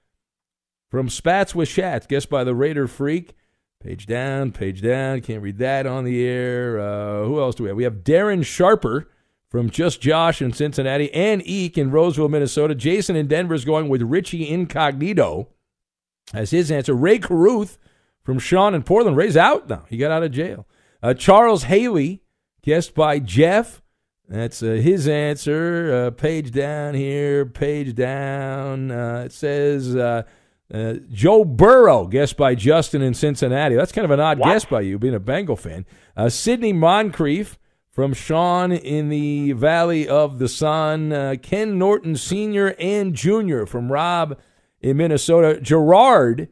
from 0.91 1.09
Spats 1.09 1.55
with 1.55 1.69
Shats, 1.69 2.09
guessed 2.09 2.29
by 2.29 2.43
the 2.43 2.57
Raider 2.57 2.89
Freak. 2.89 3.37
Page 3.85 4.07
down, 4.07 4.51
page 4.51 4.81
down. 4.81 5.21
Can't 5.21 5.43
read 5.43 5.59
that 5.59 5.87
on 5.87 6.05
the 6.05 6.27
air. 6.27 6.81
Uh, 6.81 7.25
who 7.25 7.39
else 7.39 7.55
do 7.55 7.65
we 7.65 7.69
have? 7.69 7.77
We 7.77 7.85
have 7.85 7.97
Darren 7.97 8.43
Sharper 8.43 9.11
from 9.51 9.69
Just 9.69 10.01
Josh 10.01 10.41
in 10.41 10.55
Cincinnati 10.55 11.13
and 11.13 11.47
Eek 11.47 11.77
in 11.77 11.91
Roseville, 11.91 12.31
Minnesota. 12.31 12.75
Jason 12.75 13.15
in 13.15 13.27
Denver 13.27 13.53
is 13.53 13.67
going 13.67 13.91
with 13.91 14.01
Richie 14.01 14.49
Incognito 14.49 15.49
as 16.33 16.51
his 16.51 16.71
answer. 16.71 16.95
Rae 16.95 17.19
Carruth 17.19 17.77
from 18.23 18.39
Sean 18.39 18.75
in 18.75 18.85
Portland. 18.85 19.19
Ray's 19.19 19.37
out 19.37 19.69
now. 19.69 19.85
He 19.91 19.99
got 19.99 20.11
out 20.11 20.23
of 20.23 20.33
jail. 20.33 20.67
Uh, 21.03 21.13
Charles 21.13 21.65
Haley, 21.65 22.23
guessed 22.63 22.95
by 22.95 23.19
Jeff. 23.19 23.83
That's 24.27 24.63
uh, 24.63 24.69
his 24.69 25.07
answer. 25.07 26.07
Uh, 26.07 26.11
page 26.11 26.53
down 26.53 26.95
here, 26.95 27.45
page 27.45 27.95
down. 27.95 28.91
Uh, 28.91 29.25
it 29.27 29.33
says 29.33 29.95
uh, 30.73 30.95
Joe 31.11 31.45
Burrow, 31.45 32.07
guessed 32.07 32.37
by 32.37 32.55
Justin 32.55 33.03
in 33.03 33.15
Cincinnati. 33.15 33.75
That's 33.75 33.93
kind 33.93 34.05
of 34.05 34.11
an 34.11 34.21
odd 34.21 34.41
guess 34.43 34.65
by 34.65 34.81
you, 34.81 34.99
being 34.99 35.15
a 35.15 35.21
Bengal 35.21 35.57
fan. 35.57 35.85
Uh, 36.17 36.29
Sidney 36.29 36.73
Moncrief 36.73 37.59
from 37.91 38.13
Sean 38.13 38.73
in 38.73 39.09
the 39.09 39.53
Valley 39.53 40.09
of 40.09 40.39
the 40.39 40.49
Sun. 40.49 41.13
Uh, 41.13 41.37
Ken 41.41 41.79
Norton 41.79 42.17
Sr. 42.17 42.75
and 42.79 43.15
Jr. 43.15 43.67
from 43.67 43.93
Rob 43.93 44.39
in 44.81 44.97
Minnesota. 44.97 45.61
Gerard 45.61 46.49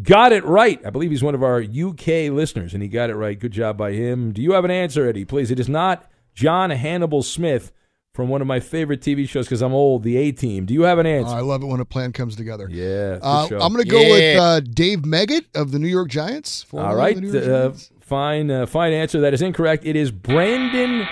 got 0.00 0.32
it 0.32 0.44
right. 0.44 0.80
I 0.86 0.90
believe 0.90 1.10
he's 1.10 1.22
one 1.22 1.34
of 1.34 1.42
our 1.42 1.60
UK 1.60 2.30
listeners, 2.30 2.74
and 2.74 2.82
he 2.82 2.88
got 2.88 3.10
it 3.10 3.16
right. 3.16 3.38
Good 3.38 3.52
job 3.52 3.76
by 3.76 3.92
him. 3.92 4.32
Do 4.32 4.40
you 4.40 4.52
have 4.52 4.64
an 4.64 4.70
answer, 4.70 5.06
Eddie? 5.06 5.24
Please. 5.24 5.50
It 5.50 5.60
is 5.60 5.68
not 5.68 6.08
John 6.32 6.70
Hannibal 6.70 7.22
Smith 7.22 7.72
from 8.18 8.28
one 8.28 8.40
of 8.40 8.48
my 8.48 8.58
favorite 8.58 9.00
TV 9.00 9.28
shows 9.28 9.46
because 9.46 9.62
I'm 9.62 9.72
old, 9.72 10.02
The 10.02 10.16
A 10.16 10.32
Team. 10.32 10.66
Do 10.66 10.74
you 10.74 10.82
have 10.82 10.98
an 10.98 11.06
answer? 11.06 11.32
Oh, 11.32 11.38
I 11.38 11.40
love 11.40 11.62
it 11.62 11.66
when 11.66 11.78
a 11.78 11.84
plan 11.84 12.10
comes 12.12 12.34
together. 12.34 12.66
Yeah. 12.68 13.12
good 13.14 13.20
Uh, 13.22 13.46
show. 13.46 13.60
I'm 13.60 13.72
going 13.72 13.84
to 13.84 13.88
go 13.88 13.96
with 14.00 14.36
uh, 14.36 14.58
Dave 14.58 15.02
Meggett 15.02 15.44
of 15.54 15.70
the 15.70 15.78
New 15.78 15.86
York 15.86 16.08
Giants. 16.08 16.64
All 16.72 16.80
formerly 16.80 16.96
right. 16.98 17.16
of 17.16 17.30
the 17.30 17.38
Uh, 17.42 17.58
Giants. 17.68 17.90
fine, 18.00 18.50
uh, 18.50 18.66
fine 18.66 18.92
answer. 18.92 19.20
That 19.20 19.34
is 19.34 19.40
incorrect. 19.40 19.86
It 19.86 19.94
is 19.94 20.10
Brandon 20.10 21.06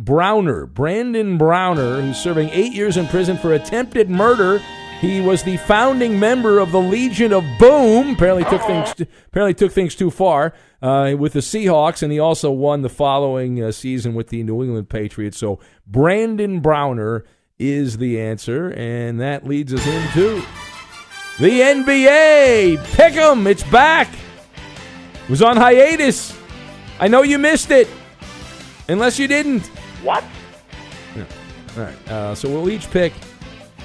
Browner. 0.00 0.66
Brandon 0.66 1.38
Browner, 1.38 2.00
who's 2.00 2.16
serving 2.16 2.48
eight 2.50 2.72
years 2.72 2.96
in 2.96 3.06
prison 3.06 3.38
for 3.38 3.52
attempted 3.52 4.10
murder. 4.10 4.60
He 5.00 5.20
was 5.20 5.44
the 5.44 5.58
founding 5.58 6.18
member 6.18 6.58
of 6.58 6.72
the 6.72 6.80
Legion 6.80 7.32
of 7.32 7.44
Boom. 7.60 8.14
Apparently 8.14 8.42
took 8.44 8.62
things. 8.62 8.94
Apparently 9.28 9.54
took 9.54 9.70
things 9.70 9.94
too 9.94 10.10
far 10.10 10.54
uh, 10.82 11.14
with 11.16 11.34
the 11.34 11.40
Seahawks, 11.40 12.02
and 12.02 12.10
he 12.10 12.18
also 12.18 12.50
won 12.50 12.82
the 12.82 12.88
following 12.88 13.62
uh, 13.62 13.70
season 13.70 14.14
with 14.14 14.28
the 14.28 14.42
New 14.42 14.60
England 14.62 14.88
Patriots. 14.88 15.38
So 15.38 15.60
Brandon 15.86 16.58
Browner 16.58 17.24
is 17.60 17.98
the 17.98 18.20
answer, 18.20 18.72
and 18.76 19.20
that 19.20 19.46
leads 19.46 19.72
us 19.72 19.86
into 19.86 20.42
the 21.38 21.60
NBA. 21.60 22.84
Pick 22.94 23.14
'em. 23.14 23.46
It's 23.46 23.62
back. 23.64 24.08
It 24.12 25.30
was 25.30 25.42
on 25.42 25.56
hiatus. 25.56 26.36
I 26.98 27.06
know 27.06 27.22
you 27.22 27.38
missed 27.38 27.70
it, 27.70 27.88
unless 28.88 29.16
you 29.16 29.28
didn't. 29.28 29.64
What? 30.02 30.24
All 31.76 31.84
right. 31.84 32.08
Uh, 32.10 32.34
so 32.34 32.48
we'll 32.48 32.68
each 32.68 32.90
pick 32.90 33.12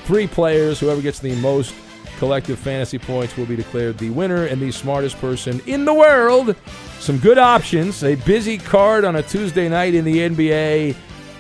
three 0.06 0.28
players. 0.28 0.80
Whoever 0.80 1.02
gets 1.02 1.20
the 1.20 1.36
most 1.38 1.74
collective 2.18 2.60
fantasy 2.60 2.98
points 2.98 3.36
will 3.36 3.46
be 3.46 3.56
declared 3.56 3.98
the 3.98 4.10
winner 4.10 4.46
and 4.46 4.62
the 4.62 4.72
smartest 4.72 5.18
person 5.20 5.62
in 5.66 5.86
the 5.86 5.94
world. 5.94 6.56
Some 7.00 7.18
good 7.20 7.38
options. 7.38 8.04
A 8.04 8.16
busy 8.16 8.58
card 8.58 9.04
on 9.04 9.18
a 9.18 9.24
Tuesday 9.24 9.68
night 9.68 9.94
in 9.94 10.06
the 10.06 10.20
NBA, 10.20 10.96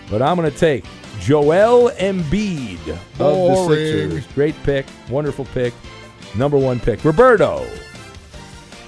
but 0.09 0.21
I'm 0.21 0.35
going 0.35 0.51
to 0.51 0.57
take 0.57 0.85
Joel 1.19 1.91
Embiid 1.91 2.87
of 3.19 3.69
the 3.69 3.75
Sixers. 3.75 4.27
Great 4.33 4.55
pick. 4.63 4.85
Wonderful 5.09 5.45
pick. 5.45 5.73
Number 6.35 6.57
one 6.57 6.79
pick. 6.79 7.03
Roberto. 7.05 7.65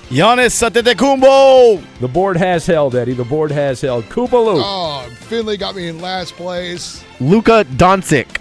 Giannis 0.09 0.61
Antetokounmpo. 0.69 1.81
The 1.99 2.07
board 2.07 2.37
has 2.37 2.65
held, 2.65 2.95
Eddie. 2.95 3.13
The 3.13 3.23
board 3.23 3.51
has 3.51 3.81
held. 3.81 4.03
Koopaloo. 4.05 4.61
Oh, 4.63 5.09
Finley 5.21 5.57
got 5.57 5.75
me 5.75 5.87
in 5.87 5.99
last 5.99 6.35
place. 6.35 7.03
Luka 7.19 7.65
Doncic. 7.71 8.37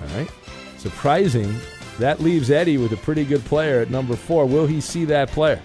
All 0.00 0.16
right. 0.18 0.30
Surprising. 0.78 1.54
That 1.98 2.20
leaves 2.20 2.50
Eddie 2.50 2.78
with 2.78 2.92
a 2.92 2.96
pretty 2.96 3.24
good 3.24 3.44
player 3.44 3.80
at 3.80 3.90
number 3.90 4.16
four. 4.16 4.46
Will 4.46 4.66
he 4.66 4.80
see 4.80 5.04
that 5.06 5.28
player? 5.30 5.60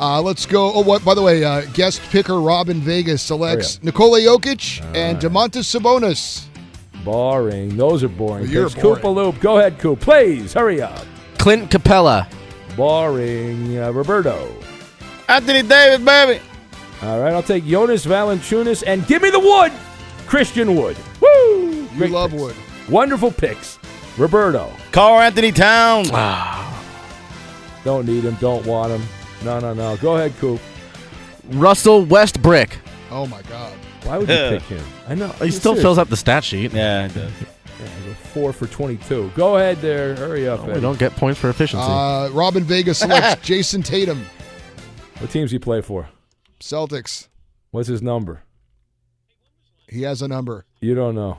Uh, 0.00 0.20
let's 0.22 0.46
go. 0.46 0.72
Oh, 0.72 0.80
what? 0.82 1.04
By 1.04 1.14
the 1.14 1.22
way, 1.22 1.44
uh, 1.44 1.62
guest 1.72 2.00
picker 2.10 2.40
Robin 2.40 2.80
Vegas 2.80 3.22
selects 3.22 3.76
Oh, 3.78 3.86
Nikola 3.86 4.20
Jokic 4.20 4.80
and 4.94 5.18
Domantas 5.18 5.66
Sabonis. 5.66 6.44
Boring. 7.04 7.76
Those 7.76 8.02
are 8.04 8.08
boring. 8.08 8.44
Well, 8.44 8.52
you're 8.52 8.68
picks. 8.70 8.82
boring. 8.82 9.02
Koopaloop. 9.02 9.40
Go 9.40 9.58
ahead, 9.58 9.78
Coop. 9.78 10.00
Please 10.00 10.52
hurry 10.52 10.82
up. 10.82 11.04
Clint 11.38 11.70
Capela. 11.70 12.28
Boring. 12.76 13.78
Uh, 13.78 13.90
Roberto. 13.92 14.52
Anthony 15.28 15.62
Davis, 15.62 16.04
baby. 16.04 16.40
All 17.02 17.20
right. 17.20 17.32
I'll 17.32 17.42
take 17.42 17.64
Jonas 17.64 18.04
Valanciunas 18.06 18.82
and 18.86 19.06
give 19.06 19.22
me 19.22 19.30
the 19.30 19.40
wood. 19.40 19.72
Christian 20.26 20.76
Wood. 20.76 20.96
Woo! 21.20 21.62
You 21.62 21.88
Great 21.96 22.10
love 22.10 22.30
picks. 22.30 22.42
Wood. 22.42 22.56
Wonderful 22.88 23.30
picks. 23.32 23.78
Roberto. 24.16 24.72
Karl-Anthony 24.92 25.52
Towns. 25.52 26.10
Don't 27.84 28.06
need 28.06 28.24
him. 28.24 28.34
Don't 28.40 28.64
want 28.66 28.92
him. 28.92 29.02
No, 29.44 29.60
no, 29.60 29.72
no. 29.74 29.96
Go 29.98 30.16
ahead, 30.16 30.34
Coop. 30.38 30.60
Russell 31.50 32.04
Westbrook. 32.04 32.70
Oh 33.10 33.26
my 33.26 33.40
God. 33.42 33.72
Why 34.04 34.18
would 34.18 34.28
you 34.28 34.34
pick 34.58 34.62
him? 34.62 34.84
I 35.08 35.14
know. 35.14 35.28
He 35.28 35.50
still 35.50 35.74
fills 35.74 35.98
up 35.98 36.08
the 36.08 36.16
stat 36.16 36.44
sheet. 36.44 36.72
Yeah, 36.72 37.06
it 37.06 37.14
does. 37.14 37.30
Yeah, 37.40 37.86
I 37.86 38.06
go 38.08 38.12
four 38.14 38.52
for 38.52 38.66
22. 38.66 39.32
Go 39.36 39.56
ahead 39.56 39.78
there. 39.78 40.16
Hurry 40.16 40.48
up. 40.48 40.64
We 40.64 40.72
Eddie. 40.72 40.80
don't 40.80 40.98
get 40.98 41.12
points 41.14 41.38
for 41.40 41.48
efficiency. 41.48 41.84
Uh, 41.86 42.28
Robin 42.32 42.64
Vegas 42.64 42.98
selects 42.98 43.42
Jayson 43.48 43.82
Tatum. 43.84 44.24
What 45.18 45.30
teams 45.30 45.50
he 45.52 45.58
play 45.58 45.80
for? 45.80 46.08
Celtics. 46.60 47.28
What's 47.70 47.88
his 47.88 48.02
number? 48.02 48.42
He 49.88 50.02
has 50.02 50.20
a 50.22 50.28
number. 50.28 50.64
You 50.80 50.94
don't 50.94 51.14
know. 51.14 51.38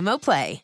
Play. 0.17 0.63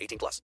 18 0.00 0.18
plus. 0.18 0.38